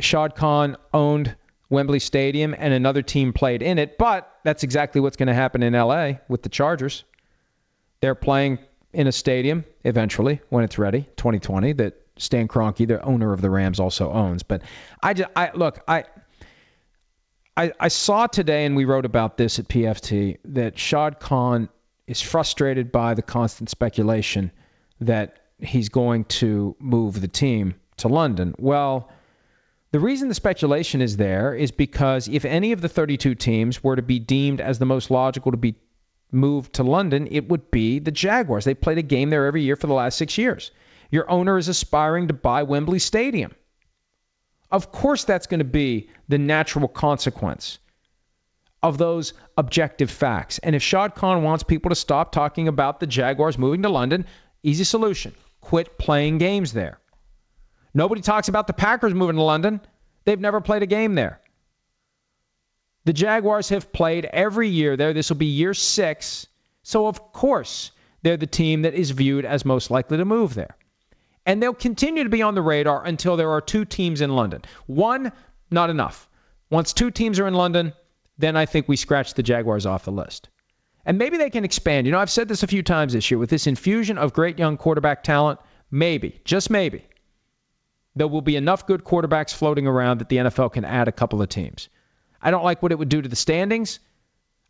Shad 0.00 0.34
Khan 0.34 0.76
owned 0.92 1.34
Wembley 1.70 1.98
Stadium 1.98 2.54
and 2.56 2.74
another 2.74 3.00
team 3.00 3.32
played 3.32 3.62
in 3.62 3.78
it, 3.78 3.96
but 3.96 4.30
that's 4.44 4.62
exactly 4.62 5.00
what's 5.00 5.16
going 5.16 5.28
to 5.28 5.34
happen 5.34 5.62
in 5.62 5.72
LA 5.72 6.14
with 6.28 6.42
the 6.42 6.50
Chargers. 6.50 7.04
They're 8.02 8.14
playing 8.14 8.58
in 8.92 9.06
a 9.06 9.12
stadium 9.12 9.64
eventually 9.84 10.42
when 10.50 10.64
it's 10.64 10.78
ready, 10.78 11.08
2020, 11.16 11.72
that 11.74 12.01
Stan 12.16 12.48
Kroenke, 12.48 12.86
the 12.86 13.02
owner 13.02 13.32
of 13.32 13.40
the 13.40 13.50
Rams, 13.50 13.80
also 13.80 14.10
owns. 14.10 14.42
But 14.42 14.62
I 15.02 15.14
just, 15.14 15.30
I 15.34 15.50
look, 15.54 15.80
I, 15.88 16.04
I, 17.56 17.72
I 17.78 17.88
saw 17.88 18.26
today, 18.26 18.64
and 18.64 18.76
we 18.76 18.84
wrote 18.84 19.04
about 19.04 19.36
this 19.36 19.58
at 19.58 19.68
PFT, 19.68 20.38
that 20.46 20.78
Shad 20.78 21.20
Khan 21.20 21.68
is 22.06 22.20
frustrated 22.20 22.92
by 22.92 23.14
the 23.14 23.22
constant 23.22 23.70
speculation 23.70 24.50
that 25.00 25.38
he's 25.58 25.88
going 25.88 26.24
to 26.24 26.76
move 26.78 27.20
the 27.20 27.28
team 27.28 27.74
to 27.98 28.08
London. 28.08 28.54
Well, 28.58 29.10
the 29.92 30.00
reason 30.00 30.28
the 30.28 30.34
speculation 30.34 31.02
is 31.02 31.16
there 31.16 31.54
is 31.54 31.70
because 31.70 32.28
if 32.28 32.44
any 32.44 32.72
of 32.72 32.80
the 32.80 32.88
32 32.88 33.34
teams 33.34 33.84
were 33.84 33.96
to 33.96 34.02
be 34.02 34.18
deemed 34.18 34.60
as 34.60 34.78
the 34.78 34.86
most 34.86 35.10
logical 35.10 35.52
to 35.52 35.58
be 35.58 35.74
moved 36.30 36.74
to 36.74 36.82
London, 36.82 37.28
it 37.30 37.48
would 37.48 37.70
be 37.70 37.98
the 37.98 38.10
Jaguars. 38.10 38.64
They 38.64 38.74
played 38.74 38.98
a 38.98 39.02
game 39.02 39.28
there 39.28 39.46
every 39.46 39.62
year 39.62 39.76
for 39.76 39.86
the 39.86 39.92
last 39.92 40.16
six 40.16 40.38
years. 40.38 40.70
Your 41.12 41.30
owner 41.30 41.58
is 41.58 41.68
aspiring 41.68 42.28
to 42.28 42.34
buy 42.34 42.64
Wembley 42.64 42.98
Stadium. 42.98 43.54
Of 44.70 44.90
course, 44.90 45.24
that's 45.24 45.46
going 45.46 45.60
to 45.60 45.64
be 45.64 46.08
the 46.26 46.38
natural 46.38 46.88
consequence 46.88 47.78
of 48.82 48.96
those 48.96 49.34
objective 49.56 50.10
facts. 50.10 50.58
And 50.58 50.74
if 50.74 50.82
Shad 50.82 51.14
Khan 51.14 51.42
wants 51.42 51.62
people 51.62 51.90
to 51.90 51.94
stop 51.94 52.32
talking 52.32 52.66
about 52.66 52.98
the 52.98 53.06
Jaguars 53.06 53.58
moving 53.58 53.82
to 53.82 53.90
London, 53.90 54.24
easy 54.62 54.84
solution 54.84 55.34
quit 55.60 55.98
playing 55.98 56.38
games 56.38 56.72
there. 56.72 56.98
Nobody 57.94 58.22
talks 58.22 58.48
about 58.48 58.66
the 58.66 58.72
Packers 58.72 59.14
moving 59.14 59.36
to 59.36 59.42
London. 59.42 59.80
They've 60.24 60.40
never 60.40 60.60
played 60.60 60.82
a 60.82 60.86
game 60.86 61.14
there. 61.14 61.40
The 63.04 63.12
Jaguars 63.12 63.68
have 63.68 63.92
played 63.92 64.24
every 64.24 64.68
year 64.68 64.96
there. 64.96 65.12
This 65.12 65.28
will 65.28 65.36
be 65.36 65.46
year 65.46 65.74
six. 65.74 66.46
So, 66.82 67.06
of 67.06 67.32
course, 67.32 67.92
they're 68.22 68.38
the 68.38 68.46
team 68.46 68.82
that 68.82 68.94
is 68.94 69.10
viewed 69.10 69.44
as 69.44 69.64
most 69.64 69.90
likely 69.90 70.16
to 70.16 70.24
move 70.24 70.54
there. 70.54 70.76
And 71.44 71.62
they'll 71.62 71.74
continue 71.74 72.24
to 72.24 72.30
be 72.30 72.42
on 72.42 72.54
the 72.54 72.62
radar 72.62 73.04
until 73.04 73.36
there 73.36 73.50
are 73.50 73.60
two 73.60 73.84
teams 73.84 74.20
in 74.20 74.34
London. 74.34 74.62
One, 74.86 75.32
not 75.70 75.90
enough. 75.90 76.28
Once 76.70 76.92
two 76.92 77.10
teams 77.10 77.40
are 77.40 77.48
in 77.48 77.54
London, 77.54 77.92
then 78.38 78.56
I 78.56 78.66
think 78.66 78.88
we 78.88 78.96
scratch 78.96 79.34
the 79.34 79.42
Jaguars 79.42 79.86
off 79.86 80.04
the 80.04 80.12
list. 80.12 80.48
And 81.04 81.18
maybe 81.18 81.36
they 81.36 81.50
can 81.50 81.64
expand. 81.64 82.06
You 82.06 82.12
know, 82.12 82.18
I've 82.18 82.30
said 82.30 82.48
this 82.48 82.62
a 82.62 82.68
few 82.68 82.82
times 82.82 83.12
this 83.12 83.30
year 83.30 83.38
with 83.38 83.50
this 83.50 83.66
infusion 83.66 84.18
of 84.18 84.32
great 84.32 84.58
young 84.58 84.76
quarterback 84.76 85.24
talent, 85.24 85.58
maybe, 85.90 86.40
just 86.44 86.70
maybe, 86.70 87.04
there 88.14 88.28
will 88.28 88.42
be 88.42 88.56
enough 88.56 88.86
good 88.86 89.04
quarterbacks 89.04 89.54
floating 89.54 89.86
around 89.86 90.18
that 90.18 90.28
the 90.28 90.36
NFL 90.36 90.72
can 90.72 90.84
add 90.84 91.08
a 91.08 91.12
couple 91.12 91.42
of 91.42 91.48
teams. 91.48 91.88
I 92.40 92.50
don't 92.50 92.64
like 92.64 92.82
what 92.82 92.92
it 92.92 92.98
would 92.98 93.08
do 93.08 93.22
to 93.22 93.28
the 93.28 93.36
standings. 93.36 93.98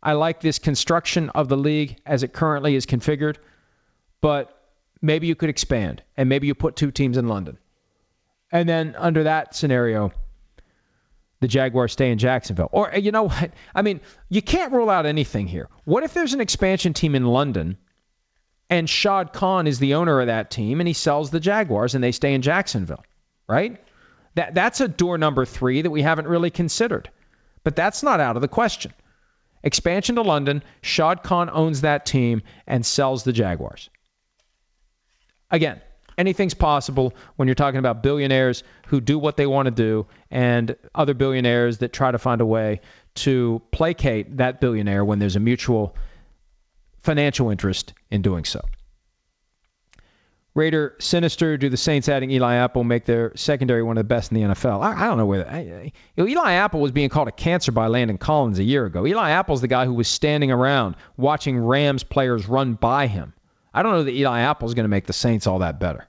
I 0.01 0.13
like 0.13 0.41
this 0.41 0.59
construction 0.59 1.29
of 1.29 1.49
the 1.49 1.57
league 1.57 1.97
as 2.05 2.23
it 2.23 2.33
currently 2.33 2.75
is 2.75 2.85
configured, 2.85 3.37
but 4.21 4.62
maybe 5.03 5.27
you 5.27 5.35
could 5.35 5.49
expand 5.49 6.01
and 6.17 6.29
maybe 6.29 6.47
you 6.47 6.55
put 6.55 6.75
two 6.75 6.89
teams 6.89 7.17
in 7.17 7.27
London. 7.27 7.59
And 8.51 8.67
then 8.67 8.95
under 8.97 9.23
that 9.23 9.53
scenario, 9.53 10.13
the 11.41 11.47
Jaguars 11.47 11.91
stay 11.91 12.09
in 12.09 12.17
Jacksonville. 12.17 12.69
Or, 12.71 12.91
you 12.95 13.11
know 13.11 13.23
what? 13.23 13.51
I 13.75 13.81
mean, 13.81 13.99
you 14.29 14.41
can't 14.41 14.71
rule 14.71 14.89
out 14.89 15.05
anything 15.05 15.45
here. 15.45 15.67
What 15.83 16.03
if 16.03 16.13
there's 16.13 16.33
an 16.33 16.41
expansion 16.41 16.93
team 16.93 17.15
in 17.15 17.25
London 17.25 17.77
and 18.69 18.89
Shad 18.89 19.33
Khan 19.33 19.67
is 19.67 19.77
the 19.77 19.95
owner 19.95 20.21
of 20.21 20.27
that 20.27 20.49
team 20.49 20.79
and 20.79 20.87
he 20.87 20.93
sells 20.93 21.29
the 21.29 21.41
Jaguars 21.41 21.95
and 21.95 22.03
they 22.03 22.13
stay 22.13 22.33
in 22.33 22.41
Jacksonville, 22.41 23.03
right? 23.47 23.83
That, 24.35 24.55
that's 24.55 24.79
a 24.79 24.87
door 24.87 25.17
number 25.17 25.45
three 25.45 25.81
that 25.81 25.91
we 25.91 26.01
haven't 26.01 26.27
really 26.27 26.49
considered. 26.49 27.09
But 27.65 27.75
that's 27.75 28.03
not 28.03 28.21
out 28.21 28.37
of 28.37 28.41
the 28.41 28.47
question. 28.47 28.93
Expansion 29.63 30.15
to 30.15 30.21
London, 30.21 30.63
Shad 30.81 31.23
Khan 31.23 31.49
owns 31.51 31.81
that 31.81 32.05
team 32.05 32.41
and 32.67 32.85
sells 32.85 33.23
the 33.23 33.33
Jaguars. 33.33 33.89
Again, 35.53 35.79
anything's 36.17 36.55
possible 36.55 37.13
when 37.35 37.47
you're 37.47 37.55
talking 37.55 37.77
about 37.77 38.01
billionaires 38.01 38.63
who 38.87 38.99
do 38.99 39.19
what 39.19 39.37
they 39.37 39.45
want 39.45 39.67
to 39.67 39.71
do 39.71 40.07
and 40.31 40.75
other 40.95 41.13
billionaires 41.13 41.77
that 41.77 41.93
try 41.93 42.11
to 42.11 42.17
find 42.17 42.41
a 42.41 42.45
way 42.45 42.81
to 43.15 43.61
placate 43.71 44.37
that 44.37 44.59
billionaire 44.59 45.05
when 45.05 45.19
there's 45.19 45.35
a 45.35 45.39
mutual 45.39 45.95
financial 47.01 47.51
interest 47.51 47.93
in 48.09 48.23
doing 48.23 48.45
so. 48.45 48.61
Raider 50.55 50.95
sinister. 50.99 51.57
Do 51.57 51.69
the 51.69 51.77
Saints 51.77 52.09
adding 52.09 52.29
Eli 52.31 52.55
Apple 52.55 52.83
make 52.83 53.05
their 53.05 53.31
secondary 53.35 53.81
one 53.81 53.97
of 53.97 54.03
the 54.03 54.07
best 54.07 54.31
in 54.31 54.39
the 54.39 54.53
NFL? 54.53 54.81
I, 54.81 55.03
I 55.03 55.07
don't 55.07 55.17
know 55.17 55.25
where. 55.25 55.49
I, 55.49 55.61
you 55.61 55.91
know, 56.23 56.27
Eli 56.27 56.53
Apple 56.53 56.79
was 56.79 56.91
being 56.91 57.09
called 57.09 57.27
a 57.27 57.31
cancer 57.31 57.71
by 57.71 57.87
Landon 57.87 58.17
Collins 58.17 58.59
a 58.59 58.63
year 58.63 58.85
ago. 58.85 59.05
Eli 59.05 59.31
Apple's 59.31 59.61
the 59.61 59.67
guy 59.67 59.85
who 59.85 59.93
was 59.93 60.07
standing 60.07 60.51
around 60.51 60.95
watching 61.17 61.59
Rams 61.59 62.03
players 62.03 62.47
run 62.47 62.73
by 62.73 63.07
him. 63.07 63.33
I 63.73 63.83
don't 63.83 63.93
know 63.93 64.03
that 64.03 64.13
Eli 64.13 64.41
Apple's 64.41 64.73
going 64.73 64.85
to 64.85 64.89
make 64.89 65.07
the 65.07 65.13
Saints 65.13 65.47
all 65.47 65.59
that 65.59 65.79
better. 65.79 66.07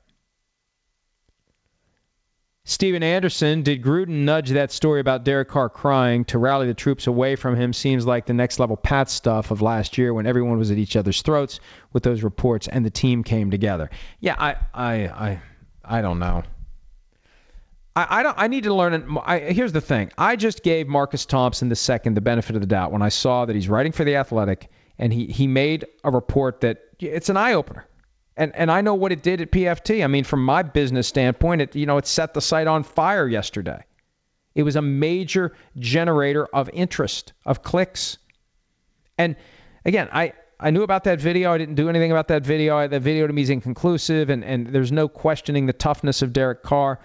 Steven 2.67 3.03
Anderson, 3.03 3.63
did 3.63 3.83
Gruden 3.83 4.25
nudge 4.25 4.51
that 4.51 4.73
story 4.73 5.01
about 5.01 5.23
Derek 5.23 5.49
Carr 5.49 5.69
crying 5.69 6.25
to 6.27 6.39
rally 6.39 6.67
the 6.67 6.73
troops 6.73 7.07
away 7.07 7.37
from 7.37 7.57
him? 7.57 7.75
Seems 7.75 8.07
like 8.07 8.25
the 8.25 8.33
next 8.33 8.59
level 8.59 8.75
Pat 8.75 9.11
stuff 9.11 9.51
of 9.51 9.61
last 9.61 9.99
year 9.99 10.15
when 10.15 10.27
everyone 10.27 10.57
was 10.57 10.71
at 10.71 10.79
each 10.79 10.97
other's 10.97 11.21
throats 11.21 11.61
with 11.93 12.03
those 12.03 12.23
reports 12.23 12.67
and 12.67 12.83
the 12.85 12.91
team 12.91 13.23
came 13.23 13.51
together. 13.51 13.91
Yeah, 14.19 14.37
I, 14.39 14.57
I, 14.73 14.95
I, 15.09 15.43
I 15.85 16.01
don't 16.01 16.19
know. 16.19 16.43
I, 17.95 18.21
I 18.21 18.23
don't. 18.23 18.39
I 18.39 18.49
need 18.49 18.65
to 18.65 18.73
learn. 18.73 19.19
I, 19.23 19.41
here's 19.41 19.73
the 19.73 19.83
thing. 19.83 20.11
I 20.17 20.37
just 20.37 20.63
gave 20.63 20.89
Marcus 20.89 21.27
Thompson 21.27 21.69
the 21.69 21.77
second 21.77 22.15
the 22.15 22.23
benefit 22.23 22.57
of 22.57 22.63
the 22.63 22.67
doubt 22.67 22.93
when 22.93 23.03
I 23.03 23.11
saw 23.11 23.45
that 23.45 23.55
he's 23.55 23.69
writing 23.69 23.93
for 23.93 24.05
the 24.05 24.17
Athletic 24.17 24.71
and 24.99 25.13
he 25.13 25.27
he 25.27 25.47
made 25.47 25.85
a 26.03 26.11
report 26.11 26.63
that 26.63 26.81
it's 27.01 27.29
an 27.29 27.37
eye 27.37 27.55
opener 27.55 27.87
and 28.37 28.55
and 28.55 28.71
I 28.71 28.81
know 28.81 28.95
what 28.95 29.13
it 29.13 29.23
did 29.23 29.41
at 29.41 29.51
PFT. 29.51 30.03
I 30.03 30.07
mean, 30.07 30.25
from 30.25 30.45
my 30.45 30.63
business 30.63 31.07
standpoint, 31.07 31.61
it 31.61 31.77
you 31.77 31.87
know 31.87 31.99
it 31.99 32.07
set 32.07 32.35
the 32.35 32.41
site 32.41 32.67
on 32.67 32.83
fire 32.83 33.29
yesterday. 33.29 33.85
It 34.55 34.63
was 34.63 34.77
a 34.77 34.83
major 34.83 35.53
generator 35.77 36.47
of 36.47 36.71
interest, 36.73 37.33
of 37.45 37.63
clicks. 37.63 38.19
And 39.19 39.37
again, 39.85 40.09
I 40.13 40.33
I 40.59 40.71
knew 40.71 40.83
about 40.83 41.05
that 41.05 41.21
video. 41.21 41.53
I 41.53 41.59
didn't 41.59 41.75
do 41.77 41.89
anything 41.89 42.11
about 42.11 42.29
that 42.29 42.45
video. 42.45 42.87
That 42.87 43.03
video 43.03 43.27
to 43.27 43.33
me 43.33 43.43
is 43.43 43.51
inconclusive, 43.51 44.31
and 44.31 44.45
and 44.45 44.67
there's 44.67 44.93
no 44.93 45.09
questioning 45.09 45.67
the 45.67 45.73
toughness 45.73 46.23
of 46.23 46.33
Derek 46.33 46.63
Carr. 46.63 47.01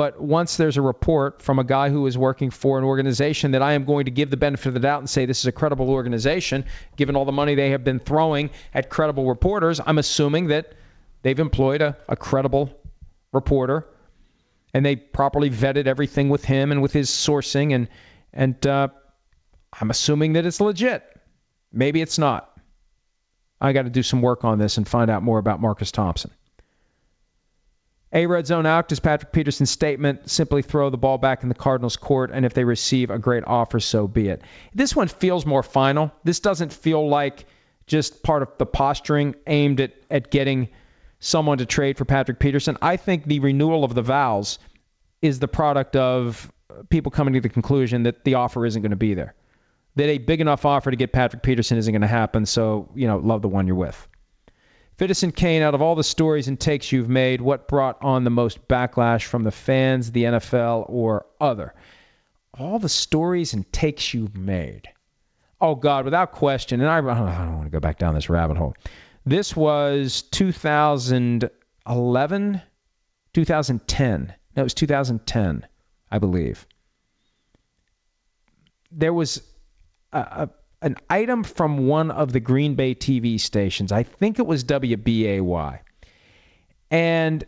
But 0.00 0.18
once 0.18 0.56
there's 0.56 0.78
a 0.78 0.80
report 0.80 1.42
from 1.42 1.58
a 1.58 1.62
guy 1.62 1.90
who 1.90 2.06
is 2.06 2.16
working 2.16 2.48
for 2.48 2.78
an 2.78 2.84
organization 2.84 3.50
that 3.50 3.60
I 3.60 3.74
am 3.74 3.84
going 3.84 4.06
to 4.06 4.10
give 4.10 4.30
the 4.30 4.38
benefit 4.38 4.68
of 4.68 4.72
the 4.72 4.80
doubt 4.80 5.00
and 5.00 5.10
say 5.10 5.26
this 5.26 5.40
is 5.40 5.44
a 5.44 5.52
credible 5.52 5.90
organization, 5.90 6.64
given 6.96 7.16
all 7.16 7.26
the 7.26 7.32
money 7.32 7.54
they 7.54 7.72
have 7.72 7.84
been 7.84 7.98
throwing 7.98 8.48
at 8.72 8.88
credible 8.88 9.28
reporters, 9.28 9.78
I'm 9.84 9.98
assuming 9.98 10.46
that 10.46 10.72
they've 11.20 11.38
employed 11.38 11.82
a, 11.82 11.98
a 12.08 12.16
credible 12.16 12.74
reporter 13.30 13.86
and 14.72 14.86
they 14.86 14.96
properly 14.96 15.50
vetted 15.50 15.86
everything 15.86 16.30
with 16.30 16.46
him 16.46 16.72
and 16.72 16.80
with 16.80 16.94
his 16.94 17.10
sourcing 17.10 17.74
and 17.74 17.86
and 18.32 18.66
uh, 18.66 18.88
I'm 19.78 19.90
assuming 19.90 20.32
that 20.32 20.46
it's 20.46 20.62
legit. 20.62 21.04
Maybe 21.74 22.00
it's 22.00 22.18
not. 22.18 22.50
I 23.60 23.74
got 23.74 23.82
to 23.82 23.90
do 23.90 24.02
some 24.02 24.22
work 24.22 24.44
on 24.44 24.58
this 24.58 24.78
and 24.78 24.88
find 24.88 25.10
out 25.10 25.22
more 25.22 25.38
about 25.38 25.60
Marcus 25.60 25.92
Thompson. 25.92 26.30
A 28.12 28.26
red 28.26 28.46
zone 28.46 28.66
out. 28.66 28.88
Does 28.88 28.98
Patrick 28.98 29.32
Peterson's 29.32 29.70
statement 29.70 30.28
simply 30.28 30.62
throw 30.62 30.90
the 30.90 30.98
ball 30.98 31.18
back 31.18 31.42
in 31.42 31.48
the 31.48 31.54
Cardinals' 31.54 31.96
court, 31.96 32.30
and 32.32 32.44
if 32.44 32.54
they 32.54 32.64
receive 32.64 33.10
a 33.10 33.18
great 33.18 33.44
offer, 33.46 33.78
so 33.78 34.08
be 34.08 34.28
it. 34.28 34.42
This 34.74 34.96
one 34.96 35.08
feels 35.08 35.46
more 35.46 35.62
final. 35.62 36.10
This 36.24 36.40
doesn't 36.40 36.72
feel 36.72 37.08
like 37.08 37.46
just 37.86 38.22
part 38.22 38.42
of 38.42 38.48
the 38.58 38.66
posturing 38.66 39.36
aimed 39.46 39.80
at, 39.80 39.94
at 40.10 40.30
getting 40.30 40.68
someone 41.20 41.58
to 41.58 41.66
trade 41.66 41.98
for 41.98 42.04
Patrick 42.04 42.38
Peterson. 42.40 42.76
I 42.82 42.96
think 42.96 43.26
the 43.26 43.40
renewal 43.40 43.84
of 43.84 43.94
the 43.94 44.02
vows 44.02 44.58
is 45.22 45.38
the 45.38 45.48
product 45.48 45.94
of 45.94 46.50
people 46.88 47.12
coming 47.12 47.34
to 47.34 47.40
the 47.40 47.48
conclusion 47.48 48.04
that 48.04 48.24
the 48.24 48.34
offer 48.34 48.66
isn't 48.66 48.82
going 48.82 48.90
to 48.90 48.96
be 48.96 49.14
there. 49.14 49.34
That 49.96 50.08
a 50.08 50.18
big 50.18 50.40
enough 50.40 50.64
offer 50.64 50.90
to 50.90 50.96
get 50.96 51.12
Patrick 51.12 51.42
Peterson 51.42 51.78
isn't 51.78 51.92
going 51.92 52.02
to 52.02 52.08
happen, 52.08 52.46
so, 52.46 52.88
you 52.94 53.06
know, 53.06 53.18
love 53.18 53.42
the 53.42 53.48
one 53.48 53.66
you're 53.66 53.76
with. 53.76 54.08
Citizen 55.00 55.32
Kane, 55.32 55.62
out 55.62 55.74
of 55.74 55.80
all 55.80 55.94
the 55.94 56.04
stories 56.04 56.46
and 56.46 56.60
takes 56.60 56.92
you've 56.92 57.08
made, 57.08 57.40
what 57.40 57.68
brought 57.68 57.96
on 58.02 58.22
the 58.22 58.28
most 58.28 58.68
backlash 58.68 59.24
from 59.24 59.44
the 59.44 59.50
fans, 59.50 60.12
the 60.12 60.24
NFL, 60.24 60.84
or 60.90 61.24
other? 61.40 61.72
All 62.52 62.78
the 62.78 62.90
stories 62.90 63.54
and 63.54 63.72
takes 63.72 64.12
you've 64.12 64.36
made. 64.36 64.90
Oh, 65.58 65.74
God, 65.74 66.04
without 66.04 66.32
question, 66.32 66.82
and 66.82 66.90
I, 66.90 66.98
I 66.98 67.46
don't 67.46 67.56
want 67.56 67.64
to 67.64 67.70
go 67.70 67.80
back 67.80 67.96
down 67.96 68.14
this 68.14 68.28
rabbit 68.28 68.58
hole. 68.58 68.74
This 69.24 69.56
was 69.56 70.20
2011, 70.20 72.62
2010. 73.32 74.34
No, 74.54 74.60
it 74.60 74.64
was 74.64 74.74
2010, 74.74 75.66
I 76.10 76.18
believe. 76.18 76.66
There 78.92 79.14
was 79.14 79.40
a, 80.12 80.18
a 80.18 80.50
an 80.82 80.96
item 81.08 81.44
from 81.44 81.86
one 81.86 82.10
of 82.10 82.32
the 82.32 82.40
Green 82.40 82.74
Bay 82.74 82.94
TV 82.94 83.38
stations. 83.38 83.92
I 83.92 84.02
think 84.02 84.38
it 84.38 84.46
was 84.46 84.64
WBAY. 84.64 85.80
And 86.90 87.44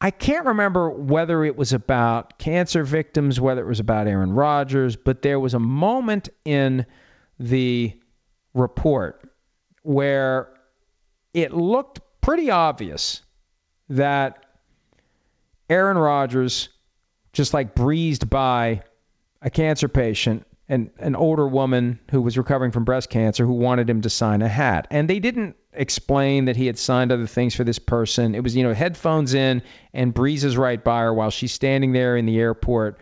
I 0.00 0.10
can't 0.10 0.46
remember 0.46 0.90
whether 0.90 1.44
it 1.44 1.56
was 1.56 1.72
about 1.72 2.38
cancer 2.38 2.84
victims, 2.84 3.40
whether 3.40 3.62
it 3.62 3.68
was 3.68 3.80
about 3.80 4.06
Aaron 4.06 4.32
Rodgers, 4.32 4.96
but 4.96 5.22
there 5.22 5.40
was 5.40 5.54
a 5.54 5.58
moment 5.58 6.28
in 6.44 6.86
the 7.38 7.98
report 8.54 9.28
where 9.82 10.50
it 11.32 11.52
looked 11.52 12.00
pretty 12.20 12.50
obvious 12.50 13.22
that 13.88 14.44
Aaron 15.70 15.96
Rodgers 15.96 16.68
just 17.32 17.54
like 17.54 17.74
breezed 17.74 18.28
by 18.28 18.82
a 19.42 19.50
cancer 19.50 19.88
patient 19.88 20.45
an, 20.68 20.90
an 20.98 21.14
older 21.14 21.46
woman 21.46 22.00
who 22.10 22.22
was 22.22 22.36
recovering 22.36 22.72
from 22.72 22.84
breast 22.84 23.10
cancer 23.10 23.46
who 23.46 23.52
wanted 23.52 23.88
him 23.88 24.02
to 24.02 24.10
sign 24.10 24.42
a 24.42 24.48
hat. 24.48 24.88
And 24.90 25.08
they 25.08 25.20
didn't 25.20 25.56
explain 25.72 26.46
that 26.46 26.56
he 26.56 26.66
had 26.66 26.78
signed 26.78 27.12
other 27.12 27.26
things 27.26 27.54
for 27.54 27.64
this 27.64 27.78
person. 27.78 28.34
It 28.34 28.42
was, 28.42 28.56
you 28.56 28.64
know, 28.64 28.74
headphones 28.74 29.34
in 29.34 29.62
and 29.92 30.12
breezes 30.12 30.56
right 30.56 30.82
by 30.82 31.02
her 31.02 31.14
while 31.14 31.30
she's 31.30 31.52
standing 31.52 31.92
there 31.92 32.16
in 32.16 32.26
the 32.26 32.38
airport 32.38 32.98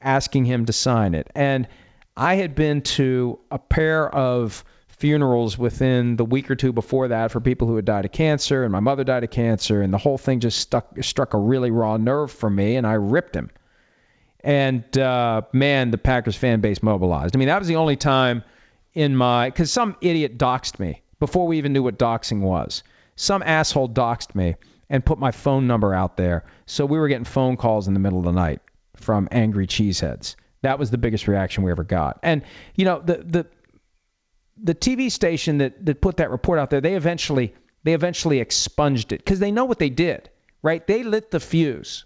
asking 0.00 0.44
him 0.44 0.66
to 0.66 0.72
sign 0.72 1.14
it. 1.14 1.28
And 1.34 1.68
I 2.16 2.36
had 2.36 2.54
been 2.54 2.82
to 2.82 3.38
a 3.50 3.58
pair 3.58 4.08
of 4.08 4.64
funerals 4.88 5.58
within 5.58 6.16
the 6.16 6.24
week 6.24 6.50
or 6.50 6.54
two 6.54 6.72
before 6.72 7.08
that 7.08 7.30
for 7.30 7.40
people 7.40 7.68
who 7.68 7.76
had 7.76 7.84
died 7.84 8.06
of 8.06 8.12
cancer, 8.12 8.62
and 8.62 8.72
my 8.72 8.80
mother 8.80 9.04
died 9.04 9.24
of 9.24 9.30
cancer, 9.30 9.82
and 9.82 9.92
the 9.92 9.98
whole 9.98 10.16
thing 10.16 10.40
just 10.40 10.58
stuck 10.58 11.02
struck 11.02 11.34
a 11.34 11.38
really 11.38 11.70
raw 11.70 11.98
nerve 11.98 12.30
for 12.30 12.48
me, 12.48 12.76
and 12.76 12.86
I 12.86 12.94
ripped 12.94 13.34
him. 13.34 13.50
And 14.46 14.96
uh, 14.96 15.42
man, 15.52 15.90
the 15.90 15.98
Packers 15.98 16.36
fan 16.36 16.60
base 16.60 16.80
mobilized. 16.80 17.34
I 17.34 17.38
mean, 17.40 17.48
that 17.48 17.58
was 17.58 17.66
the 17.66 17.76
only 17.76 17.96
time 17.96 18.44
in 18.94 19.16
my 19.16 19.50
because 19.50 19.72
some 19.72 19.96
idiot 20.00 20.38
doxed 20.38 20.78
me 20.78 21.02
before 21.18 21.48
we 21.48 21.58
even 21.58 21.72
knew 21.72 21.82
what 21.82 21.98
doxing 21.98 22.42
was. 22.42 22.84
Some 23.16 23.42
asshole 23.42 23.88
doxed 23.88 24.36
me 24.36 24.54
and 24.88 25.04
put 25.04 25.18
my 25.18 25.32
phone 25.32 25.66
number 25.66 25.92
out 25.92 26.16
there, 26.16 26.44
so 26.64 26.86
we 26.86 26.96
were 26.96 27.08
getting 27.08 27.24
phone 27.24 27.56
calls 27.56 27.88
in 27.88 27.94
the 27.94 27.98
middle 27.98 28.20
of 28.20 28.24
the 28.24 28.30
night 28.30 28.60
from 28.94 29.26
angry 29.32 29.66
cheeseheads. 29.66 30.36
That 30.62 30.78
was 30.78 30.92
the 30.92 30.98
biggest 30.98 31.26
reaction 31.26 31.64
we 31.64 31.72
ever 31.72 31.82
got. 31.82 32.20
And 32.22 32.42
you 32.76 32.84
know, 32.84 33.00
the 33.00 33.16
the 33.16 33.46
the 34.62 34.74
TV 34.76 35.10
station 35.10 35.58
that 35.58 35.84
that 35.86 36.00
put 36.00 36.18
that 36.18 36.30
report 36.30 36.60
out 36.60 36.70
there, 36.70 36.80
they 36.80 36.94
eventually 36.94 37.52
they 37.82 37.94
eventually 37.94 38.38
expunged 38.38 39.10
it 39.10 39.18
because 39.18 39.40
they 39.40 39.50
know 39.50 39.64
what 39.64 39.80
they 39.80 39.90
did, 39.90 40.30
right? 40.62 40.86
They 40.86 41.02
lit 41.02 41.32
the 41.32 41.40
fuse. 41.40 42.04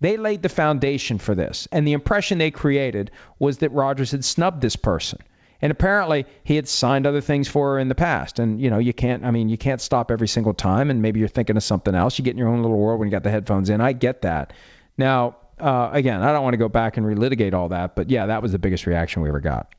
They 0.00 0.16
laid 0.16 0.42
the 0.42 0.48
foundation 0.48 1.18
for 1.18 1.34
this, 1.34 1.68
and 1.70 1.86
the 1.86 1.92
impression 1.92 2.38
they 2.38 2.50
created 2.50 3.10
was 3.38 3.58
that 3.58 3.72
Rodgers 3.72 4.12
had 4.12 4.24
snubbed 4.24 4.60
this 4.60 4.76
person. 4.76 5.18
And 5.62 5.70
apparently, 5.70 6.24
he 6.42 6.56
had 6.56 6.66
signed 6.66 7.06
other 7.06 7.20
things 7.20 7.46
for 7.46 7.72
her 7.72 7.78
in 7.78 7.88
the 7.88 7.94
past. 7.94 8.38
And 8.38 8.60
you 8.60 8.70
know, 8.70 8.78
you 8.78 8.94
can't. 8.94 9.26
I 9.26 9.30
mean, 9.30 9.50
you 9.50 9.58
can't 9.58 9.80
stop 9.80 10.10
every 10.10 10.28
single 10.28 10.54
time. 10.54 10.90
And 10.90 11.02
maybe 11.02 11.20
you're 11.20 11.28
thinking 11.28 11.58
of 11.58 11.62
something 11.62 11.94
else. 11.94 12.18
You 12.18 12.24
get 12.24 12.30
in 12.30 12.38
your 12.38 12.48
own 12.48 12.62
little 12.62 12.78
world 12.78 12.98
when 12.98 13.08
you 13.08 13.12
got 13.12 13.24
the 13.24 13.30
headphones 13.30 13.68
in. 13.68 13.82
I 13.82 13.92
get 13.92 14.22
that. 14.22 14.54
Now, 14.96 15.36
uh, 15.60 15.90
again, 15.92 16.22
I 16.22 16.32
don't 16.32 16.42
want 16.42 16.54
to 16.54 16.58
go 16.58 16.68
back 16.68 16.96
and 16.96 17.06
relitigate 17.06 17.52
all 17.52 17.68
that, 17.68 17.94
but 17.94 18.10
yeah, 18.10 18.26
that 18.26 18.42
was 18.42 18.52
the 18.52 18.58
biggest 18.58 18.86
reaction 18.86 19.22
we 19.22 19.28
ever 19.28 19.40
got, 19.40 19.74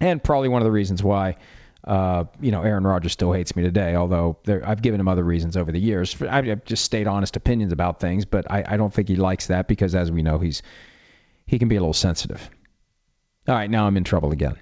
and 0.00 0.22
probably 0.22 0.48
one 0.48 0.60
of 0.60 0.64
the 0.64 0.72
reasons 0.72 1.02
why. 1.02 1.36
Uh, 1.84 2.24
you 2.40 2.52
know, 2.52 2.62
Aaron 2.62 2.84
Rodgers 2.84 3.12
still 3.12 3.32
hates 3.32 3.56
me 3.56 3.62
today, 3.64 3.96
although 3.96 4.38
there, 4.44 4.66
I've 4.66 4.82
given 4.82 5.00
him 5.00 5.08
other 5.08 5.24
reasons 5.24 5.56
over 5.56 5.72
the 5.72 5.80
years. 5.80 6.20
I've 6.22 6.64
just 6.64 6.84
stayed 6.84 7.08
honest 7.08 7.36
opinions 7.36 7.72
about 7.72 7.98
things, 7.98 8.24
but 8.24 8.50
I, 8.50 8.64
I 8.66 8.76
don't 8.76 8.94
think 8.94 9.08
he 9.08 9.16
likes 9.16 9.48
that 9.48 9.66
because, 9.66 9.94
as 9.94 10.10
we 10.12 10.22
know, 10.22 10.38
he's 10.38 10.62
he 11.46 11.58
can 11.58 11.68
be 11.68 11.76
a 11.76 11.80
little 11.80 11.92
sensitive. 11.92 12.48
All 13.48 13.54
right, 13.54 13.68
now 13.68 13.86
I'm 13.86 13.96
in 13.96 14.04
trouble 14.04 14.30
again. 14.30 14.56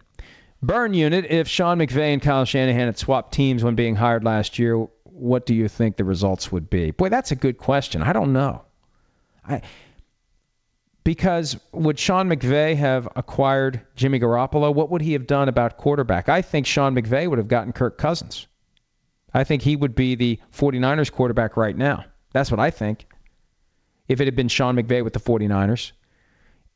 Burn 0.62 0.94
unit, 0.94 1.26
if 1.26 1.48
Sean 1.48 1.78
McVay 1.78 2.12
and 2.12 2.22
Kyle 2.22 2.44
Shanahan 2.44 2.86
had 2.86 2.98
swapped 2.98 3.32
teams 3.32 3.62
when 3.62 3.74
being 3.74 3.96
hired 3.96 4.24
last 4.24 4.58
year, 4.58 4.76
what 5.04 5.44
do 5.44 5.54
you 5.54 5.68
think 5.68 5.96
the 5.96 6.04
results 6.04 6.50
would 6.50 6.70
be? 6.70 6.90
Boy, 6.90 7.10
that's 7.10 7.32
a 7.32 7.36
good 7.36 7.58
question. 7.58 8.02
I 8.02 8.12
don't 8.12 8.32
know. 8.32 8.64
I 9.46 9.62
because 11.10 11.58
would 11.72 11.98
Sean 11.98 12.28
McVay 12.28 12.76
have 12.76 13.08
acquired 13.16 13.80
Jimmy 13.96 14.20
Garoppolo? 14.20 14.72
What 14.72 14.90
would 14.90 15.02
he 15.02 15.14
have 15.14 15.26
done 15.26 15.48
about 15.48 15.76
quarterback? 15.76 16.28
I 16.28 16.40
think 16.40 16.66
Sean 16.66 16.94
McVay 16.94 17.26
would 17.26 17.38
have 17.38 17.48
gotten 17.48 17.72
Kirk 17.72 17.98
Cousins. 17.98 18.46
I 19.34 19.42
think 19.42 19.62
he 19.62 19.74
would 19.74 19.96
be 19.96 20.14
the 20.14 20.38
49ers 20.52 21.10
quarterback 21.10 21.56
right 21.56 21.76
now. 21.76 22.04
That's 22.32 22.48
what 22.52 22.60
I 22.60 22.70
think. 22.70 23.08
If 24.06 24.20
it 24.20 24.28
had 24.28 24.36
been 24.36 24.46
Sean 24.46 24.76
McVay 24.76 25.02
with 25.02 25.12
the 25.12 25.18
49ers. 25.18 25.90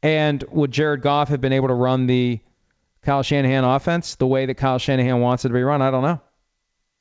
And 0.02 0.42
would 0.50 0.72
Jared 0.72 1.02
Goff 1.02 1.28
have 1.28 1.40
been 1.40 1.52
able 1.52 1.68
to 1.68 1.74
run 1.74 2.08
the 2.08 2.40
Kyle 3.02 3.22
Shanahan 3.22 3.62
offense 3.62 4.16
the 4.16 4.26
way 4.26 4.46
that 4.46 4.56
Kyle 4.56 4.80
Shanahan 4.80 5.20
wants 5.20 5.44
it 5.44 5.48
to 5.50 5.54
be 5.54 5.62
run? 5.62 5.80
I 5.80 5.92
don't 5.92 6.02
know. 6.02 6.20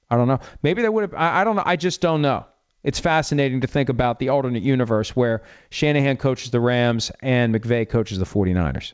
I 0.07 0.17
don't 0.17 0.27
know. 0.27 0.39
Maybe 0.61 0.83
they 0.83 0.89
would 0.89 1.01
have. 1.01 1.15
I, 1.15 1.41
I 1.41 1.43
don't 1.45 1.55
know. 1.55 1.63
I 1.65 1.77
just 1.77 1.99
don't 1.99 2.21
know. 2.21 2.45
It's 2.83 2.99
fascinating 2.99 3.61
to 3.61 3.67
think 3.67 3.89
about 3.89 4.19
the 4.19 4.29
alternate 4.29 4.63
universe 4.63 5.15
where 5.15 5.43
Shanahan 5.69 6.17
coaches 6.17 6.51
the 6.51 6.59
Rams 6.59 7.11
and 7.21 7.55
McVay 7.55 7.87
coaches 7.87 8.19
the 8.19 8.25
49ers. 8.25 8.93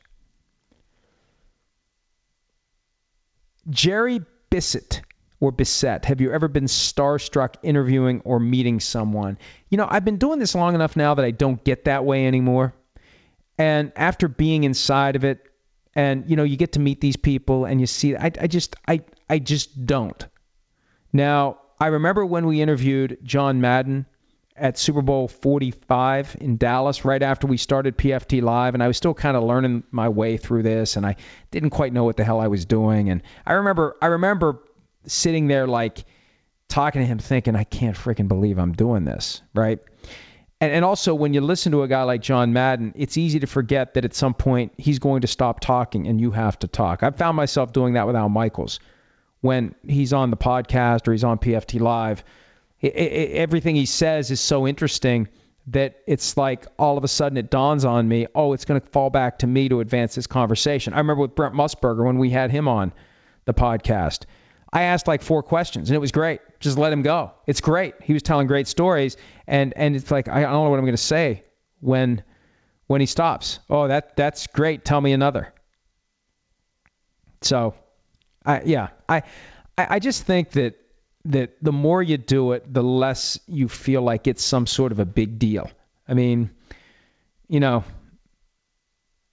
Jerry 3.70 4.22
Bissett 4.50 5.02
or 5.40 5.52
Bissett, 5.52 6.06
have 6.06 6.22
you 6.22 6.32
ever 6.32 6.48
been 6.48 6.66
starstruck 6.66 7.56
interviewing 7.64 8.22
or 8.26 8.40
meeting 8.40 8.80
someone? 8.80 9.38
You 9.70 9.78
know, 9.78 9.88
I've 9.90 10.06
been 10.06 10.18
doing 10.18 10.38
this 10.40 10.54
long 10.54 10.76
enough 10.76 10.96
now 10.96 11.16
that 11.16 11.26
I 11.26 11.32
don't 11.32 11.64
get 11.64 11.86
that 11.86 12.06
way 12.06 12.28
anymore. 12.28 12.74
And 13.58 13.92
after 13.96 14.28
being 14.28 14.64
inside 14.64 15.16
of 15.16 15.24
it, 15.24 15.46
and 15.96 16.30
you 16.30 16.36
know, 16.36 16.44
you 16.44 16.58
get 16.58 16.74
to 16.74 16.80
meet 16.80 17.02
these 17.02 17.18
people 17.18 17.66
and 17.66 17.80
you 17.80 17.88
see, 17.88 18.16
I, 18.16 18.32
I 18.40 18.48
just, 18.48 18.76
I, 18.88 19.02
I 19.30 19.40
just 19.40 19.86
don't. 19.86 20.26
Now, 21.12 21.60
I 21.80 21.88
remember 21.88 22.26
when 22.26 22.46
we 22.46 22.62
interviewed 22.62 23.20
John 23.24 23.62
Madden 23.62 24.06
at 24.56 24.78
Super 24.78 25.02
Bowl 25.02 25.30
45 25.30 26.36
in 26.42 26.58
Dallas 26.58 27.06
right 27.06 27.24
after 27.24 27.48
we 27.48 27.56
started 27.56 27.98
PFT 27.98 28.42
Live, 28.42 28.74
and 28.74 28.84
I 28.84 28.88
was 28.88 28.98
still 28.98 29.14
kind 29.14 29.38
of 29.38 29.44
learning 29.44 29.84
my 29.90 30.10
way 30.10 30.36
through 30.36 30.64
this, 30.64 30.98
and 30.98 31.06
I 31.06 31.16
didn't 31.52 31.70
quite 31.70 31.94
know 31.94 32.04
what 32.04 32.18
the 32.18 32.26
hell 32.26 32.42
I 32.42 32.48
was 32.48 32.66
doing. 32.66 33.10
And 33.10 33.24
I 33.46 33.54
remember, 33.54 33.96
I 34.02 34.08
remember 34.08 34.60
sitting 35.06 35.48
there 35.48 35.68
like 35.68 36.04
talking 36.68 37.02
to 37.02 37.06
him, 37.06 37.20
thinking, 37.20 37.56
I 37.56 37.64
can't 37.64 37.96
freaking 37.96 38.28
believe 38.28 38.60
I'm 38.60 38.74
doing 38.74 39.06
this, 39.06 39.42
right? 39.54 39.80
And, 40.60 40.74
and 40.74 40.84
also, 40.84 41.16
when 41.16 41.34
you 41.34 41.40
listen 41.40 41.72
to 41.72 41.84
a 41.84 41.88
guy 41.88 42.04
like 42.04 42.22
John 42.22 42.52
Madden, 42.52 42.92
it's 42.98 43.18
easy 43.18 43.40
to 43.40 43.48
forget 43.48 43.94
that 43.94 44.04
at 44.04 44.14
some 44.14 44.34
point 44.34 44.74
he's 44.78 45.00
going 45.00 45.22
to 45.22 45.28
stop 45.28 45.62
talking 45.62 46.08
and 46.08 46.20
you 46.20 46.32
have 46.32 46.60
to 46.60 46.68
talk. 46.68 47.04
I've 47.04 47.16
found 47.16 47.38
myself 47.38 47.72
doing 47.72 47.94
that 47.94 48.06
with 48.06 48.18
Al 48.18 48.28
Michaels 48.28 48.82
when 49.42 49.76
he's 49.88 50.14
on 50.14 50.32
the 50.32 50.38
podcast 50.38 51.08
or 51.08 51.12
he's 51.12 51.24
on 51.24 51.38
PFT 51.38 51.80
Live. 51.80 52.24
It, 52.82 52.96
it, 52.96 53.32
everything 53.32 53.76
he 53.76 53.86
says 53.86 54.32
is 54.32 54.40
so 54.40 54.68
interesting 54.68 55.28
that 55.68 56.02
it's 56.08 56.36
like 56.38 56.66
all 56.78 56.98
of 56.98 57.04
a 57.04 57.08
sudden 57.08 57.38
it 57.38 57.50
dawns 57.50 57.86
on 57.86 58.08
me, 58.08 58.28
oh, 58.34 58.54
it's 58.54 58.66
going 58.66 58.82
to 58.82 58.88
fall 58.88 59.10
back 59.10 59.40
to 59.40 59.48
me 59.48 59.70
to 59.70 59.82
advance 59.82 60.16
this 60.16 60.28
conversation. 60.28 60.94
I 60.94 60.98
remember 60.98 61.22
with 61.22 61.36
Brent 61.36 61.54
Musburger 61.54 62.06
when 62.06 62.18
we 62.18 62.30
had 62.30 62.52
him 62.52 62.68
on 62.68 62.92
the 63.46 63.54
podcast. 63.54 64.26
I 64.72 64.84
asked 64.84 65.08
like 65.08 65.22
four 65.22 65.42
questions 65.42 65.90
and 65.90 65.96
it 65.96 66.00
was 66.00 66.12
great. 66.12 66.42
Just 66.60 66.78
let 66.78 66.94
him 66.94 67.02
go. 67.02 67.32
It's 67.48 67.62
great. 67.62 67.96
He 68.04 68.14
was 68.14 68.22
telling 68.22 68.48
great 68.48 68.68
stories 68.68 69.18
and 69.48 69.74
and 69.76 69.96
it's 69.96 70.12
like 70.12 70.28
I 70.28 70.42
don't 70.42 70.52
know 70.52 70.70
what 70.70 70.78
I'm 70.78 70.86
going 70.86 70.94
to 70.94 70.98
say 70.98 71.44
when 71.80 72.24
when 72.86 73.02
he 73.02 73.08
stops. 73.08 73.60
Oh, 73.70 73.88
that 73.88 74.16
that's 74.16 74.48
great. 74.48 74.86
Tell 74.86 75.02
me 75.02 75.12
another. 75.12 75.54
So 77.42 77.74
I 78.46 78.62
yeah, 78.64 78.90
I 79.08 79.24
I 79.78 80.00
just 80.00 80.24
think 80.24 80.52
that 80.52 80.76
that 81.26 81.56
the 81.62 81.72
more 81.72 82.02
you 82.02 82.18
do 82.18 82.54
it, 82.54 82.72
the 82.72 82.84
less 82.84 83.40
you 83.48 83.68
feel 83.68 84.02
like 84.02 84.28
it's 84.28 84.44
some 84.44 84.68
sort 84.68 84.92
of 84.92 85.00
a 85.00 85.06
big 85.06 85.40
deal. 85.40 85.70
I 86.08 86.14
mean, 86.14 86.50
you 87.48 87.60
know, 87.60 87.84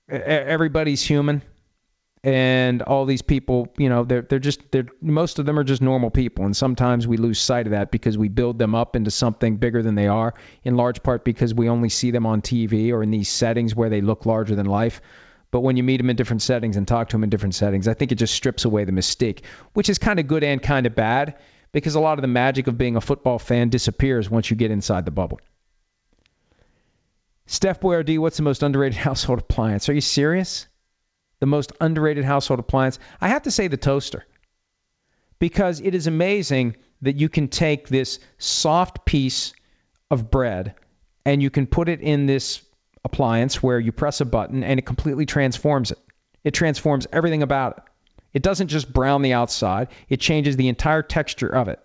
everybody's 0.09 1.03
human 1.03 1.43
and 2.27 2.83
all 2.83 3.05
these 3.05 3.23
people, 3.23 3.73
you 3.79 3.89
know, 3.89 4.03
they're 4.03 4.23
they're 4.23 4.41
just 4.41 4.73
they're 4.73 4.87
most 5.01 5.39
of 5.39 5.47
them 5.47 5.59
are 5.59 5.65
just 5.65 5.81
normal 5.81 6.11
people, 6.11 6.45
and 6.45 6.57
sometimes 6.57 7.07
we 7.07 7.17
lose 7.19 7.39
sight 7.39 7.67
of 7.67 7.71
that 7.71 7.93
because 7.93 8.19
we 8.19 8.29
build 8.29 8.59
them 8.59 8.75
up 8.75 8.97
into 8.97 9.13
something 9.13 9.59
bigger 9.59 9.81
than 9.81 9.95
they 9.95 10.09
are, 10.09 10.35
in 10.65 10.77
large 10.77 11.05
part 11.05 11.25
because 11.25 11.55
we 11.55 11.69
only 11.69 11.89
see 11.89 12.11
them 12.11 12.27
on 12.27 12.43
TV 12.43 12.93
or 12.93 13.05
in 13.05 13.13
these 13.13 13.29
settings 13.29 13.77
where 13.77 13.91
they 13.91 14.01
look 14.01 14.27
larger 14.27 14.57
than 14.57 14.67
life. 14.67 15.01
But 15.51 15.61
when 15.61 15.77
you 15.77 15.83
meet 15.83 15.99
them 15.99 16.11
in 16.11 16.17
different 16.17 16.43
settings 16.43 16.77
and 16.77 16.87
talk 16.87 17.09
to 17.09 17.15
them 17.15 17.25
in 17.25 17.31
different 17.31 17.55
settings, 17.55 17.89
I 17.89 17.95
think 17.95 18.13
it 18.13 18.17
just 18.17 18.35
strips 18.35 18.65
away 18.65 18.85
the 18.85 18.93
mystique, 18.93 19.43
which 19.73 19.89
is 19.89 19.99
kind 19.99 20.19
of 20.19 20.27
good 20.27 20.45
and 20.45 20.63
kind 20.63 20.87
of 20.87 20.95
bad 20.95 21.37
because 21.73 21.95
a 21.95 22.01
lot 22.01 22.19
of 22.19 22.23
the 22.23 22.29
magic 22.29 22.67
of 22.67 22.79
being 22.79 22.97
a 22.97 23.01
football 23.01 23.39
fan 23.39 23.69
disappears 23.69 24.31
once 24.31 24.51
you 24.51 24.57
get 24.57 24.71
inside 24.71 25.05
the 25.05 25.11
bubble. 25.11 25.41
Steph 27.47 27.81
Boyardee, 27.81 28.19
what's 28.19 28.37
the 28.37 28.43
most 28.43 28.63
underrated 28.63 28.99
household 29.09 29.39
appliance? 29.39 29.89
Are 29.89 29.95
you 29.95 30.01
serious? 30.01 30.67
The 31.39 31.47
most 31.47 31.73
underrated 31.81 32.25
household 32.25 32.61
appliance? 32.61 32.99
I 33.21 33.29
have 33.29 33.43
to 33.43 33.51
say 33.51 33.69
the 33.69 33.77
toaster. 33.77 34.25
Because 35.39 35.81
it 35.81 35.95
is 35.95 36.07
amazing 36.07 36.77
that 37.03 37.17
you 37.17 37.29
can 37.29 37.49
take 37.49 37.89
this 37.89 38.19
soft 38.39 39.05
piece 39.05 39.53
of 40.11 40.31
bread 40.31 40.75
and 41.25 41.43
you 41.43 41.51
can 41.51 41.67
put 41.67 41.89
it 41.89 42.01
in 42.01 42.27
this 42.27 42.63
appliance 43.07 43.63
where 43.63 43.79
you 43.79 43.93
press 43.93 44.21
a 44.21 44.25
button 44.25 44.65
and 44.65 44.79
it 44.79 44.85
completely 44.85 45.27
transforms 45.27 45.93
it. 45.93 45.99
It 46.43 46.51
transforms 46.51 47.07
everything 47.13 47.43
about 47.43 47.79
it. 47.79 47.83
It 48.35 48.43
doesn't 48.43 48.69
just 48.69 48.93
brown 48.93 49.23
the 49.23 49.33
outside, 49.33 49.89
it 50.11 50.21
changes 50.21 50.57
the 50.57 50.69
entire 50.69 51.03
texture 51.03 51.49
of 51.49 51.69
it. 51.69 51.81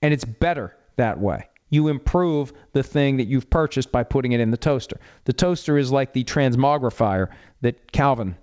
And 0.00 0.14
it's 0.14 0.24
better 0.24 0.76
that 0.96 1.18
way. 1.18 1.48
You 1.70 1.88
improve 1.88 2.52
the 2.72 2.82
thing 2.82 3.16
that 3.16 3.26
you've 3.26 3.50
purchased 3.50 3.90
by 3.90 4.04
putting 4.04 4.32
it 4.32 4.40
in 4.40 4.50
the 4.50 4.56
toaster. 4.56 5.00
The 5.24 5.32
toaster 5.32 5.76
is 5.76 5.90
like 5.90 6.12
the 6.12 6.24
transmogrifier 6.24 7.28
that 7.62 7.90
Calvin 7.90 8.36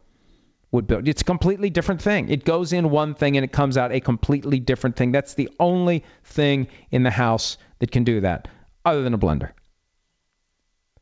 would 0.71 0.87
build. 0.87 1.07
It's 1.07 1.21
a 1.21 1.25
completely 1.25 1.69
different 1.69 2.01
thing. 2.01 2.29
It 2.29 2.43
goes 2.43 2.73
in 2.73 2.89
one 2.89 3.13
thing 3.13 3.37
and 3.37 3.43
it 3.43 3.51
comes 3.51 3.77
out 3.77 3.91
a 3.91 3.99
completely 3.99 4.59
different 4.59 4.95
thing. 4.95 5.11
That's 5.11 5.35
the 5.35 5.49
only 5.59 6.03
thing 6.23 6.67
in 6.91 7.03
the 7.03 7.11
house 7.11 7.57
that 7.79 7.91
can 7.91 8.03
do 8.03 8.21
that, 8.21 8.47
other 8.83 9.03
than 9.03 9.13
a 9.13 9.17
blender. 9.17 9.51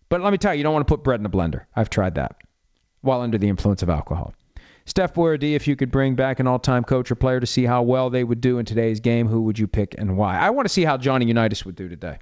But 0.10 0.22
let 0.22 0.32
me 0.32 0.38
tell 0.38 0.54
you, 0.54 0.60
you 0.60 0.64
don't 0.64 0.74
want 0.74 0.88
to 0.88 0.92
put 0.92 1.04
bread 1.04 1.20
in 1.20 1.26
a 1.26 1.30
blender. 1.30 1.66
I've 1.76 1.90
tried 1.90 2.16
that 2.16 2.38
while 3.02 3.22
under 3.22 3.38
the 3.38 3.50
influence 3.50 3.84
of 3.84 3.90
alcohol. 3.90 4.34
Steph 4.86 5.14
Boyardee, 5.14 5.56
if 5.56 5.68
you 5.68 5.76
could 5.76 5.92
bring 5.92 6.16
back 6.16 6.40
an 6.40 6.48
all-time 6.48 6.84
coach 6.84 7.10
or 7.10 7.16
player 7.16 7.40
to 7.40 7.46
see 7.46 7.64
how 7.64 7.84
well 7.84 8.10
they 8.10 8.24
would 8.24 8.42
do 8.42 8.60
in 8.60 8.66
today's 8.66 9.00
game, 9.00 9.28
who 9.28 9.44
would 9.44 9.58
you 9.58 9.68
pick 9.68 9.96
and 9.98 10.18
why? 10.18 10.38
I 10.38 10.50
want 10.50 10.68
to 10.68 10.74
see 10.74 10.84
how 10.84 10.98
Johnny 10.98 11.26
Unitas 11.26 11.66
would 11.66 11.76
do 11.76 11.88
today. 11.88 12.20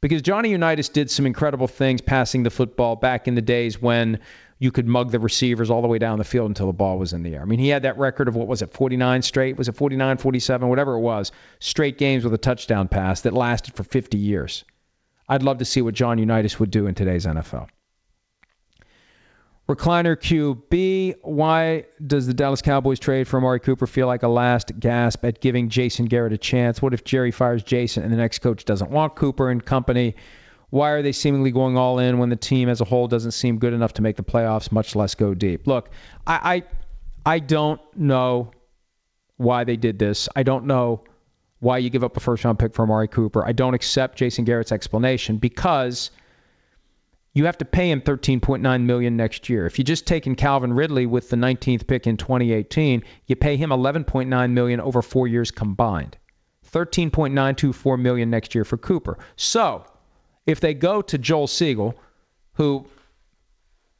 Because 0.00 0.22
Johnny 0.22 0.50
Unitas 0.50 0.88
did 0.88 1.10
some 1.10 1.26
incredible 1.26 1.68
things 1.68 2.00
passing 2.00 2.42
the 2.42 2.50
football 2.50 2.96
back 2.96 3.28
in 3.28 3.34
the 3.34 3.42
days 3.42 3.80
when 3.80 4.20
you 4.58 4.70
could 4.72 4.86
mug 4.86 5.10
the 5.10 5.20
receivers 5.20 5.70
all 5.70 5.82
the 5.82 5.88
way 5.88 5.98
down 5.98 6.18
the 6.18 6.24
field 6.24 6.48
until 6.48 6.66
the 6.66 6.72
ball 6.72 6.98
was 6.98 7.12
in 7.12 7.22
the 7.22 7.34
air. 7.34 7.42
I 7.42 7.44
mean, 7.44 7.58
he 7.58 7.68
had 7.68 7.82
that 7.82 7.98
record 7.98 8.28
of 8.28 8.34
what 8.34 8.46
was 8.46 8.62
it, 8.62 8.72
49 8.72 9.22
straight? 9.22 9.56
Was 9.56 9.68
it 9.68 9.76
49, 9.76 10.16
47, 10.16 10.68
whatever 10.68 10.94
it 10.94 11.00
was, 11.00 11.32
straight 11.60 11.98
games 11.98 12.24
with 12.24 12.34
a 12.34 12.38
touchdown 12.38 12.88
pass 12.88 13.22
that 13.22 13.32
lasted 13.32 13.74
for 13.74 13.84
50 13.84 14.18
years. 14.18 14.64
I'd 15.28 15.42
love 15.42 15.58
to 15.58 15.64
see 15.64 15.82
what 15.82 15.94
John 15.94 16.18
Unitas 16.18 16.58
would 16.60 16.70
do 16.70 16.86
in 16.86 16.94
today's 16.94 17.26
NFL. 17.26 17.68
Recliner 19.68 20.16
QB, 20.16 21.16
why 21.22 21.86
does 22.04 22.28
the 22.28 22.34
Dallas 22.34 22.62
Cowboys 22.62 23.00
trade 23.00 23.26
for 23.26 23.38
Amari 23.38 23.58
Cooper 23.58 23.88
feel 23.88 24.06
like 24.06 24.22
a 24.22 24.28
last 24.28 24.78
gasp 24.78 25.24
at 25.24 25.40
giving 25.40 25.70
Jason 25.70 26.04
Garrett 26.04 26.32
a 26.32 26.38
chance? 26.38 26.80
What 26.80 26.94
if 26.94 27.02
Jerry 27.02 27.32
fires 27.32 27.64
Jason 27.64 28.04
and 28.04 28.12
the 28.12 28.16
next 28.16 28.38
coach 28.38 28.64
doesn't 28.64 28.92
want 28.92 29.16
Cooper 29.16 29.50
and 29.50 29.64
company? 29.64 30.14
Why 30.70 30.90
are 30.90 31.02
they 31.02 31.10
seemingly 31.10 31.50
going 31.50 31.76
all 31.76 31.98
in 31.98 32.18
when 32.18 32.28
the 32.28 32.36
team 32.36 32.68
as 32.68 32.80
a 32.80 32.84
whole 32.84 33.08
doesn't 33.08 33.32
seem 33.32 33.58
good 33.58 33.72
enough 33.72 33.94
to 33.94 34.02
make 34.02 34.14
the 34.14 34.22
playoffs, 34.22 34.70
much 34.70 34.94
less 34.94 35.16
go 35.16 35.34
deep? 35.34 35.66
Look, 35.66 35.90
I 36.24 36.62
I, 37.24 37.34
I 37.34 37.38
don't 37.40 37.80
know 37.96 38.52
why 39.36 39.64
they 39.64 39.76
did 39.76 39.98
this. 39.98 40.28
I 40.36 40.44
don't 40.44 40.66
know 40.66 41.02
why 41.60 41.78
you 41.78 41.90
give 41.90 42.04
up 42.04 42.16
a 42.16 42.20
first 42.20 42.44
round 42.44 42.58
pick 42.58 42.74
for 42.74 42.82
Amari 42.82 43.08
Cooper. 43.08 43.44
I 43.44 43.52
don't 43.52 43.74
accept 43.74 44.18
Jason 44.18 44.44
Garrett's 44.44 44.72
explanation 44.72 45.38
because 45.38 46.10
you 47.32 47.44
have 47.44 47.58
to 47.58 47.64
pay 47.64 47.90
him 47.90 48.00
13.9 48.00 48.82
million 48.84 49.16
next 49.16 49.48
year. 49.48 49.66
If 49.66 49.78
you 49.78 49.84
just 49.84 50.06
taken 50.06 50.36
Calvin 50.36 50.72
Ridley 50.72 51.06
with 51.06 51.28
the 51.28 51.36
19th 51.36 51.86
pick 51.86 52.06
in 52.06 52.16
2018, 52.16 53.04
you 53.26 53.36
pay 53.36 53.56
him 53.56 53.70
11.9 53.70 54.50
million 54.52 54.80
over 54.80 55.02
4 55.02 55.28
years 55.28 55.50
combined. 55.50 56.16
13.924 56.72 58.00
million 58.00 58.30
next 58.30 58.54
year 58.54 58.64
for 58.64 58.76
Cooper. 58.76 59.18
So, 59.36 59.84
if 60.46 60.60
they 60.60 60.74
go 60.74 61.02
to 61.02 61.18
Joel 61.18 61.46
Segal, 61.46 61.94
who 62.54 62.86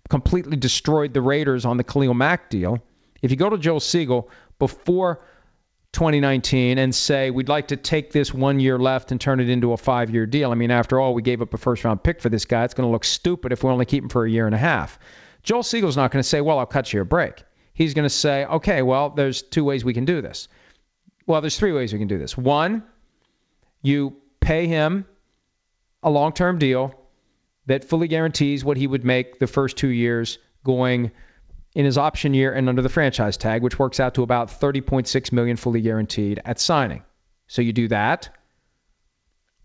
completely 0.09 0.57
destroyed 0.57 1.13
the 1.13 1.21
Raiders 1.21 1.65
on 1.65 1.77
the 1.77 1.85
Khalil 1.85 2.15
Mack 2.15 2.51
deal, 2.51 2.83
if 3.23 3.31
you 3.31 3.37
go 3.37 3.51
to 3.51 3.59
Joel 3.59 3.81
Segal 3.81 4.29
before 4.59 5.21
2019 5.97 6.77
and 6.77 6.95
say 6.95 7.31
we'd 7.31 7.49
like 7.49 7.69
to 7.69 7.77
take 7.77 8.13
this 8.13 8.33
one 8.33 8.61
year 8.61 8.79
left 8.79 9.13
and 9.13 9.21
turn 9.21 9.41
it 9.41 9.49
into 9.49 9.73
a 9.73 9.79
five 9.79 10.11
year 10.11 10.27
deal. 10.27 10.53
I 10.53 10.55
mean, 10.55 10.71
after 10.71 11.01
all, 11.01 11.15
we 11.15 11.23
gave 11.23 11.41
up 11.41 11.55
a 11.55 11.57
first 11.57 11.85
round 11.85 12.03
pick 12.03 12.21
for 12.21 12.29
this 12.29 12.45
guy. 12.45 12.65
It's 12.65 12.75
going 12.75 12.87
to 12.87 12.93
look 12.93 13.05
stupid 13.05 13.51
if 13.51 13.65
we 13.65 13.71
only 13.71 13.87
keep 13.87 14.05
him 14.05 14.11
for 14.11 14.25
a 14.27 14.31
year 14.31 14.45
and 14.45 14.55
a 14.55 14.59
half. 14.59 14.99
Joel 15.43 15.63
Segal's 15.63 15.97
not 15.97 16.11
going 16.11 16.23
to 16.23 16.29
say, 16.29 16.43
well, 16.43 16.59
I'll 16.59 16.67
cut 16.67 16.93
you 16.93 17.01
a 17.01 17.05
break. 17.07 17.43
He's 17.73 17.95
going 17.95 18.05
to 18.05 18.11
say, 18.11 18.45
okay, 18.45 18.83
well, 18.83 19.11
there's 19.11 19.41
two 19.41 19.65
ways 19.65 19.85
we 19.85 19.95
can 19.95 20.05
do 20.05 20.21
this. 20.21 20.49
Well, 21.27 21.41
there's 21.41 21.59
three 21.59 21.73
ways 21.73 21.95
we 21.95 21.99
can 21.99 22.09
do 22.09 22.19
this. 22.19 22.37
One, 22.37 22.83
you 23.81 24.17
pay 24.41 24.67
him 24.67 25.07
a 26.03 26.11
long 26.11 26.33
term 26.33 26.59
deal 26.59 26.95
that 27.65 27.85
fully 27.85 28.09
guarantees 28.09 28.65
what 28.65 28.77
he 28.77 28.87
would 28.87 29.05
make 29.05 29.39
the 29.39 29.47
first 29.47 29.79
two 29.79 29.89
years 29.89 30.39
going 30.63 31.11
in 31.77 31.85
his 31.85 31.99
option 31.99 32.33
year 32.33 32.55
and 32.55 32.71
under 32.71 32.81
the 32.81 32.89
franchise 32.89 33.37
tag, 33.37 33.63
which 33.63 33.79
works 33.79 34.01
out 34.01 34.15
to 34.15 34.23
about 34.23 34.49
30.6 34.49 35.31
million 35.31 35.59
fully 35.59 35.83
guaranteed 35.83 36.41
at 36.43 36.59
signing. 36.59 37.03
So 37.49 37.61
you 37.61 37.75
do 37.75 37.89
that, 37.89 38.31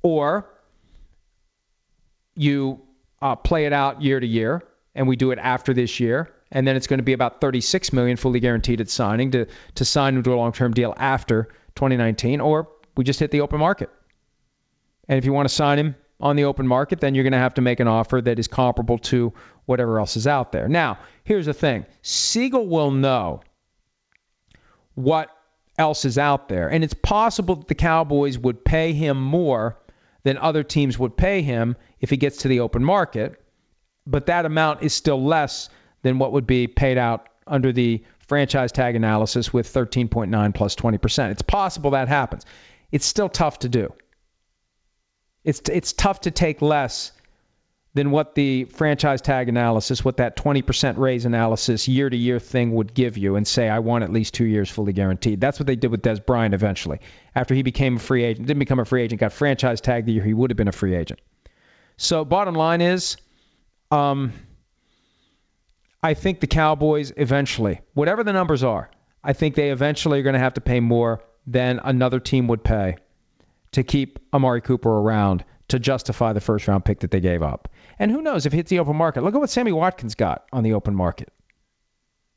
or 0.03 0.45
you 2.36 2.82
uh, 3.22 3.38
play 3.38 3.66
it 3.66 3.72
out 3.72 4.01
year 4.01 4.20
to 4.20 4.28
year, 4.28 4.62
and 4.93 5.07
we 5.07 5.16
do 5.16 5.32
it 5.32 5.39
after 5.39 5.74
this 5.74 6.01
year, 6.01 6.30
and 6.51 6.68
then 6.68 6.76
it's 6.76 6.88
going 6.88 6.99
to 6.99 7.03
be 7.03 7.14
about 7.14 7.39
36 7.39 7.93
million 7.93 8.18
fully 8.18 8.41
guaranteed 8.41 8.82
at 8.82 8.89
signing 8.89 9.32
to 9.32 9.47
to 9.76 9.86
sign 9.86 10.18
into 10.18 10.34
a 10.34 10.36
long-term 10.36 10.74
deal 10.74 10.93
after 10.97 11.45
2019, 11.76 12.41
or 12.41 12.68
we 12.97 13.05
just 13.05 13.22
hit 13.22 13.32
the 13.32 13.39
open 13.39 13.57
market. 13.57 13.89
And 15.07 15.18
if 15.18 15.24
you 15.24 15.32
want 15.32 15.47
to 15.47 15.55
sign 15.55 15.80
him 15.80 15.95
on 16.22 16.36
the 16.36 16.45
open 16.45 16.67
market, 16.67 16.99
then 16.99 17.15
you're 17.15 17.24
going 17.24 17.32
to 17.34 17.39
have 17.39 17.55
to 17.55 17.61
make 17.61 17.80
an 17.80 17.88
offer 17.88 18.22
that 18.22 18.39
is 18.39 18.47
comparable 18.47 18.97
to 18.99 19.34
whatever 19.65 19.99
else 19.99 20.17
is 20.17 20.28
out 20.28 20.51
there. 20.51 20.67
Now, 20.67 20.99
here's 21.24 21.45
the 21.45 21.53
thing 21.53 21.86
Segal 22.03 22.67
will 22.67 22.91
know 22.91 23.41
what 24.95 25.30
else 25.78 26.05
is 26.05 26.17
out 26.17 26.47
there. 26.47 26.69
And 26.69 26.84
it's 26.84 26.93
possible 26.93 27.55
that 27.55 27.67
the 27.67 27.76
Cowboys 27.76 28.38
would 28.38 28.63
pay 28.63 28.93
him 28.93 29.22
more 29.22 29.78
than 30.24 30.38
other 30.38 30.63
teams 30.63 30.99
would 30.99 31.17
pay 31.17 31.41
him 31.41 31.76
if 31.99 32.09
he 32.09 32.17
gets 32.17 32.38
to 32.39 32.47
the 32.47 32.59
open 32.59 32.84
market. 32.84 33.41
But 34.05 34.28
that 34.28 34.45
amount 34.45 34.84
is 34.84 34.93
still 34.93 35.24
less 35.24 35.69
than 36.03 36.19
what 36.19 36.34
would 36.34 36.47
be 36.47 36.67
paid 36.67 36.97
out 36.97 37.28
under 37.47 37.72
the 37.72 38.03
franchise 38.28 38.72
tag 38.72 38.95
analysis 38.95 39.51
with 39.51 39.72
13.9 39.72 40.55
plus 40.55 40.76
20%. 40.76 41.32
It's 41.32 41.41
possible 41.41 41.91
that 41.91 42.07
happens. 42.07 42.45
It's 42.91 43.05
still 43.05 43.30
tough 43.30 43.59
to 43.59 43.69
do. 43.69 43.93
It's, 45.43 45.61
it's 45.69 45.93
tough 45.93 46.21
to 46.21 46.31
take 46.31 46.61
less 46.61 47.11
than 47.93 48.11
what 48.11 48.35
the 48.35 48.65
franchise 48.65 49.21
tag 49.21 49.49
analysis, 49.49 50.03
what 50.05 50.17
that 50.17 50.37
20% 50.37 50.97
raise 50.97 51.25
analysis 51.25 51.87
year 51.87 52.09
to 52.09 52.15
year 52.15 52.39
thing 52.39 52.71
would 52.71 52.93
give 52.93 53.17
you 53.17 53.35
and 53.35 53.45
say, 53.45 53.67
I 53.67 53.79
want 53.79 54.03
at 54.03 54.11
least 54.11 54.33
two 54.33 54.45
years 54.45 54.69
fully 54.69 54.93
guaranteed. 54.93 55.41
That's 55.41 55.59
what 55.59 55.67
they 55.67 55.75
did 55.75 55.91
with 55.91 56.01
Dez 56.01 56.25
Bryant 56.25 56.53
eventually. 56.53 56.99
After 57.35 57.53
he 57.53 57.63
became 57.63 57.97
a 57.97 57.99
free 57.99 58.23
agent, 58.23 58.47
didn't 58.47 58.59
become 58.59 58.79
a 58.79 58.85
free 58.85 59.01
agent, 59.01 59.19
got 59.19 59.33
franchise 59.33 59.81
tagged 59.81 60.07
the 60.07 60.13
year 60.13 60.23
he 60.23 60.33
would 60.33 60.51
have 60.51 60.57
been 60.57 60.69
a 60.69 60.73
free 60.73 60.95
agent. 60.95 61.19
So, 61.97 62.23
bottom 62.23 62.55
line 62.55 62.81
is, 62.81 63.17
um, 63.91 64.31
I 66.01 66.13
think 66.13 66.39
the 66.39 66.47
Cowboys 66.47 67.11
eventually, 67.15 67.81
whatever 67.93 68.23
the 68.23 68.33
numbers 68.33 68.63
are, 68.63 68.89
I 69.23 69.33
think 69.33 69.55
they 69.55 69.69
eventually 69.69 70.19
are 70.19 70.23
going 70.23 70.33
to 70.33 70.39
have 70.39 70.55
to 70.55 70.61
pay 70.61 70.79
more 70.79 71.21
than 71.45 71.79
another 71.83 72.19
team 72.19 72.47
would 72.47 72.63
pay 72.63 72.95
to 73.74 73.84
keep 73.84 74.19
Amari 74.34 74.61
Cooper 74.61 74.89
around 74.89 75.43
to 75.69 75.80
justify 75.80 76.34
the 76.34 76.41
first 76.41 76.67
round 76.67 76.84
pick 76.84 76.99
that 76.99 77.11
they 77.11 77.22
gave 77.22 77.41
up. 77.41 77.69
And 77.97 78.11
who 78.11 78.22
knows 78.22 78.45
if 78.45 78.53
it 78.53 78.57
hits 78.57 78.69
the 78.69 78.80
open 78.80 78.95
market? 78.95 79.24
Look 79.24 79.36
at 79.36 79.39
what 79.39 79.49
Sammy 79.49 79.72
Watkins 79.72 80.15
got 80.15 80.45
on 80.51 80.63
the 80.63 80.74
open 80.74 80.95
market. 80.95 81.32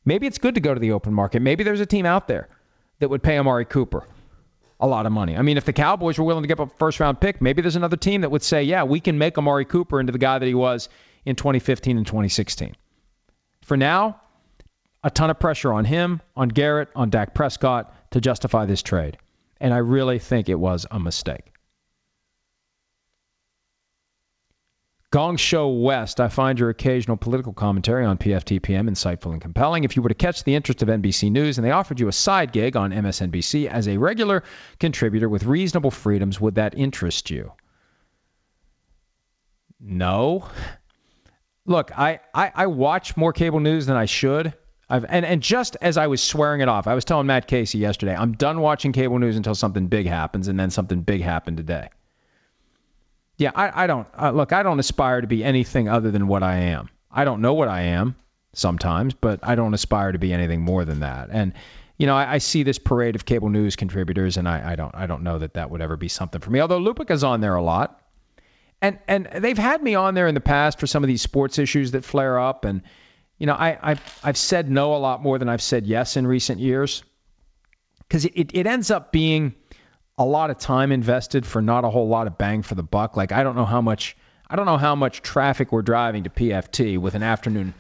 Maybe 0.05 0.27
it's 0.27 0.39
good 0.39 0.55
to 0.55 0.61
go 0.61 0.75
to 0.75 0.81
the 0.81 0.93
open 0.93 1.15
market. 1.15 1.41
Maybe 1.41 1.65
there's 1.65 1.81
a 1.81 1.87
team 1.87 2.07
out 2.07 2.29
there 2.29 2.49
that 2.99 3.09
would 3.09 3.23
pay 3.23 3.39
Amari 3.39 3.65
Cooper 3.65 4.07
a 4.79 4.87
lot 4.87 5.07
of 5.07 5.13
money. 5.13 5.37
I 5.37 5.43
mean, 5.43 5.57
if 5.57 5.65
the 5.65 5.73
Cowboys 5.73 6.19
were 6.19 6.25
willing 6.25 6.43
to 6.43 6.49
give 6.49 6.61
up 6.61 6.73
a 6.73 6.77
first 6.77 7.01
round 7.01 7.21
pick, 7.21 7.41
maybe 7.41 7.63
there's 7.63 7.77
another 7.77 7.97
team 7.97 8.21
that 8.21 8.31
would 8.31 8.43
say, 8.43 8.65
yeah, 8.65 8.85
we 8.85 9.01
can 9.01 9.19
make 9.19 9.39
Amari 9.39 9.65
Cooper 9.65 9.99
into 9.99 10.13
the 10.13 10.19
guy 10.19 10.39
that 10.39 10.47
he 10.47 10.55
was 10.55 10.89
in 11.25 11.37
2015 11.37 11.97
and 11.97 12.07
2016. 12.07 12.77
For 13.63 13.77
now, 13.77 14.21
a 15.03 15.11
ton 15.11 15.31
of 15.31 15.39
pressure 15.39 15.73
on 15.73 15.85
him, 15.85 16.21
on 16.37 16.49
Garrett, 16.49 16.89
on 16.95 17.11
Dak 17.11 17.35
Prescott 17.35 17.95
to 18.11 18.21
justify 18.21 18.67
this 18.67 18.83
trade. 18.83 19.17
And 19.61 19.73
I 19.73 19.79
really 19.79 20.19
think 20.19 20.49
it 20.49 20.59
was 20.59 20.87
a 20.91 20.99
mistake. 20.99 21.55
Gong 25.15 25.37
Show 25.37 25.69
West, 25.69 26.19
I 26.21 26.27
find 26.27 26.59
your 26.59 26.71
occasional 26.71 27.17
political 27.17 27.53
commentary 27.53 28.05
on 28.05 28.19
PFTPM 28.19 28.91
insightful 28.91 29.31
and 29.31 29.41
compelling. 29.41 29.85
If 29.85 29.95
you 29.95 30.03
were 30.03 30.09
to 30.09 30.15
catch 30.17 30.43
the 30.43 30.57
interest 30.57 30.83
of 30.83 30.89
NBC 30.89 31.31
News 31.31 31.57
and 31.57 31.65
they 31.65 31.71
offered 31.71 32.01
you 32.01 32.09
a 32.09 32.13
side 32.13 32.51
gig 32.51 32.77
on 32.77 32.91
MSNBC 32.91 33.69
as 33.69 33.87
a 33.87 33.97
regular 33.97 34.43
contributor 34.81 35.29
with 35.29 35.45
reasonable 35.45 35.93
freedoms, 35.93 36.41
would 36.41 36.57
that 36.57 36.77
interest 36.77 37.31
you? 37.31 37.53
No. 39.79 40.49
Look, 41.65 41.97
I, 41.97 42.19
I, 42.35 42.51
I 42.53 42.67
watch 42.67 43.17
more 43.17 43.33
cable 43.33 43.61
news 43.61 43.87
than 43.87 43.97
I 43.97 44.07
should. 44.07 44.53
I've, 44.95 45.05
and, 45.09 45.27
and 45.27 45.43
just 45.43 45.77
as 45.81 45.97
I 45.97 46.07
was 46.07 46.23
swearing 46.23 46.61
it 46.61 46.69
off, 46.69 46.87
I 46.87 46.95
was 46.95 47.05
telling 47.05 47.27
Matt 47.27 47.49
Casey 47.49 47.79
yesterday, 47.79 48.15
I'm 48.15 48.35
done 48.35 48.61
watching 48.61 48.93
cable 48.93 49.19
news 49.19 49.37
until 49.37 49.57
something 49.57 49.89
big 49.89 50.07
happens, 50.07 50.47
and 50.47 50.59
then 50.59 50.71
something 50.71 51.01
big 51.01 51.21
happened 51.21 51.57
today. 51.57 51.89
Yeah, 53.37 53.51
I, 53.57 53.85
I 53.85 53.87
don't 53.89 54.07
uh, 54.17 54.31
look. 54.31 54.53
I 54.53 54.63
don't 54.63 54.79
aspire 54.79 55.21
to 55.21 55.27
be 55.27 55.43
anything 55.43 55.89
other 55.89 56.13
than 56.13 56.29
what 56.29 56.45
I 56.45 56.57
am. 56.57 56.91
I 57.11 57.25
don't 57.25 57.41
know 57.41 57.55
what 57.55 57.67
I 57.67 57.83
am 57.83 58.15
sometimes, 58.53 59.15
but 59.15 59.41
I 59.43 59.57
don't 59.57 59.75
aspire 59.75 60.13
to 60.13 60.21
be 60.21 60.33
anything 60.33 60.61
more 60.61 60.85
than 60.85 61.01
that. 61.01 61.31
And 61.33 61.55
you 61.99 62.07
know, 62.07 62.15
I, 62.15 62.35
I 62.35 62.39
see 62.39 62.63
this 62.63 62.79
parade 62.79 63.17
of 63.17 63.25
cable 63.25 63.49
news 63.49 63.75
contributors, 63.75 64.37
and 64.37 64.49
I, 64.49 64.73
I 64.73 64.77
don't 64.77 64.95
I 64.95 65.09
don't 65.09 65.25
know 65.25 65.41
that 65.41 65.55
that 65.55 65.71
would 65.71 65.81
ever 65.81 65.97
be 65.97 66.07
something 66.07 66.41
for 66.41 66.51
me. 66.51 66.61
Although 66.61 66.79
Lupica's 66.79 67.25
on 67.25 67.41
there 67.41 67.57
a 67.57 67.63
lot, 67.63 68.01
and 68.81 69.01
and 69.09 69.29
they've 69.39 69.59
had 69.59 69.83
me 69.83 69.97
on 69.97 70.15
there 70.15 70.29
in 70.29 70.37
the 70.37 70.41
past 70.41 70.79
for 70.79 70.87
some 70.87 71.03
of 71.03 71.09
these 71.09 71.23
sports 71.23 71.59
issues 71.59 71.91
that 71.91 72.05
flare 72.05 72.39
up, 72.39 72.65
and 72.65 72.83
you 73.39 73.47
know, 73.47 73.55
I 73.55 73.79
I've, 73.81 74.21
I've 74.23 74.37
said 74.37 74.71
no 74.71 74.95
a 74.95 74.99
lot 74.99 75.23
more 75.23 75.39
than 75.39 75.49
I've 75.49 75.63
said 75.63 75.87
yes 75.87 76.17
in 76.17 76.27
recent 76.27 76.61
years, 76.61 77.03
because 78.01 78.25
it, 78.25 78.51
it 78.55 78.67
ends 78.67 78.91
up 78.91 79.13
being 79.13 79.55
a 80.17 80.25
lot 80.25 80.51
of 80.51 80.59
time 80.59 80.93
invested 80.93 81.45
for 81.45 81.61
not 81.61 81.85
a 81.85 81.91
whole 81.91 82.09
lot 82.09 82.27
of 82.27 82.39
bang 82.39 82.63
for 82.63 82.75
the 82.75 82.83
buck. 82.83 83.17
Like 83.17 83.33
I 83.33 83.43
don't 83.43 83.57
know 83.57 83.65
how 83.65 83.81
much 83.81 84.17
I 84.49 84.57
don't 84.57 84.67
know 84.67 84.77
how 84.77 84.95
much 84.95 85.23
traffic 85.23 85.73
we're 85.73 85.83
driving 85.83 86.25
to 86.25 86.31
PFT 86.31 86.99
with 86.99 87.15
an 87.15 87.23
afternoon 87.23 87.75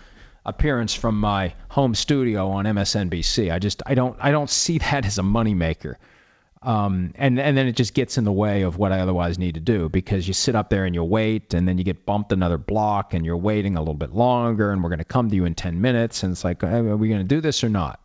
appearance 0.44 0.94
from 0.94 1.20
my 1.20 1.54
home 1.68 1.94
studio 1.94 2.50
on 2.50 2.64
MSNBC. 2.64 3.52
I 3.52 3.58
just 3.58 3.82
I 3.86 3.94
don't 3.94 4.16
I 4.20 4.30
don't 4.30 4.50
see 4.50 4.78
that 4.90 5.06
as 5.06 5.18
a 5.18 5.22
moneymaker. 5.22 5.96
Um, 6.64 7.12
and 7.16 7.38
and 7.38 7.56
then 7.56 7.66
it 7.66 7.76
just 7.76 7.92
gets 7.92 8.16
in 8.16 8.24
the 8.24 8.32
way 8.32 8.62
of 8.62 8.78
what 8.78 8.90
I 8.90 9.00
otherwise 9.00 9.38
need 9.38 9.54
to 9.54 9.60
do 9.60 9.90
because 9.90 10.26
you 10.26 10.32
sit 10.32 10.54
up 10.54 10.70
there 10.70 10.86
and 10.86 10.94
you 10.94 11.04
wait 11.04 11.52
and 11.52 11.68
then 11.68 11.76
you 11.76 11.84
get 11.84 12.06
bumped 12.06 12.32
another 12.32 12.56
block 12.56 13.12
and 13.12 13.24
you're 13.26 13.36
waiting 13.36 13.76
a 13.76 13.80
little 13.80 13.92
bit 13.92 14.14
longer 14.14 14.72
and 14.72 14.82
we're 14.82 14.88
going 14.88 14.98
to 14.98 15.04
come 15.04 15.28
to 15.28 15.36
you 15.36 15.44
in 15.44 15.54
10 15.54 15.82
minutes 15.82 16.22
and 16.22 16.32
it's 16.32 16.42
like 16.42 16.62
hey, 16.62 16.78
are 16.78 16.96
we 16.96 17.08
going 17.08 17.20
to 17.20 17.26
do 17.26 17.42
this 17.42 17.64
or 17.64 17.68
not? 17.68 18.00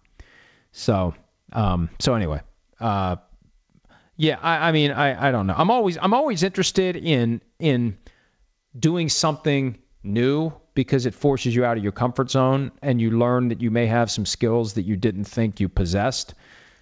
So 0.74 1.14
um, 1.54 1.90
so 2.00 2.16
anyway, 2.16 2.42
uh, 2.82 3.16
yeah, 4.18 4.38
I, 4.42 4.68
I 4.68 4.72
mean, 4.74 4.92
I, 4.92 5.30
I 5.30 5.32
don't 5.32 5.48
know. 5.48 5.56
I'm 5.58 5.72
always 5.72 5.98
I'm 5.98 6.14
always 6.14 6.44
interested 6.44 6.98
in 6.98 7.42
in 7.60 7.98
doing 8.78 9.08
something 9.08 9.78
new 10.04 10.52
because 10.74 11.06
it 11.06 11.14
forces 11.14 11.56
you 11.56 11.66
out 11.66 11.78
of 11.78 11.84
your 11.84 11.92
comfort 11.92 12.30
zone 12.30 12.72
and 12.82 13.02
you 13.02 13.12
learn 13.12 13.50
that 13.50 13.62
you 13.62 13.72
may 13.72 13.88
have 13.88 14.12
some 14.12 14.26
skills 14.26 14.74
that 14.74 14.84
you 14.84 14.96
didn't 14.96 15.26
think 15.26 15.60
you 15.60 15.70
possessed. 15.70 16.34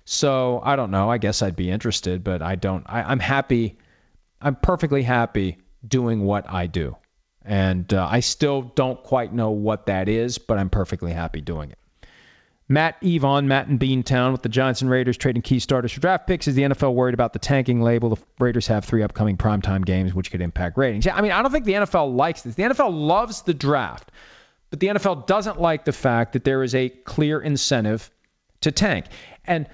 So 0.09 0.61
I 0.63 0.77
don't 0.77 0.91
know. 0.91 1.11
I 1.11 1.17
guess 1.17 1.41
I'd 1.41 1.57
be 1.57 1.69
interested, 1.69 2.23
but 2.23 2.41
I 2.41 2.55
don't. 2.55 2.85
I, 2.87 3.03
I'm 3.03 3.19
happy. 3.19 3.77
I'm 4.41 4.55
perfectly 4.55 5.03
happy 5.03 5.57
doing 5.85 6.23
what 6.23 6.49
I 6.49 6.67
do, 6.67 6.95
and 7.43 7.93
uh, 7.93 8.07
I 8.09 8.21
still 8.21 8.61
don't 8.61 9.03
quite 9.03 9.33
know 9.33 9.51
what 9.51 9.87
that 9.87 10.07
is, 10.07 10.37
but 10.37 10.59
I'm 10.59 10.69
perfectly 10.69 11.11
happy 11.11 11.41
doing 11.41 11.71
it. 11.71 11.77
Matt 12.69 12.95
Evon, 13.01 13.49
Matt 13.49 13.67
in 13.67 13.79
Beantown 13.79 14.31
with 14.31 14.43
the 14.43 14.49
Giants 14.49 14.81
and 14.81 14.89
Raiders 14.89 15.17
trading 15.17 15.41
key 15.41 15.59
starters 15.59 15.91
for 15.91 15.99
draft 15.99 16.25
picks. 16.25 16.47
Is 16.47 16.55
the 16.55 16.61
NFL 16.61 16.93
worried 16.93 17.13
about 17.13 17.33
the 17.33 17.39
tanking 17.39 17.81
label? 17.81 18.15
The 18.15 18.21
Raiders 18.39 18.67
have 18.67 18.85
three 18.85 19.03
upcoming 19.03 19.35
primetime 19.35 19.83
games, 19.83 20.13
which 20.13 20.31
could 20.31 20.41
impact 20.41 20.77
ratings. 20.77 21.05
Yeah, 21.05 21.17
I 21.17 21.21
mean, 21.21 21.33
I 21.33 21.41
don't 21.41 21.51
think 21.51 21.65
the 21.65 21.73
NFL 21.73 22.15
likes 22.15 22.43
this. 22.43 22.55
The 22.55 22.63
NFL 22.63 22.93
loves 22.93 23.41
the 23.41 23.53
draft, 23.53 24.09
but 24.69 24.79
the 24.79 24.87
NFL 24.87 25.27
doesn't 25.27 25.59
like 25.59 25.83
the 25.83 25.91
fact 25.91 26.31
that 26.31 26.45
there 26.45 26.63
is 26.63 26.75
a 26.75 26.87
clear 26.87 27.41
incentive 27.41 28.09
to 28.61 28.71
tank. 28.71 29.07
And 29.43 29.67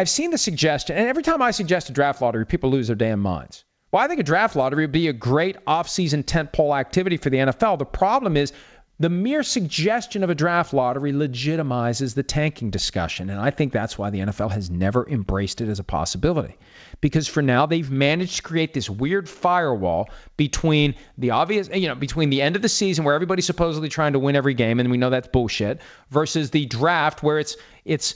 I've 0.00 0.08
seen 0.08 0.30
the 0.30 0.38
suggestion, 0.38 0.96
and 0.96 1.06
every 1.06 1.22
time 1.22 1.42
I 1.42 1.50
suggest 1.50 1.90
a 1.90 1.92
draft 1.92 2.22
lottery, 2.22 2.46
people 2.46 2.70
lose 2.70 2.86
their 2.86 2.96
damn 2.96 3.20
minds. 3.20 3.66
Well, 3.92 4.02
I 4.02 4.08
think 4.08 4.18
a 4.18 4.22
draft 4.22 4.56
lottery 4.56 4.84
would 4.84 4.92
be 4.92 5.08
a 5.08 5.12
great 5.12 5.58
off-season 5.66 6.22
tentpole 6.22 6.74
activity 6.74 7.18
for 7.18 7.28
the 7.28 7.36
NFL. 7.36 7.78
The 7.78 7.84
problem 7.84 8.38
is 8.38 8.54
the 8.98 9.10
mere 9.10 9.42
suggestion 9.42 10.24
of 10.24 10.30
a 10.30 10.34
draft 10.34 10.72
lottery 10.72 11.12
legitimizes 11.12 12.14
the 12.14 12.22
tanking 12.22 12.70
discussion. 12.70 13.28
And 13.28 13.38
I 13.38 13.50
think 13.50 13.74
that's 13.74 13.98
why 13.98 14.08
the 14.08 14.20
NFL 14.20 14.52
has 14.52 14.70
never 14.70 15.06
embraced 15.06 15.60
it 15.60 15.68
as 15.68 15.80
a 15.80 15.84
possibility. 15.84 16.56
Because 17.02 17.28
for 17.28 17.42
now, 17.42 17.66
they've 17.66 17.90
managed 17.90 18.36
to 18.36 18.42
create 18.42 18.72
this 18.72 18.88
weird 18.88 19.28
firewall 19.28 20.08
between 20.38 20.94
the 21.18 21.32
obvious, 21.32 21.68
you 21.68 21.88
know, 21.88 21.94
between 21.94 22.30
the 22.30 22.40
end 22.40 22.56
of 22.56 22.62
the 22.62 22.70
season 22.70 23.04
where 23.04 23.14
everybody's 23.14 23.46
supposedly 23.46 23.90
trying 23.90 24.14
to 24.14 24.18
win 24.18 24.34
every 24.34 24.54
game, 24.54 24.80
and 24.80 24.90
we 24.90 24.96
know 24.96 25.10
that's 25.10 25.28
bullshit, 25.28 25.82
versus 26.08 26.50
the 26.50 26.64
draft 26.64 27.22
where 27.22 27.38
it's 27.38 27.58
it's 27.84 28.14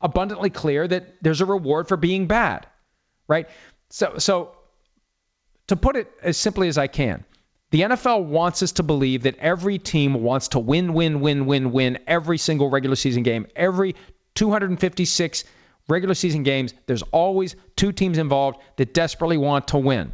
abundantly 0.00 0.50
clear 0.50 0.86
that 0.86 1.22
there's 1.22 1.40
a 1.40 1.46
reward 1.46 1.88
for 1.88 1.96
being 1.96 2.26
bad. 2.26 2.66
Right? 3.28 3.48
So 3.90 4.18
so 4.18 4.56
to 5.68 5.76
put 5.76 5.96
it 5.96 6.10
as 6.22 6.36
simply 6.36 6.68
as 6.68 6.78
I 6.78 6.86
can, 6.86 7.24
the 7.70 7.82
NFL 7.82 8.24
wants 8.24 8.62
us 8.62 8.72
to 8.72 8.82
believe 8.82 9.22
that 9.22 9.38
every 9.38 9.78
team 9.78 10.14
wants 10.14 10.48
to 10.48 10.58
win, 10.58 10.92
win, 10.92 11.20
win, 11.20 11.46
win, 11.46 11.70
win 11.70 11.98
every 12.06 12.38
single 12.38 12.68
regular 12.68 12.96
season 12.96 13.22
game. 13.22 13.46
Every 13.54 13.94
256 14.34 15.44
regular 15.88 16.14
season 16.14 16.42
games, 16.42 16.74
there's 16.86 17.02
always 17.02 17.54
two 17.76 17.92
teams 17.92 18.18
involved 18.18 18.60
that 18.76 18.92
desperately 18.94 19.36
want 19.36 19.68
to 19.68 19.78
win. 19.78 20.12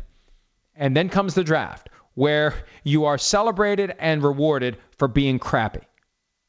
And 0.74 0.95
then 0.95 1.09
comes 1.09 1.34
the 1.34 1.45
draft, 1.45 1.89
where 2.14 2.55
you 2.84 3.07
are 3.07 3.16
celebrated 3.16 3.95
and 3.99 4.22
rewarded 4.22 4.76
for 4.99 5.09
being 5.09 5.39
crappy. 5.39 5.80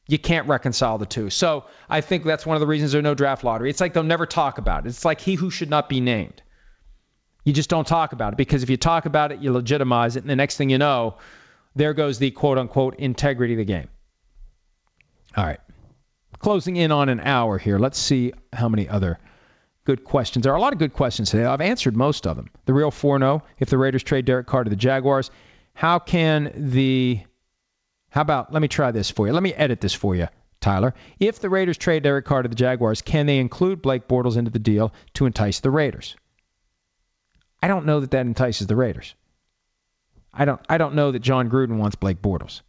You 0.08 0.18
can't 0.18 0.48
reconcile 0.48 0.98
the 0.98 1.06
two. 1.06 1.30
So 1.30 1.66
I 1.90 2.02
think 2.02 2.24
that's 2.24 2.46
one 2.46 2.56
of 2.56 2.62
the 2.62 2.68
reasons 2.68 2.94
there's 2.94 3.04
no 3.04 3.14
draft 3.14 3.44
lottery. 3.44 3.70
It's 3.70 3.82
like 3.82 3.94
they'll 3.94 4.04
never 4.04 4.26
talk 4.26 4.58
about 4.58 4.86
it. 4.86 4.90
It's 4.90 5.06
like 5.06 5.20
he 5.20 5.36
who 5.36 5.50
should 5.50 5.70
not 5.70 5.90
be 5.90 6.00
named. 6.00 6.42
You 7.44 7.54
just 7.54 7.70
don't 7.70 7.88
talk 7.88 8.14
about 8.14 8.34
it 8.34 8.38
because 8.38 8.64
if 8.64 8.70
you 8.70 8.78
talk 8.78 9.06
about 9.06 9.32
it, 9.32 9.40
you 9.40 9.52
legitimize 9.52 10.16
it. 10.16 10.24
And 10.24 10.30
the 10.30 10.36
next 10.36 10.58
thing 10.58 10.70
you 10.70 10.78
know, 10.78 11.18
there 11.76 11.94
goes 11.94 12.20
the 12.20 12.32
quote 12.32 12.58
unquote 12.58 12.96
integrity 12.96 13.54
of 13.54 13.58
the 13.60 13.66
game. 13.66 13.88
All 15.36 15.46
right. 15.46 15.60
Closing 16.40 16.76
in 16.76 16.92
on 16.92 17.10
an 17.10 17.20
hour 17.20 17.58
here. 17.58 17.80
Let's 17.80 18.00
see 18.00 18.34
how 18.54 18.70
many 18.70 18.88
other 18.88 19.20
good 19.86 20.04
questions. 20.04 20.44
There 20.44 20.52
are 20.54 20.58
a 20.58 20.62
lot 20.62 20.74
of 20.74 20.80
good 20.80 20.94
questions 20.94 21.32
today. 21.32 21.46
I've 21.46 21.62
answered 21.62 21.96
most 21.96 22.28
of 22.28 22.36
them. 22.36 22.50
The 22.66 22.74
real 22.74 22.92
4 22.92 23.20
0, 23.20 23.44
if 23.58 23.70
the 23.70 23.78
Raiders 23.78 24.04
trade 24.04 24.26
Derek 24.26 24.46
Carr 24.46 24.64
to 24.66 24.70
the 24.70 24.76
Jaguars, 24.76 25.32
how 25.74 26.00
can 26.00 26.52
the. 26.72 27.22
How 28.18 28.22
about, 28.22 28.52
let 28.52 28.64
me 28.64 28.68
try 28.68 28.90
this 28.90 29.12
for 29.12 29.28
you. 29.28 29.34
Let 29.34 29.44
me 29.44 29.54
edit 29.54 29.80
this 29.80 29.94
for 29.94 30.16
you, 30.16 30.28
Tyler. 30.60 30.96
If 31.20 31.40
the 31.40 31.52
Raiders 31.52 31.78
trade 31.78 32.02
Derek 32.02 32.26
Carr 32.26 32.42
to 32.42 32.50
the 32.50 32.56
Jaguars, 32.56 33.04
can 33.04 33.28
they 33.28 33.38
include 33.38 33.84
Blake 33.84 34.08
Bortles 34.08 34.38
into 34.38 34.50
the 34.50 34.58
deal 34.58 34.92
to 35.14 35.28
entice 35.28 35.60
the 35.60 35.70
Raiders? 35.70 36.16
I 37.62 37.68
don't 37.68 37.86
know 37.86 38.00
that 38.00 38.10
that 38.10 38.26
entices 38.26 38.66
the 38.66 38.76
Raiders. 38.76 39.14
I 40.34 40.46
don't 40.46 40.60
I 40.68 40.80
don't 40.80 40.96
know 40.96 41.12
that 41.12 41.20
Jon 41.20 41.48
Gruden 41.48 41.78
wants 41.78 41.96
Blake 41.96 42.20
Bortles. 42.20 42.62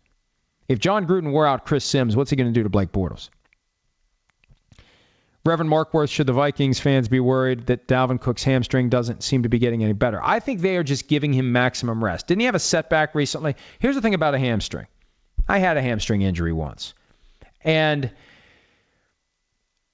If 0.68 0.80
Jon 0.80 1.06
Gruden 1.06 1.32
wore 1.32 1.46
out 1.46 1.64
Chris 1.64 1.86
Sims, 1.86 2.14
what's 2.14 2.28
he 2.28 2.36
going 2.36 2.52
to 2.52 2.52
do 2.52 2.64
to 2.64 2.68
Blake 2.68 2.92
Bortles? 2.92 3.30
Reverend 5.46 5.72
Markworth, 5.72 6.10
should 6.10 6.26
the 6.26 6.34
Vikings 6.34 6.78
fans 6.78 7.08
be 7.08 7.20
worried 7.20 7.68
that 7.68 7.88
Dalvin 7.88 8.20
Cook's 8.20 8.44
hamstring 8.44 8.90
doesn't 8.90 9.22
seem 9.22 9.44
to 9.44 9.48
be 9.48 9.58
getting 9.58 9.82
any 9.82 9.94
better? 9.94 10.20
I 10.22 10.40
think 10.40 10.60
they 10.60 10.76
are 10.76 10.84
just 10.84 11.08
giving 11.08 11.32
him 11.32 11.52
maximum 11.52 12.04
rest. 12.04 12.26
Didn't 12.26 12.40
he 12.40 12.46
have 12.46 12.54
a 12.54 12.58
setback 12.58 13.14
recently? 13.14 13.56
Here's 13.78 13.94
the 13.94 14.02
thing 14.02 14.12
about 14.12 14.34
a 14.34 14.38
hamstring. 14.38 14.88
I 15.46 15.58
had 15.58 15.76
a 15.76 15.82
hamstring 15.82 16.22
injury 16.22 16.52
once. 16.52 16.94
And 17.62 18.10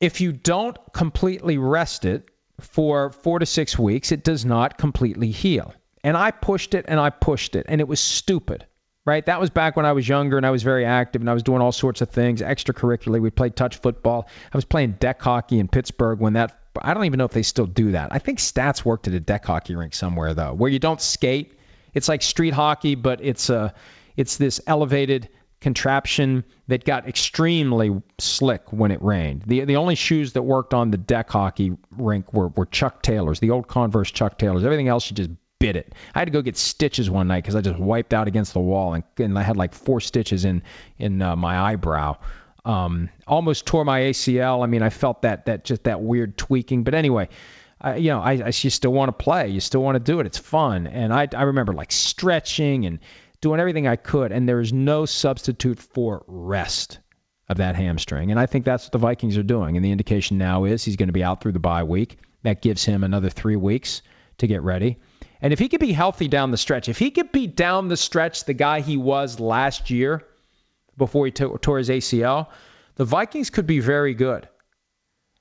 if 0.00 0.20
you 0.20 0.32
don't 0.32 0.76
completely 0.92 1.58
rest 1.58 2.04
it, 2.04 2.28
for 2.60 3.10
four 3.10 3.38
to 3.38 3.46
six 3.46 3.78
weeks, 3.78 4.12
it 4.12 4.24
does 4.24 4.44
not 4.44 4.78
completely 4.78 5.30
heal. 5.30 5.74
And 6.02 6.16
I 6.16 6.30
pushed 6.30 6.74
it 6.74 6.84
and 6.88 7.00
I 7.00 7.10
pushed 7.10 7.56
it, 7.56 7.66
and 7.68 7.80
it 7.80 7.88
was 7.88 8.00
stupid, 8.00 8.66
right? 9.04 9.24
That 9.24 9.40
was 9.40 9.50
back 9.50 9.76
when 9.76 9.86
I 9.86 9.92
was 9.92 10.08
younger 10.08 10.36
and 10.36 10.46
I 10.46 10.50
was 10.50 10.62
very 10.62 10.84
active 10.84 11.22
and 11.22 11.30
I 11.30 11.34
was 11.34 11.42
doing 11.42 11.60
all 11.60 11.72
sorts 11.72 12.00
of 12.00 12.10
things 12.10 12.42
extracurricularly. 12.42 13.20
We 13.20 13.30
played 13.30 13.56
touch 13.56 13.76
football. 13.76 14.28
I 14.52 14.56
was 14.56 14.64
playing 14.64 14.92
deck 14.92 15.20
hockey 15.20 15.58
in 15.58 15.68
Pittsburgh 15.68 16.20
when 16.20 16.34
that. 16.34 16.60
I 16.80 16.92
don't 16.92 17.04
even 17.04 17.18
know 17.18 17.24
if 17.24 17.32
they 17.32 17.44
still 17.44 17.66
do 17.66 17.92
that. 17.92 18.08
I 18.12 18.18
think 18.18 18.40
Stats 18.40 18.84
worked 18.84 19.06
at 19.06 19.14
a 19.14 19.20
deck 19.20 19.44
hockey 19.44 19.76
rink 19.76 19.94
somewhere 19.94 20.34
though, 20.34 20.52
where 20.52 20.70
you 20.70 20.80
don't 20.80 21.00
skate. 21.00 21.58
It's 21.94 22.08
like 22.08 22.22
street 22.22 22.52
hockey, 22.52 22.96
but 22.96 23.20
it's 23.22 23.48
a, 23.48 23.72
it's 24.16 24.36
this 24.36 24.60
elevated 24.66 25.28
contraption 25.60 26.44
that 26.68 26.84
got 26.84 27.08
extremely 27.08 28.02
slick 28.18 28.70
when 28.70 28.90
it 28.90 29.02
rained. 29.02 29.42
The 29.46 29.64
the 29.64 29.76
only 29.76 29.94
shoes 29.94 30.34
that 30.34 30.42
worked 30.42 30.74
on 30.74 30.90
the 30.90 30.98
deck 30.98 31.30
hockey 31.30 31.72
rink 31.96 32.32
were, 32.34 32.48
were 32.48 32.66
Chuck 32.66 33.02
Taylors, 33.02 33.40
the 33.40 33.50
old 33.50 33.66
Converse 33.66 34.10
Chuck 34.10 34.38
Taylors. 34.38 34.64
Everything 34.64 34.88
else 34.88 35.10
you 35.10 35.16
just 35.16 35.30
bit 35.58 35.76
it. 35.76 35.94
I 36.14 36.18
had 36.18 36.26
to 36.26 36.32
go 36.32 36.42
get 36.42 36.58
stitches 36.58 37.08
one 37.08 37.28
night 37.28 37.42
because 37.42 37.56
I 37.56 37.62
just 37.62 37.78
wiped 37.78 38.12
out 38.12 38.28
against 38.28 38.52
the 38.52 38.60
wall 38.60 38.92
and, 38.92 39.04
and 39.18 39.38
I 39.38 39.42
had 39.42 39.56
like 39.56 39.72
four 39.72 40.00
stitches 40.00 40.44
in 40.44 40.62
in 40.98 41.22
uh, 41.22 41.34
my 41.34 41.58
eyebrow. 41.58 42.18
Um, 42.66 43.08
almost 43.26 43.64
tore 43.64 43.84
my 43.86 44.00
ACL. 44.00 44.62
I 44.62 44.66
mean, 44.66 44.82
I 44.82 44.90
felt 44.90 45.22
that 45.22 45.46
that 45.46 45.64
just 45.64 45.84
that 45.84 46.02
weird 46.02 46.36
tweaking. 46.36 46.84
But 46.84 46.94
anyway, 46.94 47.30
I, 47.80 47.96
you 47.96 48.10
know, 48.10 48.20
I, 48.20 48.32
I 48.32 48.46
you 48.48 48.70
still 48.70 48.92
want 48.92 49.08
to 49.08 49.24
play. 49.24 49.48
You 49.48 49.60
still 49.60 49.82
want 49.82 49.96
to 49.96 50.00
do 50.00 50.20
it. 50.20 50.26
It's 50.26 50.38
fun. 50.38 50.86
And 50.86 51.12
I 51.12 51.26
I 51.34 51.44
remember 51.44 51.72
like 51.72 51.92
stretching 51.92 52.84
and 52.84 52.98
doing 53.44 53.60
everything 53.60 53.86
I 53.86 53.96
could, 53.96 54.32
and 54.32 54.48
there 54.48 54.60
is 54.60 54.72
no 54.72 55.04
substitute 55.04 55.78
for 55.78 56.24
rest 56.26 56.98
of 57.46 57.58
that 57.58 57.76
hamstring. 57.76 58.30
And 58.30 58.40
I 58.40 58.46
think 58.46 58.64
that's 58.64 58.86
what 58.86 58.92
the 58.92 58.98
Vikings 58.98 59.36
are 59.36 59.42
doing. 59.42 59.76
And 59.76 59.84
the 59.84 59.92
indication 59.92 60.38
now 60.38 60.64
is 60.64 60.82
he's 60.82 60.96
going 60.96 61.10
to 61.10 61.12
be 61.12 61.22
out 61.22 61.42
through 61.42 61.52
the 61.52 61.58
bye 61.58 61.84
week. 61.84 62.16
That 62.42 62.62
gives 62.62 62.82
him 62.82 63.04
another 63.04 63.28
three 63.28 63.56
weeks 63.56 64.00
to 64.38 64.46
get 64.46 64.62
ready. 64.62 64.96
And 65.42 65.52
if 65.52 65.58
he 65.58 65.68
could 65.68 65.80
be 65.80 65.92
healthy 65.92 66.26
down 66.26 66.52
the 66.52 66.56
stretch, 66.56 66.88
if 66.88 66.98
he 66.98 67.10
could 67.10 67.32
be 67.32 67.46
down 67.46 67.88
the 67.88 67.98
stretch 67.98 68.44
the 68.44 68.54
guy 68.54 68.80
he 68.80 68.96
was 68.96 69.38
last 69.38 69.90
year 69.90 70.24
before 70.96 71.26
he 71.26 71.32
t- 71.32 71.46
tore 71.60 71.76
his 71.76 71.90
ACL, 71.90 72.48
the 72.94 73.04
Vikings 73.04 73.50
could 73.50 73.66
be 73.66 73.80
very 73.80 74.14
good. 74.14 74.48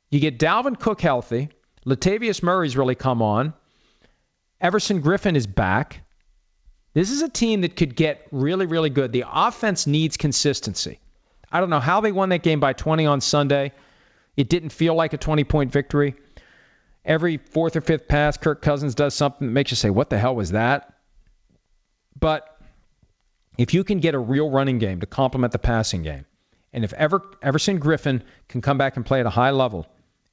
You 0.10 0.20
get 0.20 0.40
Dalvin 0.40 0.78
Cook 0.78 1.00
healthy. 1.00 1.50
Latavius 1.86 2.44
Murray's 2.44 2.76
really 2.76 2.96
come 2.96 3.22
on. 3.22 3.54
Everson 4.60 5.02
Griffen 5.02 5.38
is 5.38 5.48
back. 5.48 6.03
This 6.94 7.10
is 7.10 7.22
a 7.22 7.30
team 7.30 7.62
that 7.62 7.76
could 7.76 7.96
get 7.96 8.28
really, 8.32 8.66
really 8.66 8.90
good. 8.90 9.12
The 9.12 9.26
offense 9.28 9.88
needs 9.88 10.18
consistency. 10.18 11.00
I 11.52 11.60
don't 11.60 11.70
know 11.70 11.80
how 11.80 12.02
they 12.02 12.12
won 12.12 12.30
that 12.30 12.44
game 12.44 12.60
by 12.60 12.74
20 12.74 13.06
on 13.06 13.22
Sunday. 13.22 13.74
It 14.38 14.50
didn't 14.50 14.70
feel 14.70 14.96
like 14.96 15.14
a 15.14 15.18
20 15.18 15.44
point 15.44 15.72
victory. 15.72 16.16
Every 17.06 17.38
fourth 17.38 17.76
or 17.76 17.82
fifth 17.82 18.08
pass, 18.08 18.38
Kirk 18.38 18.62
Cousins 18.62 18.96
does 18.96 19.14
something 19.14 19.48
that 19.48 19.54
makes 19.54 19.72
you 19.72 19.76
say, 19.76 19.90
What 19.90 20.10
the 20.10 20.18
hell 20.18 20.36
was 20.36 20.52
that? 20.52 20.94
But 22.18 22.58
if 23.58 23.74
you 23.74 23.84
can 23.84 24.00
get 24.00 24.16
a 24.16 24.20
real 24.20 24.50
running 24.50 24.80
game 24.80 25.02
to 25.02 25.06
complement 25.06 25.52
the 25.52 25.60
passing 25.60 26.04
game, 26.04 26.26
and 26.72 26.84
if 26.84 26.94
Ever, 26.94 27.22
Everson 27.42 27.80
Griffen 27.80 28.22
can 28.48 28.62
come 28.62 28.78
back 28.78 28.96
and 28.96 29.06
play 29.06 29.20
at 29.20 29.26
a 29.26 29.32
high 29.32 29.52
level, 29.52 29.88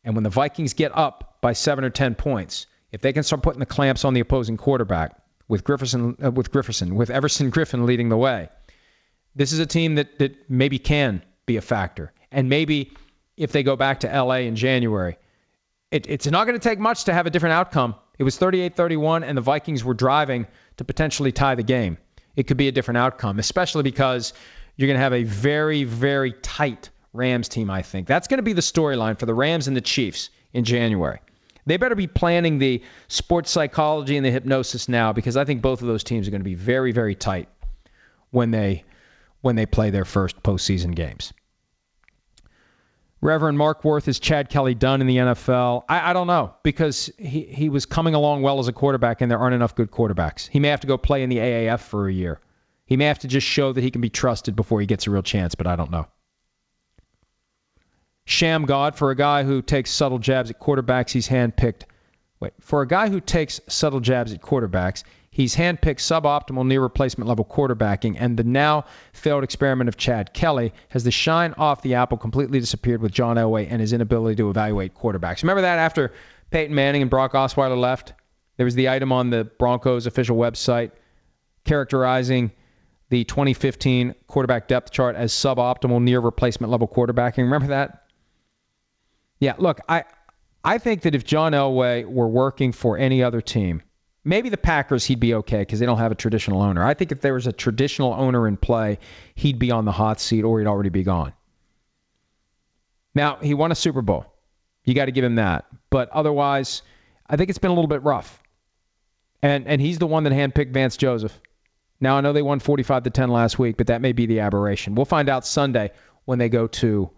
and 0.05 0.15
when 0.15 0.25
the 0.25 0.31
Vikings 0.31 0.75
get 0.75 0.97
up 0.97 1.39
by 1.41 1.53
seven 1.53 1.85
or 1.85 1.91
10 1.91 2.15
points, 2.15 2.67
if 2.93 3.01
they 3.01 3.13
can 3.13 3.23
start 3.23 3.43
putting 3.43 3.61
the 3.61 3.67
clamps 3.67 4.05
on 4.05 4.15
the 4.15 4.21
opposing 4.21 4.57
quarterback, 4.57 5.20
with 5.51 5.65
Grifferson, 5.65 6.25
uh, 6.25 6.31
with 6.31 6.53
Grifferson, 6.53 6.93
with 6.93 7.11
Everson 7.11 7.51
Griffen 7.51 7.85
leading 7.85 8.09
the 8.09 8.17
way. 8.17 8.49
This 9.35 9.53
is 9.53 9.59
a 9.59 9.67
team 9.67 9.97
that 9.97 10.19
that 10.21 10.49
maybe 10.49 10.79
can 10.79 11.23
be 11.45 11.57
a 11.57 11.61
factor, 11.61 12.13
and 12.31 12.49
maybe 12.49 12.93
if 13.37 13.53
they 13.53 13.63
go 13.63 13.77
back 13.77 14.01
to 14.01 14.07
LA 14.07 14.47
in 14.47 14.55
January, 14.55 15.19
it, 15.91 16.07
it's 16.09 16.27
not 16.27 16.47
going 16.47 16.59
to 16.59 16.69
take 16.69 16.79
much 16.79 17.05
to 17.05 17.13
have 17.13 17.27
a 17.27 17.31
different 17.31 17.55
outcome. 17.55 17.95
It 18.19 18.23
was 18.23 18.39
38-31, 18.39 19.25
and 19.25 19.37
the 19.37 19.41
Vikings 19.41 19.83
were 19.83 19.95
driving 19.95 20.47
to 20.77 20.85
potentially 20.85 21.33
tie 21.33 21.55
the 21.55 21.63
game. 21.63 21.97
It 22.37 22.45
could 22.45 22.59
be 22.59 22.69
a 22.69 22.73
different 22.73 22.99
outcome, 22.99 23.39
especially 23.39 23.83
because 23.83 24.35
you're 24.77 24.89
going 24.89 24.99
to 24.99 25.03
have 25.03 25.15
a 25.15 25.25
very, 25.25 25.85
very 25.85 26.33
tight 26.33 26.91
Rams 27.15 27.49
team. 27.49 27.71
I 27.71 27.83
think 27.83 28.07
that's 28.07 28.29
going 28.29 28.39
to 28.39 28.43
be 28.43 28.53
the 28.53 28.61
storyline 28.61 29.19
for 29.19 29.27
the 29.27 29.35
Rams 29.35 29.69
and 29.69 29.77
the 29.77 29.81
Chiefs 29.81 30.29
in 30.53 30.65
January. 30.65 31.21
They 31.67 31.77
better 31.77 31.95
be 31.95 32.07
planning 32.07 32.59
the 32.59 32.83
sports 33.09 33.51
psychology 33.51 34.17
and 34.17 34.25
the 34.25 34.31
hypnosis 34.31 34.89
now 34.89 35.13
because 35.13 35.37
I 35.37 35.45
think 35.45 35.63
both 35.63 35.83
of 35.83 35.89
those 35.89 36.05
teams 36.05 36.27
are 36.27 36.31
going 36.31 36.41
to 36.41 36.45
be 36.45 36.55
very, 36.55 36.93
very 36.93 37.15
tight 37.15 37.49
when 38.31 38.51
they 38.51 38.85
when 39.41 39.57
they 39.57 39.67
play 39.67 39.91
their 39.91 40.05
first 40.05 40.43
postseason 40.43 40.95
games. 40.95 41.33
Reverend 43.23 43.59
Mark 43.59 43.85
Worth 43.85 44.09
is 44.09 44.19
Chad 44.19 44.49
Kelly 44.49 44.75
done 44.75 45.01
in 45.01 45.07
the 45.07 45.17
NFL? 45.17 45.85
I, 45.89 46.11
I, 46.11 46.13
don't 46.15 46.27
know 46.27 46.55
because 46.63 47.11
he, 47.19 47.43
he 47.43 47.69
was 47.69 47.85
coming 47.85 48.15
along 48.15 48.43
well 48.43 48.59
as 48.61 48.69
a 48.69 48.73
quarterback 48.73 49.21
and 49.21 49.31
there 49.31 49.39
aren't 49.39 49.55
enough 49.55 49.75
good 49.75 49.91
quarterbacks. 49.91 50.49
He 50.49 50.59
may 50.59 50.69
have 50.69 50.81
to 50.81 50.87
go 50.87 50.97
play 50.97 51.23
in 51.23 51.29
the 51.29 51.37
AAF 51.37 51.81
for 51.81 52.09
a 52.09 52.13
year. 52.13 52.41
He 52.87 52.97
may 52.97 53.07
have 53.07 53.19
to 53.21 53.29
just 53.29 53.47
show 53.47 53.73
that 53.73 53.83
he 53.83 53.91
can 53.91 54.01
be 54.01 54.09
trusted 54.09 54.57
before 54.57 54.81
he 54.81 54.87
gets 54.87 55.07
a 55.07 55.11
real 55.11 55.23
chance, 55.23 55.55
but 55.55 55.67
I 55.67 55.77
don't 55.77 55.91
know. 55.91 56.07
Sham 58.31 58.65
God 58.65 58.97
for 58.97 59.11
a 59.11 59.17
guy 59.17 59.43
who 59.43 59.61
takes 59.61 59.91
subtle 59.91 60.19
jabs 60.19 60.51
at 60.51 60.61
quarterbacks. 60.61 61.11
He's 61.11 61.29
handpicked. 61.29 61.83
Wait, 62.39 62.53
for 62.61 62.81
a 62.81 62.87
guy 62.87 63.09
who 63.09 63.21
takes 63.21 63.61
subtle 63.69 64.01
jabs 64.01 64.33
at 64.33 64.41
quarterbacks, 64.41 65.03
he's 65.31 65.55
handpicked 65.55 65.99
suboptimal 65.99 66.67
near 66.67 66.81
replacement 66.81 67.29
level 67.29 67.45
quarterbacking, 67.45 68.17
and 68.19 68.37
the 68.37 68.45
now 68.45 68.87
failed 69.13 69.45
experiment 69.45 69.89
of 69.89 69.97
Chad 69.97 70.33
Kelly 70.33 70.73
has 70.89 71.05
the 71.05 71.11
shine 71.11 71.55
off 71.59 71.83
the 71.83 71.97
apple 71.97 72.17
completely 72.17 72.61
disappeared 72.61 73.03
with 73.03 73.13
John 73.13 73.37
Elway 73.37 73.67
and 73.69 73.81
his 73.81 73.93
inability 73.93 74.37
to 74.37 74.49
evaluate 74.49 74.95
quarterbacks. 74.95 75.43
Remember 75.43 75.63
that 75.63 75.79
after 75.79 76.13
Peyton 76.51 76.75
Manning 76.75 77.03
and 77.03 77.11
Brock 77.11 77.33
Osweiler 77.33 77.79
left? 77.79 78.15
There 78.57 78.65
was 78.65 78.75
the 78.75 78.91
item 78.91 79.13
on 79.13 79.31
the 79.31 79.45
Broncos 79.45 80.07
official 80.07 80.37
website 80.37 80.93
characterizing 81.65 82.53
the 83.11 83.25
2015 83.25 84.15
quarterback 84.27 84.69
depth 84.69 84.93
chart 84.93 85.17
as 85.17 85.33
suboptimal 85.33 86.01
near 86.01 86.21
replacement 86.21 86.71
level 86.71 86.87
quarterbacking. 86.89 87.39
Remember 87.39 87.69
that? 87.69 88.05
Yeah, 89.41 89.55
look, 89.59 89.81
I 89.89 90.05
I 90.63 90.79
think 90.79 91.03
that 91.03 91.15
if 91.15 91.25
John 91.25 91.53
Elway 91.53 92.05
were 92.05 92.29
working 92.29 92.73
for 92.73 92.99
any 92.99 93.23
other 93.23 93.41
team, 93.41 93.83
maybe 94.23 94.51
the 94.51 94.59
Packers 94.59 95.05
he'd 95.07 95.19
be 95.19 95.35
okay 95.35 95.61
because 95.61 95.81
they 95.81 95.87
don't 95.87 95.99
have 95.99 96.13
a 96.13 96.17
traditional 96.17 96.61
owner. 96.63 96.85
I 96.85 96.95
think 96.95 97.11
if 97.11 97.21
there 97.23 97.35
was 97.35 97.47
a 97.47 97.53
traditional 97.53 98.13
owner 98.13 98.47
in 98.47 98.59
play, 98.59 98.99
he'd 99.35 99.59
be 99.59 99.71
on 99.71 99.87
the 99.87 99.93
hot 99.93 100.21
seat 100.21 100.43
or 100.43 100.61
he'd 100.61 100.67
already 100.67 100.91
be 100.91 101.03
gone. 101.03 101.33
Now, 103.15 103.37
he 103.37 103.55
won 103.55 103.73
a 103.73 103.75
Super 103.75 104.03
Bowl. 104.03 104.27
You 104.85 104.95
got 104.95 105.07
to 105.07 105.13
give 105.13 105.25
him 105.25 105.37
that. 105.37 105.65
But 105.89 106.11
otherwise, 106.11 106.83
I 107.27 107.37
think 107.37 107.51
it's 107.51 107.59
been 107.59 107.71
a 107.71 107.75
little 107.75 107.89
bit 107.89 108.03
rough. 108.03 108.43
And 109.43 109.67
and 109.67 109.81
he's 109.81 109.99
the 109.99 110.07
one 110.07 110.25
that 110.25 110.35
handpicked 110.35 110.73
Vance 110.73 110.99
Joseph. 110.99 111.39
Now 111.99 112.17
I 112.17 112.21
know 112.21 112.35
they 112.35 112.43
won 112.43 112.61
45 112.61 113.05
to 113.05 113.11
10 113.11 113.31
last 113.31 113.59
week, 113.59 113.79
but 113.79 113.87
that 113.87 114.03
may 114.03 114.13
be 114.13 114.27
the 114.27 114.41
aberration. 114.41 114.95
We'll 114.95 115.07
find 115.07 115.31
out 115.31 115.47
Sunday 115.47 115.93
when 116.27 116.39
they 116.39 116.51
go 116.51 116.67
to 116.67 117.11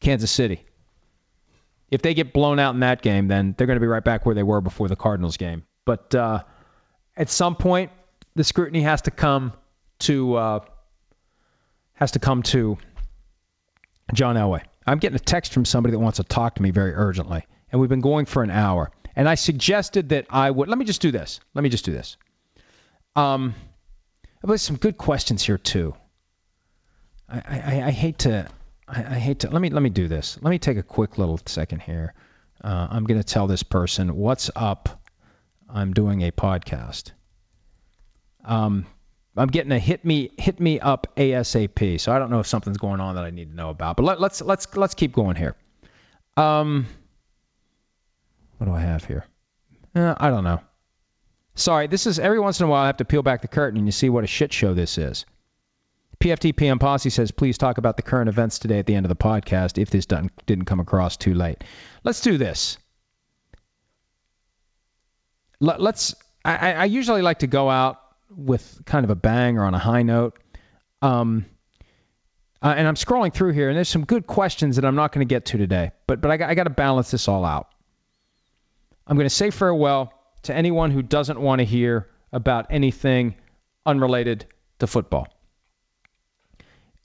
Kansas 0.00 0.30
City. 0.30 0.64
If 1.90 2.02
they 2.02 2.14
get 2.14 2.32
blown 2.32 2.58
out 2.58 2.74
in 2.74 2.80
that 2.80 3.02
game, 3.02 3.28
then 3.28 3.54
they're 3.56 3.66
going 3.66 3.76
to 3.76 3.80
be 3.80 3.86
right 3.86 4.04
back 4.04 4.26
where 4.26 4.34
they 4.34 4.42
were 4.42 4.60
before 4.60 4.88
the 4.88 4.96
Cardinals 4.96 5.36
game. 5.36 5.64
But 5.84 6.14
uh, 6.14 6.42
at 7.16 7.30
some 7.30 7.56
point, 7.56 7.90
the 8.34 8.44
scrutiny 8.44 8.82
has 8.82 9.02
to 9.02 9.10
come 9.10 9.52
to 10.00 10.34
uh, 10.34 10.60
has 11.94 12.12
to 12.12 12.18
come 12.18 12.42
to 12.44 12.78
John 14.12 14.36
Elway. 14.36 14.62
I'm 14.86 14.98
getting 14.98 15.16
a 15.16 15.20
text 15.20 15.52
from 15.52 15.64
somebody 15.64 15.92
that 15.92 15.98
wants 15.98 16.16
to 16.16 16.24
talk 16.24 16.56
to 16.56 16.62
me 16.62 16.70
very 16.70 16.94
urgently, 16.94 17.46
and 17.72 17.80
we've 17.80 17.90
been 17.90 18.00
going 18.00 18.26
for 18.26 18.42
an 18.42 18.50
hour. 18.50 18.90
And 19.16 19.28
I 19.28 19.34
suggested 19.34 20.10
that 20.10 20.26
I 20.30 20.50
would. 20.50 20.68
Let 20.68 20.78
me 20.78 20.84
just 20.84 21.00
do 21.00 21.10
this. 21.10 21.40
Let 21.54 21.62
me 21.62 21.70
just 21.70 21.84
do 21.84 21.92
this. 21.92 22.16
Um, 23.16 23.54
there's 24.44 24.62
some 24.62 24.76
good 24.76 24.96
questions 24.96 25.42
here 25.42 25.58
too. 25.58 25.94
I, 27.28 27.38
I, 27.38 27.82
I 27.86 27.90
hate 27.90 28.18
to 28.20 28.48
I, 28.88 29.00
I, 29.00 29.18
hate 29.18 29.40
to 29.40 29.50
let 29.50 29.60
me 29.60 29.70
let 29.70 29.82
me 29.82 29.90
do 29.90 30.08
this. 30.08 30.38
Let 30.40 30.50
me 30.50 30.58
take 30.58 30.78
a 30.78 30.82
quick 30.82 31.18
little 31.18 31.38
second 31.46 31.82
here. 31.82 32.14
Uh, 32.62 32.88
I'm 32.90 33.04
going 33.04 33.20
to 33.20 33.26
tell 33.26 33.46
this 33.46 33.62
person 33.62 34.16
what's 34.16 34.50
up. 34.56 35.02
I'm 35.68 35.92
doing 35.92 36.22
a 36.22 36.32
podcast. 36.32 37.12
Um, 38.44 38.86
I'm 39.36 39.48
getting 39.48 39.72
a 39.72 39.78
hit 39.78 40.04
me 40.04 40.30
hit 40.38 40.58
me 40.58 40.80
up 40.80 41.14
ASAP. 41.16 42.00
So 42.00 42.12
I 42.12 42.18
don't 42.18 42.30
know 42.30 42.40
if 42.40 42.46
something's 42.46 42.78
going 42.78 43.00
on 43.00 43.16
that 43.16 43.24
I 43.24 43.30
need 43.30 43.50
to 43.50 43.56
know 43.56 43.70
about. 43.70 43.96
But 43.96 44.04
let, 44.04 44.20
let's 44.20 44.40
let's 44.40 44.74
let's 44.76 44.94
keep 44.94 45.12
going 45.12 45.36
here. 45.36 45.54
Um, 46.36 46.86
what 48.56 48.66
do 48.66 48.72
I 48.72 48.80
have 48.80 49.04
here? 49.04 49.24
Uh, 49.94 50.14
I 50.16 50.30
don't 50.30 50.44
know. 50.44 50.60
Sorry, 51.54 51.88
this 51.88 52.06
is 52.06 52.18
every 52.18 52.38
once 52.38 52.60
in 52.60 52.66
a 52.66 52.68
while 52.68 52.84
I 52.84 52.86
have 52.86 52.98
to 52.98 53.04
peel 53.04 53.22
back 53.22 53.42
the 53.42 53.48
curtain 53.48 53.78
and 53.78 53.86
you 53.86 53.92
see 53.92 54.08
what 54.08 54.24
a 54.24 54.28
shit 54.28 54.52
show 54.52 54.74
this 54.74 54.96
is. 54.96 55.26
PFT 56.20 56.56
PM 56.56 56.78
Posse 56.78 57.10
says, 57.10 57.30
please 57.30 57.58
talk 57.58 57.78
about 57.78 57.96
the 57.96 58.02
current 58.02 58.28
events 58.28 58.58
today 58.58 58.78
at 58.80 58.86
the 58.86 58.94
end 58.94 59.06
of 59.06 59.08
the 59.08 59.16
podcast 59.16 59.80
if 59.80 59.90
this 59.90 60.06
didn't 60.06 60.64
come 60.64 60.80
across 60.80 61.16
too 61.16 61.34
late. 61.34 61.62
Let's 62.02 62.20
do 62.20 62.36
this. 62.38 62.78
Let, 65.60 65.80
us 65.80 66.14
I, 66.44 66.72
I, 66.72 66.84
usually 66.84 67.22
like 67.22 67.40
to 67.40 67.46
go 67.46 67.68
out 67.68 68.00
with 68.30 68.82
kind 68.84 69.04
of 69.04 69.10
a 69.10 69.16
bang 69.16 69.58
or 69.58 69.64
on 69.64 69.74
a 69.74 69.78
high 69.78 70.02
note. 70.02 70.38
Um, 71.02 71.46
uh, 72.62 72.74
and 72.76 72.86
I'm 72.86 72.94
scrolling 72.94 73.32
through 73.32 73.52
here, 73.52 73.68
and 73.68 73.76
there's 73.76 73.88
some 73.88 74.04
good 74.04 74.26
questions 74.26 74.76
that 74.76 74.84
I'm 74.84 74.96
not 74.96 75.12
going 75.12 75.26
to 75.26 75.32
get 75.32 75.46
to 75.46 75.58
today, 75.58 75.92
but 76.06 76.20
but 76.20 76.42
I, 76.42 76.50
I 76.50 76.54
got 76.54 76.64
to 76.64 76.70
balance 76.70 77.10
this 77.10 77.28
all 77.28 77.44
out. 77.44 77.68
I'm 79.06 79.16
going 79.16 79.28
to 79.28 79.34
say 79.34 79.50
farewell 79.50 80.12
to 80.42 80.54
anyone 80.54 80.90
who 80.90 81.02
doesn't 81.02 81.40
want 81.40 81.60
to 81.60 81.64
hear 81.64 82.08
about 82.32 82.66
anything 82.70 83.36
unrelated 83.86 84.46
to 84.80 84.86
football. 84.86 85.28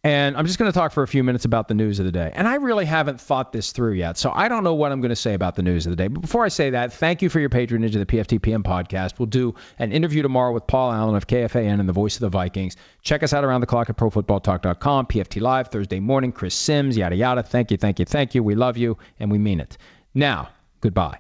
And 0.06 0.36
I'm 0.36 0.46
just 0.46 0.60
going 0.60 0.70
to 0.70 0.78
talk 0.78 0.92
for 0.92 1.02
a 1.02 1.08
few 1.08 1.24
minutes 1.24 1.46
about 1.46 1.70
the 1.70 1.76
news 1.76 2.00
of 2.00 2.06
the 2.06 2.12
day. 2.12 2.30
And 2.34 2.46
I 2.46 2.56
really 2.56 2.84
haven't 2.84 3.22
thought 3.22 3.54
this 3.54 3.72
through 3.72 3.94
yet, 3.94 4.18
so 4.18 4.34
I 4.34 4.50
don't 4.50 4.66
know 4.66 4.74
what 4.74 4.92
I'm 4.92 5.00
going 5.00 5.12
to 5.12 5.16
say 5.16 5.34
about 5.34 5.56
the 5.56 5.64
news 5.64 5.86
of 5.86 5.92
the 5.92 5.96
day. 5.96 6.10
But 6.10 6.20
before 6.20 6.44
I 6.44 6.50
say 6.50 6.72
that, 6.72 6.92
thank 6.92 7.22
you 7.22 7.30
for 7.30 7.40
your 7.40 7.48
patronage 7.50 7.96
of 7.96 8.06
the 8.06 8.18
PFTPM 8.18 8.64
podcast. 8.64 9.18
We'll 9.18 9.28
do 9.28 9.56
an 9.80 9.94
interview 9.94 10.22
tomorrow 10.22 10.52
with 10.52 10.68
Paul 10.68 10.92
Allen 10.92 11.16
of 11.16 11.26
KFAN 11.26 11.80
and 11.80 11.88
the 11.88 11.94
voice 11.94 12.16
of 12.16 12.20
the 12.20 12.30
Vikings. 12.30 12.76
Check 13.02 13.24
us 13.24 13.34
out 13.34 13.46
around 13.46 13.62
the 13.62 13.68
clock 13.68 13.90
at 13.90 13.96
ProFootballTalk.com, 13.96 15.06
PFT 15.06 15.40
Live 15.40 15.70
Thursday 15.70 16.02
morning, 16.02 16.34
Chris 16.34 16.54
Sims, 16.54 16.98
yada, 16.98 17.16
yada. 17.16 17.42
Thank 17.42 17.72
you, 17.72 17.78
thank 17.78 18.00
you, 18.00 18.06
thank 18.06 18.36
you. 18.36 18.44
We 18.44 18.56
love 18.56 18.76
you, 18.76 18.98
and 19.22 19.32
we 19.32 19.38
mean 19.38 19.62
it. 19.62 19.78
Now, 20.14 20.50
goodbye. 20.82 21.20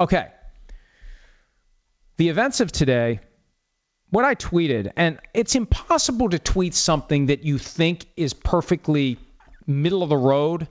Okay, 0.00 0.28
the 2.16 2.30
events 2.30 2.60
of 2.60 2.72
today, 2.72 3.20
what 4.14 4.24
I 4.24 4.36
tweeted, 4.36 4.92
and 4.94 5.18
it's 5.34 5.56
impossible 5.56 6.28
to 6.28 6.38
tweet 6.38 6.74
something 6.74 7.26
that 7.26 7.42
you 7.42 7.58
think 7.58 8.06
is 8.16 8.32
perfectly 8.32 9.18
middle 9.66 10.04
of 10.04 10.08
the 10.08 10.16
road, 10.16 10.68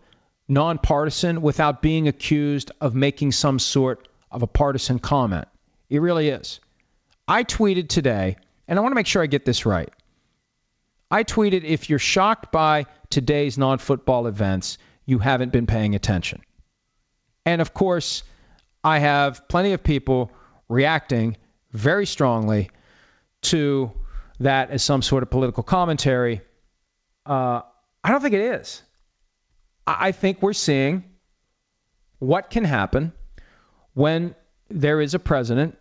nonpartisan, 0.48 1.42
without 1.42 1.82
being 1.82 2.08
accused 2.08 2.72
of 2.80 2.96
making 2.96 3.34
some 3.34 3.60
sort 3.60 4.08
of 4.32 4.44
a 4.44 4.48
partisan 4.48 4.98
comment. 4.98 5.50
It 5.90 6.00
really 6.00 6.30
is. 6.30 6.62
I 7.28 7.44
tweeted 7.44 7.90
today, 7.90 8.38
and 8.66 8.80
I 8.80 8.82
want 8.82 8.94
to 8.94 8.96
make 8.96 9.08
sure 9.08 9.22
I 9.22 9.26
get 9.26 9.44
this 9.44 9.66
right. 9.66 9.92
I 11.12 11.26
tweeted 11.26 11.66
if 11.66 11.90
you're 11.90 12.00
shocked 12.00 12.50
by 12.50 12.86
today's 13.10 13.58
non 13.58 13.78
football 13.78 14.28
events, 14.28 14.78
you 15.06 15.20
haven't 15.20 15.52
been 15.52 15.68
paying 15.68 15.96
attention. 15.96 16.44
And 17.46 17.60
of 17.60 17.74
course, 17.74 18.24
I 18.86 19.00
have 19.00 19.50
plenty 19.50 19.74
of 19.74 19.84
people 19.84 20.32
reacting 20.70 21.36
very 21.74 22.06
strongly 22.06 22.70
to 23.44 23.92
that 24.40 24.72
as 24.72 24.84
some 24.84 25.02
sort 25.02 25.24
of 25.24 25.30
political 25.30 25.64
commentary. 25.64 26.42
Uh, 27.26 27.62
I 28.04 28.12
don't 28.12 28.22
think 28.22 28.34
it 28.34 28.42
is. 28.42 28.82
I 29.86 30.12
think 30.12 30.42
we're 30.42 30.54
seeing 30.54 31.04
what 32.20 32.50
can 32.50 32.64
happen 32.64 33.12
when 33.94 34.36
there 34.70 35.02
is 35.02 35.14
a 35.14 35.20
president 35.20 35.78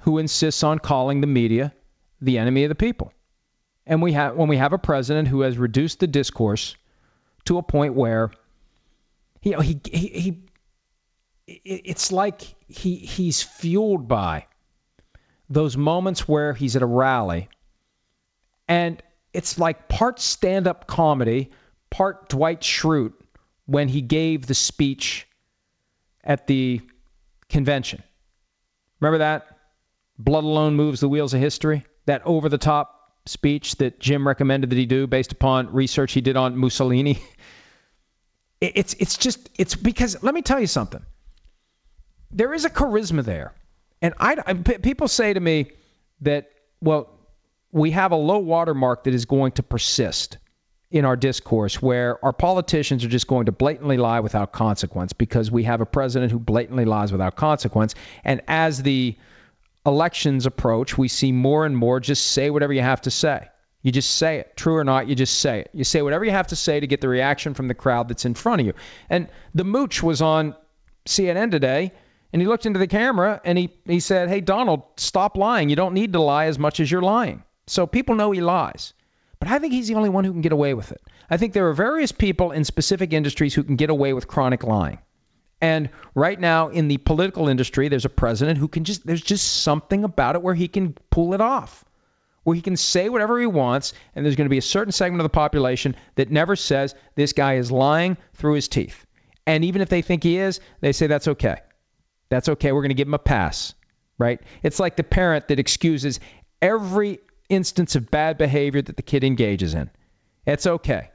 who 0.00 0.18
insists 0.18 0.62
on 0.62 0.78
calling 0.78 1.20
the 1.20 1.26
media 1.26 1.72
the 2.20 2.38
enemy 2.38 2.64
of 2.64 2.68
the 2.68 2.74
people. 2.74 3.12
And 3.86 4.00
we 4.00 4.12
have 4.12 4.36
when 4.36 4.48
we 4.48 4.56
have 4.56 4.72
a 4.72 4.78
president 4.78 5.28
who 5.28 5.40
has 5.40 5.58
reduced 5.58 6.00
the 6.00 6.06
discourse 6.06 6.76
to 7.44 7.58
a 7.58 7.62
point 7.62 7.94
where 7.94 8.30
you 9.42 9.52
know 9.52 9.60
he 9.60 9.80
he, 9.84 10.06
he 10.08 10.42
it's 11.46 12.12
like 12.12 12.42
he 12.68 12.96
he's 12.96 13.42
fueled 13.42 14.08
by 14.08 14.46
those 15.52 15.76
moments 15.76 16.26
where 16.26 16.54
he's 16.54 16.76
at 16.76 16.82
a 16.82 16.86
rally 16.86 17.48
and 18.68 19.02
it's 19.32 19.58
like 19.58 19.88
part 19.88 20.20
stand 20.20 20.66
up 20.66 20.86
comedy, 20.86 21.50
part 21.90 22.28
Dwight 22.28 22.60
Schrute 22.60 23.14
when 23.66 23.88
he 23.88 24.00
gave 24.00 24.46
the 24.46 24.54
speech 24.54 25.26
at 26.24 26.46
the 26.46 26.80
convention. 27.48 28.02
Remember 29.00 29.18
that? 29.18 29.58
Blood 30.18 30.44
alone 30.44 30.74
moves 30.74 31.00
the 31.00 31.08
wheels 31.08 31.34
of 31.34 31.40
history? 31.40 31.84
That 32.06 32.22
over 32.24 32.48
the 32.48 32.58
top 32.58 33.12
speech 33.26 33.76
that 33.76 34.00
Jim 34.00 34.26
recommended 34.26 34.70
that 34.70 34.76
he 34.76 34.86
do 34.86 35.06
based 35.06 35.32
upon 35.32 35.72
research 35.72 36.12
he 36.12 36.20
did 36.20 36.36
on 36.36 36.56
Mussolini? 36.56 37.18
It's, 38.64 38.94
it's 38.94 39.18
just, 39.18 39.50
it's 39.58 39.74
because, 39.74 40.22
let 40.22 40.32
me 40.32 40.40
tell 40.40 40.60
you 40.60 40.68
something 40.68 41.04
there 42.30 42.54
is 42.54 42.64
a 42.64 42.70
charisma 42.70 43.24
there. 43.24 43.52
And 44.02 44.14
I, 44.18 44.34
people 44.54 45.06
say 45.08 45.32
to 45.32 45.40
me 45.40 45.70
that, 46.22 46.50
well, 46.80 47.08
we 47.70 47.92
have 47.92 48.10
a 48.10 48.16
low 48.16 48.38
watermark 48.38 49.04
that 49.04 49.14
is 49.14 49.24
going 49.24 49.52
to 49.52 49.62
persist 49.62 50.38
in 50.90 51.06
our 51.06 51.16
discourse 51.16 51.80
where 51.80 52.22
our 52.22 52.34
politicians 52.34 53.04
are 53.04 53.08
just 53.08 53.26
going 53.26 53.46
to 53.46 53.52
blatantly 53.52 53.96
lie 53.96 54.20
without 54.20 54.52
consequence 54.52 55.14
because 55.14 55.50
we 55.50 55.64
have 55.64 55.80
a 55.80 55.86
president 55.86 56.30
who 56.32 56.38
blatantly 56.38 56.84
lies 56.84 57.12
without 57.12 57.36
consequence. 57.36 57.94
And 58.24 58.42
as 58.46 58.82
the 58.82 59.16
elections 59.86 60.44
approach, 60.44 60.98
we 60.98 61.08
see 61.08 61.32
more 61.32 61.64
and 61.64 61.74
more 61.74 61.98
just 61.98 62.26
say 62.26 62.50
whatever 62.50 62.72
you 62.72 62.82
have 62.82 63.00
to 63.02 63.10
say. 63.10 63.48
You 63.82 63.90
just 63.90 64.14
say 64.16 64.38
it. 64.38 64.56
True 64.56 64.76
or 64.76 64.84
not, 64.84 65.08
you 65.08 65.14
just 65.14 65.38
say 65.38 65.60
it. 65.60 65.70
You 65.72 65.84
say 65.84 66.02
whatever 66.02 66.24
you 66.24 66.30
have 66.30 66.48
to 66.48 66.56
say 66.56 66.78
to 66.78 66.86
get 66.86 67.00
the 67.00 67.08
reaction 67.08 67.54
from 67.54 67.68
the 67.68 67.74
crowd 67.74 68.08
that's 68.08 68.24
in 68.24 68.34
front 68.34 68.60
of 68.60 68.66
you. 68.66 68.74
And 69.08 69.28
the 69.54 69.64
mooch 69.64 70.02
was 70.02 70.20
on 70.20 70.54
CNN 71.06 71.50
today 71.50 71.92
and 72.32 72.40
he 72.40 72.48
looked 72.48 72.66
into 72.66 72.78
the 72.78 72.86
camera 72.86 73.40
and 73.44 73.58
he, 73.58 73.70
he 73.84 74.00
said, 74.00 74.28
Hey, 74.28 74.40
Donald, 74.40 74.82
stop 74.96 75.36
lying. 75.36 75.68
You 75.68 75.76
don't 75.76 75.94
need 75.94 76.14
to 76.14 76.20
lie 76.20 76.46
as 76.46 76.58
much 76.58 76.80
as 76.80 76.90
you're 76.90 77.02
lying. 77.02 77.42
So 77.66 77.86
people 77.86 78.14
know 78.14 78.30
he 78.30 78.40
lies. 78.40 78.94
But 79.38 79.50
I 79.50 79.58
think 79.58 79.72
he's 79.72 79.88
the 79.88 79.96
only 79.96 80.08
one 80.08 80.24
who 80.24 80.32
can 80.32 80.40
get 80.40 80.52
away 80.52 80.72
with 80.72 80.92
it. 80.92 81.02
I 81.28 81.36
think 81.36 81.52
there 81.52 81.68
are 81.68 81.74
various 81.74 82.12
people 82.12 82.52
in 82.52 82.64
specific 82.64 83.12
industries 83.12 83.54
who 83.54 83.64
can 83.64 83.76
get 83.76 83.90
away 83.90 84.12
with 84.12 84.28
chronic 84.28 84.62
lying. 84.62 84.98
And 85.60 85.90
right 86.14 86.38
now 86.38 86.68
in 86.68 86.88
the 86.88 86.98
political 86.98 87.48
industry, 87.48 87.88
there's 87.88 88.04
a 88.04 88.10
president 88.10 88.58
who 88.58 88.68
can 88.68 88.84
just, 88.84 89.06
there's 89.06 89.22
just 89.22 89.62
something 89.62 90.04
about 90.04 90.34
it 90.34 90.42
where 90.42 90.54
he 90.54 90.68
can 90.68 90.94
pull 91.10 91.34
it 91.34 91.40
off, 91.40 91.84
where 92.42 92.56
he 92.56 92.62
can 92.62 92.76
say 92.76 93.08
whatever 93.08 93.38
he 93.38 93.46
wants, 93.46 93.94
and 94.14 94.24
there's 94.24 94.36
going 94.36 94.46
to 94.46 94.50
be 94.50 94.58
a 94.58 94.62
certain 94.62 94.92
segment 94.92 95.20
of 95.20 95.24
the 95.24 95.28
population 95.28 95.96
that 96.16 96.30
never 96.30 96.56
says 96.56 96.94
this 97.14 97.32
guy 97.32 97.54
is 97.54 97.70
lying 97.70 98.16
through 98.34 98.54
his 98.54 98.68
teeth. 98.68 99.06
And 99.46 99.64
even 99.64 99.82
if 99.82 99.88
they 99.88 100.02
think 100.02 100.22
he 100.22 100.38
is, 100.38 100.60
they 100.80 100.92
say 100.92 101.06
that's 101.06 101.28
okay. 101.28 101.58
That's 102.32 102.48
okay. 102.48 102.72
We're 102.72 102.80
going 102.80 102.88
to 102.88 102.94
give 102.94 103.08
him 103.08 103.12
a 103.12 103.18
pass, 103.18 103.74
right? 104.16 104.40
It's 104.62 104.80
like 104.80 104.96
the 104.96 105.02
parent 105.04 105.48
that 105.48 105.58
excuses 105.58 106.18
every 106.62 107.18
instance 107.50 107.94
of 107.94 108.10
bad 108.10 108.38
behavior 108.38 108.80
that 108.80 108.96
the 108.96 109.02
kid 109.02 109.22
engages 109.22 109.74
in. 109.74 109.90
It's 110.46 110.66
okay. 110.66 111.10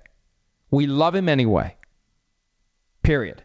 We 0.70 0.86
love 0.86 1.16
him 1.16 1.28
anyway. 1.28 1.76
Period. 3.02 3.42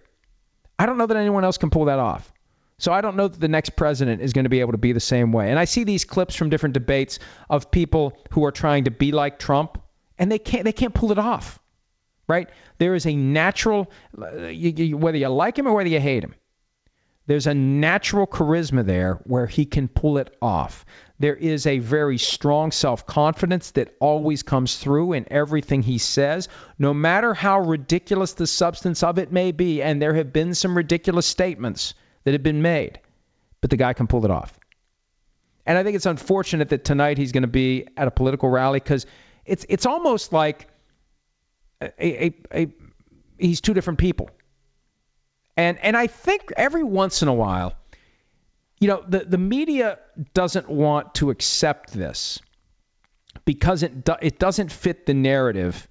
I 0.78 0.84
don't 0.84 0.98
know 0.98 1.06
that 1.06 1.16
anyone 1.16 1.44
else 1.44 1.56
can 1.56 1.70
pull 1.70 1.86
that 1.86 1.98
off. 1.98 2.30
So 2.76 2.92
I 2.92 3.00
don't 3.00 3.16
know 3.16 3.28
that 3.28 3.40
the 3.40 3.48
next 3.48 3.70
president 3.70 4.20
is 4.20 4.34
going 4.34 4.44
to 4.44 4.50
be 4.50 4.60
able 4.60 4.72
to 4.72 4.78
be 4.78 4.92
the 4.92 5.00
same 5.00 5.32
way. 5.32 5.48
And 5.48 5.58
I 5.58 5.64
see 5.64 5.84
these 5.84 6.04
clips 6.04 6.34
from 6.34 6.50
different 6.50 6.74
debates 6.74 7.20
of 7.48 7.70
people 7.70 8.18
who 8.32 8.44
are 8.44 8.52
trying 8.52 8.84
to 8.84 8.90
be 8.90 9.12
like 9.12 9.38
Trump, 9.38 9.80
and 10.18 10.30
they 10.30 10.38
can't 10.38 10.66
they 10.66 10.72
can't 10.72 10.92
pull 10.92 11.10
it 11.10 11.18
off. 11.18 11.58
Right? 12.28 12.50
There 12.76 12.94
is 12.94 13.06
a 13.06 13.16
natural, 13.16 13.90
uh, 14.16 14.52
whether 14.52 15.16
you 15.16 15.28
like 15.28 15.58
him 15.58 15.66
or 15.66 15.72
whether 15.72 15.88
you 15.88 15.98
hate 15.98 16.22
him, 16.22 16.34
there's 17.26 17.46
a 17.46 17.54
natural 17.54 18.26
charisma 18.26 18.84
there 18.84 19.20
where 19.24 19.46
he 19.46 19.64
can 19.64 19.88
pull 19.88 20.18
it 20.18 20.34
off. 20.42 20.84
There 21.20 21.36
is 21.36 21.66
a 21.66 21.78
very 21.78 22.18
strong 22.18 22.72
self 22.72 23.06
confidence 23.06 23.70
that 23.72 23.94
always 24.00 24.42
comes 24.42 24.76
through 24.76 25.12
in 25.12 25.32
everything 25.32 25.82
he 25.82 25.98
says, 25.98 26.48
no 26.78 26.92
matter 26.92 27.32
how 27.32 27.60
ridiculous 27.60 28.32
the 28.32 28.46
substance 28.46 29.04
of 29.04 29.18
it 29.18 29.30
may 29.30 29.52
be. 29.52 29.82
And 29.82 30.02
there 30.02 30.14
have 30.14 30.32
been 30.32 30.54
some 30.54 30.76
ridiculous 30.76 31.26
statements 31.26 31.94
that 32.24 32.32
have 32.32 32.42
been 32.42 32.62
made, 32.62 32.98
but 33.60 33.70
the 33.70 33.76
guy 33.76 33.92
can 33.92 34.08
pull 34.08 34.24
it 34.24 34.30
off. 34.32 34.58
And 35.64 35.78
I 35.78 35.84
think 35.84 35.94
it's 35.94 36.06
unfortunate 36.06 36.70
that 36.70 36.84
tonight 36.84 37.18
he's 37.18 37.30
going 37.30 37.42
to 37.42 37.48
be 37.48 37.86
at 37.96 38.08
a 38.08 38.10
political 38.10 38.48
rally 38.48 38.80
because 38.80 39.06
it's 39.44 39.64
it's 39.68 39.86
almost 39.86 40.32
like 40.32 40.66
a, 41.80 42.24
a, 42.24 42.34
a, 42.52 42.74
he's 43.38 43.60
two 43.60 43.74
different 43.74 44.00
people. 44.00 44.30
And 45.57 45.78
and 45.78 45.96
I 45.96 46.07
think 46.07 46.53
every 46.57 46.82
once 46.82 47.22
in 47.22 47.28
a 47.28 47.34
while 47.34 47.76
you 48.82 48.88
know, 48.88 49.05
the, 49.07 49.20
the 49.20 49.38
media 49.38 50.00
doesn't 50.34 50.68
want 50.68 51.14
to 51.14 51.30
accept 51.30 51.92
this 51.92 52.40
because 53.44 53.84
it 53.84 54.05
do, 54.05 54.14
it 54.20 54.40
doesn't 54.40 54.72
fit 54.72 55.07
the 55.07 55.14
narrative. 55.14 55.86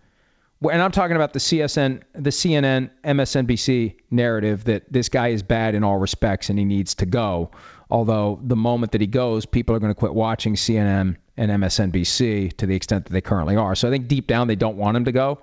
And 0.61 0.81
I'm 0.81 0.91
talking 0.91 1.15
about 1.15 1.31
the 1.31 1.39
CSN, 1.39 2.01
the 2.11 2.31
CNN, 2.31 2.89
MSNBC 3.01 3.95
narrative 4.11 4.65
that 4.65 4.91
this 4.91 5.07
guy 5.07 5.29
is 5.29 5.41
bad 5.41 5.73
in 5.73 5.85
all 5.85 5.97
respects 5.97 6.49
and 6.49 6.59
he 6.59 6.65
needs 6.65 6.95
to 6.95 7.05
go. 7.05 7.51
Although 7.89 8.41
the 8.43 8.57
moment 8.57 8.91
that 8.91 8.99
he 8.99 9.07
goes, 9.07 9.45
people 9.45 9.73
are 9.73 9.79
going 9.79 9.93
to 9.93 9.97
quit 9.97 10.13
watching 10.13 10.55
CNN 10.55 11.15
and 11.37 11.49
MSNBC 11.49 12.57
to 12.57 12.65
the 12.65 12.75
extent 12.75 13.05
that 13.05 13.13
they 13.13 13.21
currently 13.21 13.55
are. 13.55 13.73
So 13.73 13.87
I 13.87 13.91
think 13.91 14.09
deep 14.09 14.27
down 14.27 14.49
they 14.49 14.57
don't 14.57 14.75
want 14.75 14.97
him 14.97 15.05
to 15.05 15.13
go. 15.13 15.39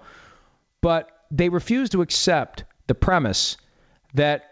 But 0.83 1.09
they 1.31 1.49
refuse 1.49 1.89
to 1.91 2.03
accept 2.03 2.64
the 2.89 2.95
premise 2.95 3.57
that 4.15 4.45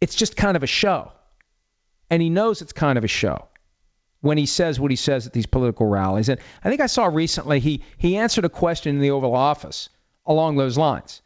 it's 0.00 0.14
just 0.14 0.36
kind 0.36 0.56
of 0.56 0.62
a 0.62 0.66
show 0.66 1.12
and 2.10 2.22
he 2.22 2.30
knows 2.30 2.62
it's 2.62 2.72
kind 2.72 2.98
of 2.98 3.04
a 3.04 3.08
show 3.08 3.48
when 4.20 4.38
he 4.38 4.46
says 4.46 4.80
what 4.80 4.90
he 4.90 4.96
says 4.96 5.26
at 5.26 5.32
these 5.32 5.46
political 5.46 5.86
rallies. 5.86 6.28
And 6.28 6.40
I 6.62 6.68
think 6.68 6.80
I 6.80 6.86
saw 6.86 7.06
recently 7.06 7.60
he 7.60 7.82
he 7.98 8.16
answered 8.16 8.44
a 8.44 8.48
question 8.48 8.96
in 8.96 9.02
the 9.02 9.10
Oval 9.10 9.34
Office 9.34 9.88
along 10.24 10.56
those 10.56 10.78
lines. 10.78 11.22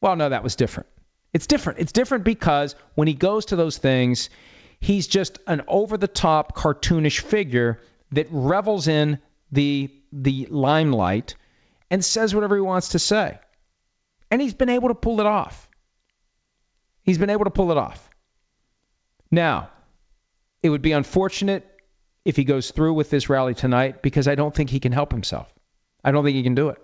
Well, 0.00 0.16
no, 0.16 0.28
that 0.28 0.42
was 0.42 0.56
different. 0.56 0.88
It's 1.32 1.46
different. 1.46 1.78
It's 1.78 1.92
different 1.92 2.24
because 2.24 2.74
when 2.94 3.06
he 3.06 3.14
goes 3.14 3.46
to 3.46 3.56
those 3.56 3.78
things, 3.78 4.30
he's 4.80 5.06
just 5.06 5.38
an 5.46 5.62
over-the-top 5.68 6.56
cartoonish 6.56 7.20
figure 7.20 7.80
that 8.12 8.26
revels 8.30 8.88
in 8.88 9.20
the 9.52 9.90
the 10.12 10.46
limelight 10.50 11.36
and 11.90 12.04
says 12.04 12.34
whatever 12.34 12.56
he 12.56 12.62
wants 12.62 12.90
to 12.90 12.98
say. 12.98 13.38
And 14.30 14.40
he's 14.40 14.54
been 14.54 14.70
able 14.70 14.88
to 14.88 14.94
pull 14.94 15.20
it 15.20 15.26
off. 15.26 15.68
He's 17.10 17.18
been 17.18 17.30
able 17.30 17.46
to 17.46 17.50
pull 17.50 17.72
it 17.72 17.76
off. 17.76 18.08
Now, 19.32 19.68
it 20.62 20.70
would 20.70 20.80
be 20.80 20.92
unfortunate 20.92 21.66
if 22.24 22.36
he 22.36 22.44
goes 22.44 22.70
through 22.70 22.94
with 22.94 23.10
this 23.10 23.28
rally 23.28 23.52
tonight 23.52 24.00
because 24.00 24.28
I 24.28 24.36
don't 24.36 24.54
think 24.54 24.70
he 24.70 24.78
can 24.78 24.92
help 24.92 25.10
himself. 25.10 25.52
I 26.04 26.12
don't 26.12 26.22
think 26.22 26.36
he 26.36 26.44
can 26.44 26.54
do 26.54 26.68
it. 26.68 26.78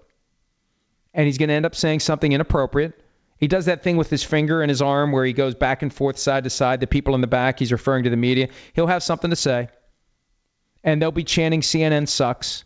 And 1.14 1.26
he's 1.26 1.38
going 1.38 1.50
to 1.50 1.54
end 1.54 1.64
up 1.64 1.76
saying 1.76 2.00
something 2.00 2.32
inappropriate. 2.32 3.00
He 3.38 3.46
does 3.46 3.66
that 3.66 3.84
thing 3.84 3.98
with 3.98 4.10
his 4.10 4.24
finger 4.24 4.62
and 4.62 4.68
his 4.68 4.82
arm 4.82 5.12
where 5.12 5.24
he 5.24 5.32
goes 5.32 5.54
back 5.54 5.82
and 5.82 5.94
forth, 5.94 6.18
side 6.18 6.42
to 6.42 6.50
side. 6.50 6.80
The 6.80 6.88
people 6.88 7.14
in 7.14 7.20
the 7.20 7.28
back, 7.28 7.60
he's 7.60 7.70
referring 7.70 8.02
to 8.02 8.10
the 8.10 8.16
media. 8.16 8.48
He'll 8.72 8.88
have 8.88 9.04
something 9.04 9.30
to 9.30 9.36
say. 9.36 9.68
And 10.82 11.00
they'll 11.00 11.12
be 11.12 11.22
chanting 11.22 11.60
CNN 11.60 12.08
sucks. 12.08 12.64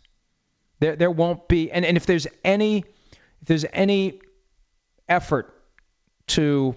There, 0.79 0.95
there 0.95 1.11
won't 1.11 1.47
be, 1.47 1.71
and, 1.71 1.85
and 1.85 1.95
if 1.95 2.07
there's 2.07 2.25
any, 2.43 2.77
if 2.77 3.47
there's 3.47 3.65
any 3.71 4.19
effort 5.07 5.53
to 6.29 6.75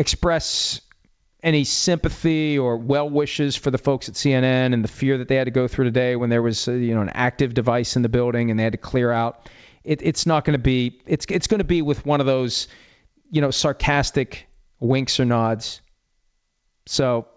express 0.00 0.80
any 1.42 1.64
sympathy 1.64 2.58
or 2.58 2.78
well 2.78 3.08
wishes 3.08 3.54
for 3.54 3.70
the 3.70 3.78
folks 3.78 4.08
at 4.08 4.14
CNN 4.14 4.72
and 4.72 4.82
the 4.82 4.88
fear 4.88 5.18
that 5.18 5.28
they 5.28 5.36
had 5.36 5.44
to 5.44 5.50
go 5.50 5.68
through 5.68 5.84
today 5.84 6.16
when 6.16 6.30
there 6.30 6.42
was 6.42 6.66
uh, 6.66 6.72
you 6.72 6.94
know 6.94 7.02
an 7.02 7.10
active 7.10 7.52
device 7.52 7.96
in 7.96 8.02
the 8.02 8.08
building 8.08 8.50
and 8.50 8.58
they 8.58 8.64
had 8.64 8.72
to 8.72 8.78
clear 8.78 9.12
out. 9.12 9.48
It, 9.84 10.00
it's 10.02 10.26
not 10.26 10.44
going 10.44 10.54
to 10.58 10.62
be. 10.62 11.00
It's 11.06 11.26
it's 11.28 11.46
going 11.46 11.58
to 11.58 11.64
be 11.64 11.82
with 11.82 12.04
one 12.04 12.20
of 12.20 12.26
those 12.26 12.66
you 13.30 13.42
know 13.42 13.50
sarcastic 13.50 14.48
winks 14.80 15.20
or 15.20 15.26
nods. 15.26 15.82
So, 16.86 17.28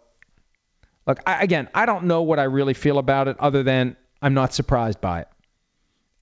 look 1.06 1.20
I, 1.28 1.44
again, 1.44 1.68
I 1.76 1.86
don't 1.86 2.06
know 2.06 2.24
what 2.24 2.40
I 2.40 2.44
really 2.44 2.74
feel 2.74 2.98
about 2.98 3.28
it 3.28 3.38
other 3.40 3.64
than 3.64 3.98
I'm 4.22 4.34
not 4.34 4.54
surprised 4.54 5.02
by 5.02 5.22
it, 5.22 5.28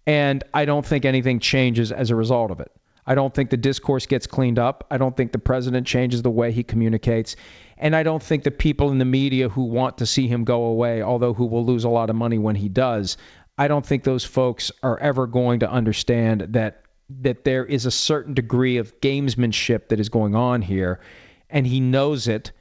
and 0.08 0.44
I 0.54 0.66
don't 0.66 0.86
think 0.86 1.06
anything 1.06 1.40
changes 1.40 1.92
as 1.92 2.10
a 2.10 2.16
result 2.16 2.50
of 2.50 2.60
it. 2.62 2.72
I 3.06 3.16
don't 3.16 3.34
think 3.34 3.50
the 3.50 3.58
discourse 3.58 4.06
gets 4.06 4.28
cleaned 4.28 4.60
up. 4.60 4.86
I 4.92 4.98
don't 4.98 5.16
think 5.16 5.32
the 5.32 5.40
president 5.40 5.88
changes 5.88 6.22
the 6.22 6.30
way 6.30 6.52
he 6.52 6.64
communicates. 6.64 7.36
And 7.78 7.96
I 7.96 8.04
don't 8.04 8.22
think 8.22 8.44
the 8.44 8.52
people 8.52 8.92
in 8.92 9.00
the 9.00 9.06
media 9.06 9.50
who 9.50 9.64
want 9.64 10.00
to 10.00 10.06
see 10.06 10.28
him 10.28 10.44
go 10.44 10.66
away, 10.66 11.02
although 11.02 11.34
who 11.34 11.46
will 11.46 11.66
lose 11.66 11.84
a 11.84 11.90
lot 11.90 12.10
of 12.10 12.16
money 12.16 12.38
when 12.38 12.56
he 12.56 12.70
does, 12.70 13.18
I 13.58 13.68
don't 13.68 13.86
think 13.86 14.04
those 14.04 14.24
folks 14.24 14.72
are 14.84 15.00
ever 15.00 15.28
going 15.28 15.60
to 15.62 15.70
understand 15.70 16.42
that 16.50 16.84
that 17.20 17.44
there 17.44 17.66
is 17.66 17.86
a 17.86 17.92
certain 17.92 18.34
degree 18.34 18.78
of 18.78 19.02
gamesmanship 19.02 19.90
that 19.90 20.00
is 20.00 20.08
going 20.08 20.34
on 20.34 20.62
here 20.62 21.02
and 21.50 21.68
he 21.68 21.82
knows 21.82 22.30
it 22.30 22.54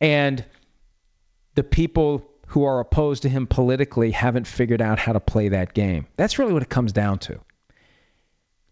and 0.00 0.44
the 1.54 1.62
people 1.62 2.28
who 2.48 2.64
are 2.64 2.80
opposed 2.80 3.22
to 3.22 3.28
him 3.28 3.46
politically 3.46 4.10
haven't 4.10 4.46
figured 4.46 4.80
out 4.80 4.98
how 4.98 5.12
to 5.12 5.20
play 5.20 5.50
that 5.50 5.74
game. 5.74 6.06
That's 6.16 6.38
really 6.38 6.52
what 6.52 6.62
it 6.62 6.68
comes 6.68 6.92
down 6.92 7.18
to. 7.20 7.40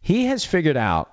He 0.06 0.26
has 0.26 0.44
figured 0.44 0.76
out 0.76 1.12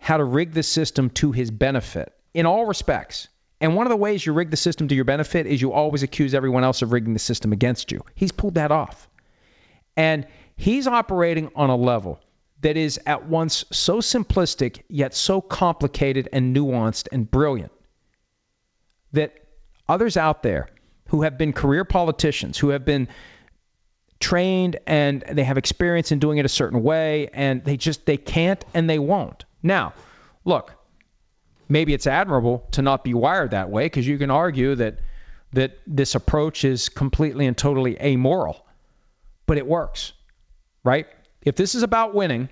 how 0.00 0.16
to 0.16 0.24
rig 0.24 0.52
the 0.52 0.62
system 0.62 1.10
to 1.10 1.32
his 1.32 1.50
benefit 1.50 2.14
in 2.32 2.46
all 2.46 2.64
respects. 2.64 3.28
And 3.60 3.76
one 3.76 3.84
of 3.84 3.90
the 3.90 3.96
ways 3.98 4.24
you 4.24 4.32
rig 4.32 4.50
the 4.50 4.56
system 4.56 4.88
to 4.88 4.94
your 4.94 5.04
benefit 5.04 5.46
is 5.46 5.60
you 5.60 5.74
always 5.74 6.02
accuse 6.02 6.32
everyone 6.32 6.64
else 6.64 6.80
of 6.80 6.94
rigging 6.94 7.12
the 7.12 7.18
system 7.18 7.52
against 7.52 7.92
you. 7.92 8.00
He's 8.14 8.32
pulled 8.32 8.54
that 8.54 8.72
off. 8.72 9.06
And 9.98 10.26
he's 10.56 10.86
operating 10.86 11.50
on 11.54 11.68
a 11.68 11.76
level 11.76 12.20
that 12.62 12.78
is 12.78 12.98
at 13.04 13.28
once 13.28 13.66
so 13.70 13.98
simplistic 13.98 14.80
yet 14.88 15.12
so 15.12 15.42
complicated 15.42 16.30
and 16.32 16.56
nuanced 16.56 17.08
and 17.12 17.30
brilliant 17.30 17.72
that 19.12 19.34
others 19.86 20.16
out 20.16 20.42
there 20.42 20.70
who 21.08 21.20
have 21.20 21.36
been 21.36 21.52
career 21.52 21.84
politicians, 21.84 22.56
who 22.56 22.70
have 22.70 22.86
been 22.86 23.08
trained 24.22 24.78
and 24.86 25.22
they 25.30 25.44
have 25.44 25.58
experience 25.58 26.12
in 26.12 26.18
doing 26.18 26.38
it 26.38 26.46
a 26.46 26.48
certain 26.48 26.82
way 26.82 27.28
and 27.32 27.62
they 27.64 27.76
just 27.76 28.06
they 28.06 28.16
can't 28.16 28.64
and 28.72 28.88
they 28.88 28.98
won't. 28.98 29.44
Now, 29.62 29.92
look, 30.44 30.72
maybe 31.68 31.92
it's 31.92 32.06
admirable 32.06 32.66
to 32.72 32.82
not 32.82 33.04
be 33.04 33.12
wired 33.12 33.50
that 33.50 33.68
way 33.68 33.84
because 33.86 34.06
you 34.06 34.16
can 34.16 34.30
argue 34.30 34.74
that 34.76 35.00
that 35.52 35.78
this 35.86 36.14
approach 36.14 36.64
is 36.64 36.88
completely 36.88 37.46
and 37.46 37.58
totally 37.58 38.00
amoral, 38.00 38.64
but 39.46 39.58
it 39.58 39.66
works, 39.66 40.14
right? 40.82 41.06
If 41.42 41.56
this 41.56 41.74
is 41.74 41.82
about 41.82 42.14
winning, 42.14 42.48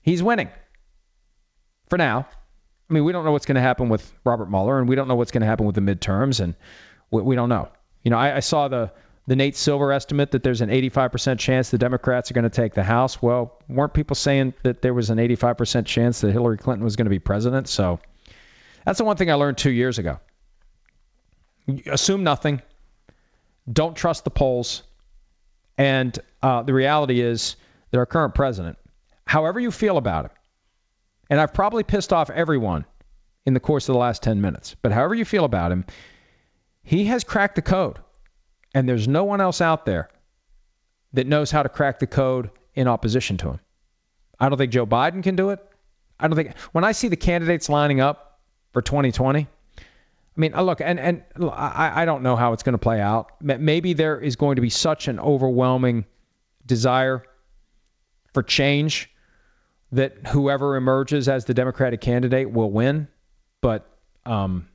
he's 0.00 0.22
winning 0.22 0.48
for 1.88 1.98
now. 1.98 2.26
I 2.88 2.92
mean, 2.94 3.04
we 3.04 3.12
don't 3.12 3.24
know 3.24 3.32
what's 3.32 3.44
going 3.44 3.56
to 3.56 3.60
happen 3.60 3.88
with 3.90 4.10
Robert 4.24 4.48
Mueller, 4.48 4.78
and 4.78 4.88
we 4.88 4.94
don't 4.94 5.08
know 5.08 5.16
what's 5.16 5.32
going 5.32 5.42
to 5.42 5.46
happen 5.46 5.66
with 5.66 5.74
the 5.74 5.82
midterms, 5.82 6.40
and 6.40 6.54
we, 7.10 7.20
we 7.20 7.36
don't 7.36 7.48
know. 7.50 7.68
You 8.02 8.12
know, 8.12 8.16
I, 8.16 8.36
I 8.36 8.40
saw 8.40 8.68
the 8.68 8.92
the 9.26 9.36
Nate 9.36 9.56
Silver 9.56 9.92
estimate 9.92 10.30
that 10.32 10.42
there's 10.42 10.60
an 10.60 10.70
85% 10.70 11.38
chance 11.38 11.70
the 11.70 11.78
Democrats 11.78 12.30
are 12.30 12.34
going 12.34 12.44
to 12.44 12.50
take 12.50 12.74
the 12.74 12.84
House. 12.84 13.20
Well, 13.20 13.58
weren't 13.68 13.92
people 13.92 14.14
saying 14.14 14.54
that 14.62 14.82
there 14.82 14.94
was 14.94 15.10
an 15.10 15.18
85% 15.18 15.86
chance 15.86 16.20
that 16.20 16.30
Hillary 16.32 16.58
Clinton 16.58 16.84
was 16.84 16.94
going 16.94 17.06
to 17.06 17.10
be 17.10 17.18
president? 17.18 17.68
So 17.68 17.98
that's 18.84 18.98
the 18.98 19.04
one 19.04 19.16
thing 19.16 19.30
I 19.30 19.34
learned 19.34 19.58
two 19.58 19.70
years 19.70 19.98
ago. 19.98 20.20
Assume 21.86 22.22
nothing. 22.22 22.62
Don't 23.70 23.96
trust 23.96 24.22
the 24.22 24.30
polls. 24.30 24.84
And 25.76 26.16
uh, 26.40 26.62
the 26.62 26.72
reality 26.72 27.20
is 27.20 27.56
that 27.90 27.98
our 27.98 28.06
current 28.06 28.34
president, 28.34 28.78
however 29.26 29.58
you 29.58 29.72
feel 29.72 29.96
about 29.96 30.26
him, 30.26 30.30
and 31.28 31.40
I've 31.40 31.52
probably 31.52 31.82
pissed 31.82 32.12
off 32.12 32.30
everyone 32.30 32.84
in 33.44 33.54
the 33.54 33.60
course 33.60 33.88
of 33.88 33.94
the 33.94 33.98
last 33.98 34.22
10 34.22 34.40
minutes, 34.40 34.76
but 34.80 34.92
however 34.92 35.16
you 35.16 35.24
feel 35.24 35.44
about 35.44 35.72
him, 35.72 35.84
he 36.84 37.06
has 37.06 37.24
cracked 37.24 37.56
the 37.56 37.62
code. 37.62 37.98
And 38.76 38.86
there's 38.86 39.08
no 39.08 39.24
one 39.24 39.40
else 39.40 39.62
out 39.62 39.86
there 39.86 40.10
that 41.14 41.26
knows 41.26 41.50
how 41.50 41.62
to 41.62 41.70
crack 41.70 41.98
the 41.98 42.06
code 42.06 42.50
in 42.74 42.88
opposition 42.88 43.38
to 43.38 43.52
him. 43.52 43.60
I 44.38 44.50
don't 44.50 44.58
think 44.58 44.70
Joe 44.70 44.84
Biden 44.84 45.22
can 45.22 45.34
do 45.34 45.48
it. 45.48 45.60
I 46.20 46.28
don't 46.28 46.36
think 46.36 46.58
when 46.72 46.84
I 46.84 46.92
see 46.92 47.08
the 47.08 47.16
candidates 47.16 47.70
lining 47.70 48.02
up 48.02 48.38
for 48.74 48.82
2020, 48.82 49.46
I 49.46 49.80
mean, 50.36 50.52
uh, 50.52 50.60
look, 50.60 50.82
and 50.82 51.00
and 51.00 51.22
I, 51.40 52.02
I 52.02 52.04
don't 52.04 52.22
know 52.22 52.36
how 52.36 52.52
it's 52.52 52.64
going 52.64 52.74
to 52.74 52.78
play 52.78 53.00
out. 53.00 53.32
Maybe 53.40 53.94
there 53.94 54.20
is 54.20 54.36
going 54.36 54.56
to 54.56 54.62
be 54.62 54.68
such 54.68 55.08
an 55.08 55.20
overwhelming 55.20 56.04
desire 56.66 57.22
for 58.34 58.42
change 58.42 59.10
that 59.92 60.26
whoever 60.26 60.76
emerges 60.76 61.30
as 61.30 61.46
the 61.46 61.54
Democratic 61.54 62.02
candidate 62.02 62.50
will 62.50 62.70
win. 62.70 63.08
But 63.62 63.90
um, 64.26 64.68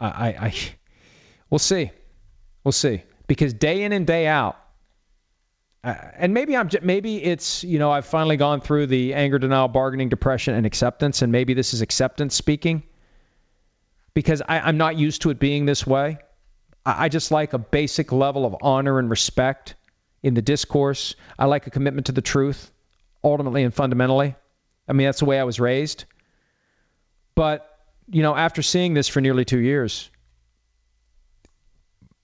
I, 0.00 0.08
I, 0.08 0.28
I 0.46 0.54
we'll 1.50 1.60
see, 1.60 1.92
we'll 2.64 2.72
see, 2.72 3.04
because 3.32 3.54
day 3.54 3.82
in 3.84 3.92
and 3.92 4.06
day 4.06 4.26
out, 4.26 4.58
uh, 5.82 5.94
and 6.18 6.34
maybe 6.34 6.54
I'm 6.54 6.68
maybe 6.82 7.16
it's 7.16 7.64
you 7.64 7.78
know 7.78 7.90
I've 7.90 8.04
finally 8.04 8.36
gone 8.36 8.60
through 8.60 8.88
the 8.88 9.14
anger, 9.14 9.38
denial, 9.38 9.68
bargaining, 9.68 10.10
depression, 10.10 10.52
and 10.52 10.66
acceptance, 10.66 11.22
and 11.22 11.32
maybe 11.32 11.54
this 11.54 11.72
is 11.72 11.80
acceptance 11.80 12.34
speaking 12.34 12.82
because 14.12 14.42
I, 14.46 14.68
am 14.68 14.76
not 14.76 14.98
used 14.98 15.22
to 15.22 15.30
it 15.30 15.38
being 15.38 15.64
this 15.64 15.86
way. 15.86 16.18
I, 16.84 17.04
I 17.04 17.08
just 17.08 17.30
like 17.30 17.54
a 17.54 17.58
basic 17.58 18.12
level 18.12 18.44
of 18.44 18.54
honor 18.60 18.98
and 18.98 19.08
respect 19.08 19.76
in 20.22 20.34
the 20.34 20.42
discourse. 20.42 21.14
I 21.38 21.46
like 21.46 21.66
a 21.66 21.70
commitment 21.70 22.08
to 22.08 22.12
the 22.12 22.20
truth, 22.20 22.70
ultimately 23.24 23.62
and 23.62 23.72
fundamentally. 23.72 24.34
I 24.86 24.92
mean 24.92 25.06
that's 25.06 25.20
the 25.20 25.24
way 25.24 25.40
I 25.40 25.44
was 25.44 25.58
raised. 25.58 26.04
But 27.34 27.66
you 28.10 28.22
know, 28.22 28.36
after 28.36 28.60
seeing 28.60 28.92
this 28.92 29.08
for 29.08 29.22
nearly 29.22 29.46
two 29.46 29.58
years, 29.58 30.10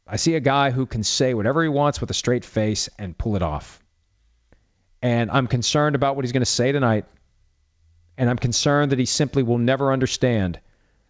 I 0.09 0.16
see 0.16 0.34
a 0.34 0.40
guy 0.40 0.70
who 0.70 0.86
can 0.86 1.04
say 1.04 1.34
whatever 1.34 1.62
he 1.62 1.68
wants 1.68 2.00
with 2.00 2.11
a 2.11 2.14
straight 2.14 2.44
face 2.44 2.88
and 2.98 3.16
pull 3.16 3.36
it 3.36 3.42
off. 3.42 3.82
And 5.02 5.30
I'm 5.30 5.46
concerned 5.46 5.96
about 5.96 6.16
what 6.16 6.24
he's 6.24 6.32
going 6.32 6.40
to 6.40 6.46
say 6.46 6.72
tonight. 6.72 7.04
And 8.16 8.30
I'm 8.30 8.38
concerned 8.38 8.92
that 8.92 8.98
he 8.98 9.04
simply 9.04 9.42
will 9.42 9.59
never 9.59 9.92
understand 9.92 10.59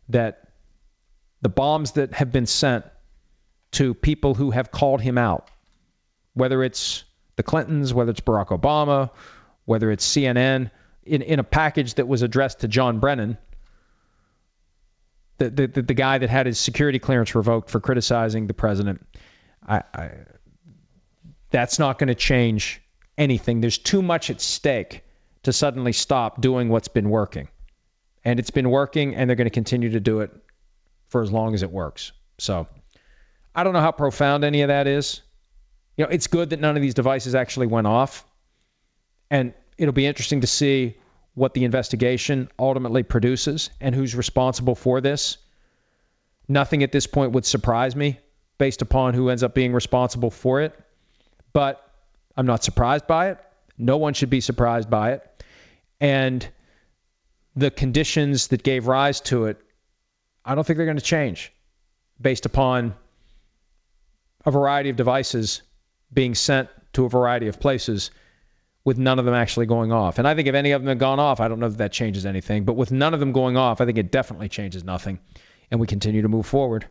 that 0.09 0.49
the 1.41 1.49
bombs 1.49 1.93
that 1.93 2.13
have 2.13 2.33
been 2.33 2.47
sent 2.47 2.85
to 3.73 3.95
people 3.95 4.35
who 4.35 4.51
have 4.51 4.73
called 4.73 5.01
him 5.01 5.17
out, 5.17 5.49
whether 6.35 6.63
it's 6.65 7.05
the 7.37 7.45
Clintons, 7.45 7.95
whether 7.95 8.11
it's 8.11 8.21
Barack 8.21 8.49
Obama, 8.49 9.11
whether 9.65 9.91
it's 9.93 10.07
CNN, 10.07 10.71
in, 11.05 11.23
in 11.23 11.39
a 11.39 11.45
package 11.45 11.95
that 11.95 12.09
was 12.09 12.23
addressed 12.23 12.61
to 12.61 12.69
John 12.69 12.99
Brennan, 12.99 13.39
the, 15.39 15.51
the, 15.51 15.83
the 15.83 15.95
guy 15.95 16.19
that 16.19 16.29
had 16.29 16.47
his 16.47 16.59
security 16.59 16.99
clearance 16.99 17.35
revoked 17.35 17.71
for 17.71 17.81
criticizing 17.81 18.47
the 18.47 18.55
president. 18.55 19.07
I, 19.67 19.83
I 19.95 20.11
that's 21.51 21.79
not 21.79 21.99
going 21.99 22.09
to 22.09 22.15
change 22.15 22.83
anything. 23.17 23.61
There's 23.61 23.79
too 23.79 24.03
much 24.03 24.31
at 24.31 24.41
stake 24.41 25.03
to 25.45 25.53
suddenly 25.53 25.93
stop 25.93 26.41
doing 26.41 26.69
what's 26.69 26.89
been 26.89 27.09
working. 27.09 27.49
And 28.25 28.39
it's 28.39 28.51
been 28.51 28.69
working, 28.69 29.15
and 29.15 29.31
they're 29.31 29.37
going 29.37 29.47
to 29.47 29.51
continue 29.51 29.91
to 29.91 30.01
do 30.01 30.21
it 30.21 30.31
for 31.09 31.23
as 31.23 31.33
long 31.33 31.55
as 31.55 31.63
it 31.63 31.71
works. 31.71 32.13
So 32.39 32.67
I 33.55 33.65
don't 33.65 33.73
know 33.73 33.81
how 33.81 33.93
profound 33.93 34.45
any 34.45 34.63
of 34.63 34.69
that 34.69 34.87
is. 34.87 35.23
You 35.97 36.05
know, 36.05 36.11
it's 36.11 36.27
good 36.27 36.51
that 36.51 36.61
none 36.61 36.77
of 36.77 36.83
these 36.83 36.95
devices 36.95 37.35
actually 37.35 37.69
went 37.69 37.87
off. 37.87 38.25
And 39.31 39.55
it'll 39.79 39.95
be 39.95 40.07
interesting 40.07 40.43
to 40.43 40.47
see 40.47 40.97
what 41.39 41.55
the 41.55 41.65
investigation 41.65 42.49
ultimately 42.59 43.03
produces 43.03 43.71
and 43.81 43.95
who's 43.95 44.15
responsible 44.15 44.75
for 44.75 45.01
this. 45.01 45.39
Nothing 46.49 46.83
at 46.83 46.93
this 46.93 47.07
point 47.07 47.33
would 47.33 47.47
surprise 47.47 47.95
me 47.95 48.19
based 48.59 48.83
upon 48.83 49.15
who 49.15 49.29
ends 49.29 49.43
up 49.43 49.55
being 49.55 49.73
responsible 49.73 50.31
for 50.31 50.61
it. 50.61 50.79
But 51.53 51.83
I'm 52.37 52.47
not 52.47 52.65
surprised 52.65 53.07
by 53.07 53.31
it. 53.31 53.39
No 53.79 53.97
one 53.97 54.15
should 54.15 54.31
be 54.31 54.41
surprised 54.41 54.91
by 54.91 55.13
it. 55.13 55.45
And 56.01 56.47
the 57.55 57.71
conditions 57.71 58.49
that 58.49 58.63
gave 58.63 58.87
rise 58.87 59.21
to 59.23 59.47
it, 59.47 59.59
I 60.45 60.55
don't 60.55 60.67
think 60.67 60.77
they're 60.77 60.87
going 60.87 60.99
to 60.99 61.03
change 61.03 61.53
based 62.21 62.47
upon 62.47 62.95
a 64.45 64.51
variety 64.51 64.91
of 64.91 64.97
devices 64.97 65.63
being 66.13 66.35
sent 66.35 66.69
to 66.95 67.05
a 67.05 67.09
variety 67.09 67.49
of 67.49 67.61
places 67.61 68.11
with 68.85 68.99
none 68.99 69.19
of 69.19 69.25
them 69.25 69.35
actually 69.35 69.67
going 69.67 69.93
off. 69.93 70.19
And 70.19 70.27
I 70.27 70.35
think 70.35 70.49
if 70.49 70.55
any 70.55 70.73
of 70.73 70.83
them 70.83 70.89
had 70.89 70.99
gone 70.99 71.21
off, 71.21 71.41
I 71.41 71.49
don't 71.49 71.61
know 71.61 71.69
that 71.69 71.79
that 71.79 71.93
changes 71.93 72.25
anything. 72.25 72.65
But 72.65 72.75
with 72.75 72.91
none 72.91 73.15
of 73.15 73.21
them 73.21 73.33
going 73.33 73.57
off, 73.57 73.81
I 73.81 73.87
think 73.87 73.99
it 73.99 74.11
definitely 74.11 74.49
changes 74.49 74.85
nothing. 74.85 75.19
And 75.71 75.81
we 75.81 75.87
continue 75.87 76.23
to 76.23 76.29
move 76.29 76.47
forward 76.47 76.87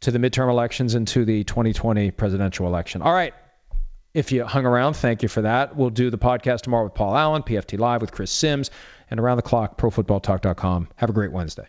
to 0.00 0.10
the 0.10 0.18
midterm 0.18 0.50
elections 0.50 0.94
and 0.94 1.06
to 1.08 1.24
the 1.24 1.44
2020 1.44 2.10
presidential 2.12 2.66
election. 2.66 3.02
All 3.02 3.12
right. 3.12 3.34
If 4.12 4.32
you 4.32 4.44
hung 4.44 4.66
around, 4.66 4.94
thank 4.94 5.22
you 5.22 5.28
for 5.28 5.42
that. 5.42 5.76
We'll 5.76 5.90
do 5.90 6.10
the 6.10 6.18
podcast 6.18 6.62
tomorrow 6.62 6.84
with 6.84 6.94
Paul 6.94 7.16
Allen, 7.16 7.42
PFT 7.42 7.78
Live 7.78 8.00
with 8.00 8.10
Chris 8.10 8.32
Simms, 8.32 8.70
and 9.08 9.20
around 9.20 9.36
the 9.36 9.42
clock, 9.42 9.78
profootballtalk.com. 9.78 10.88
Have 10.96 11.10
a 11.10 11.12
great 11.12 11.30
Wednesday. 11.30 11.68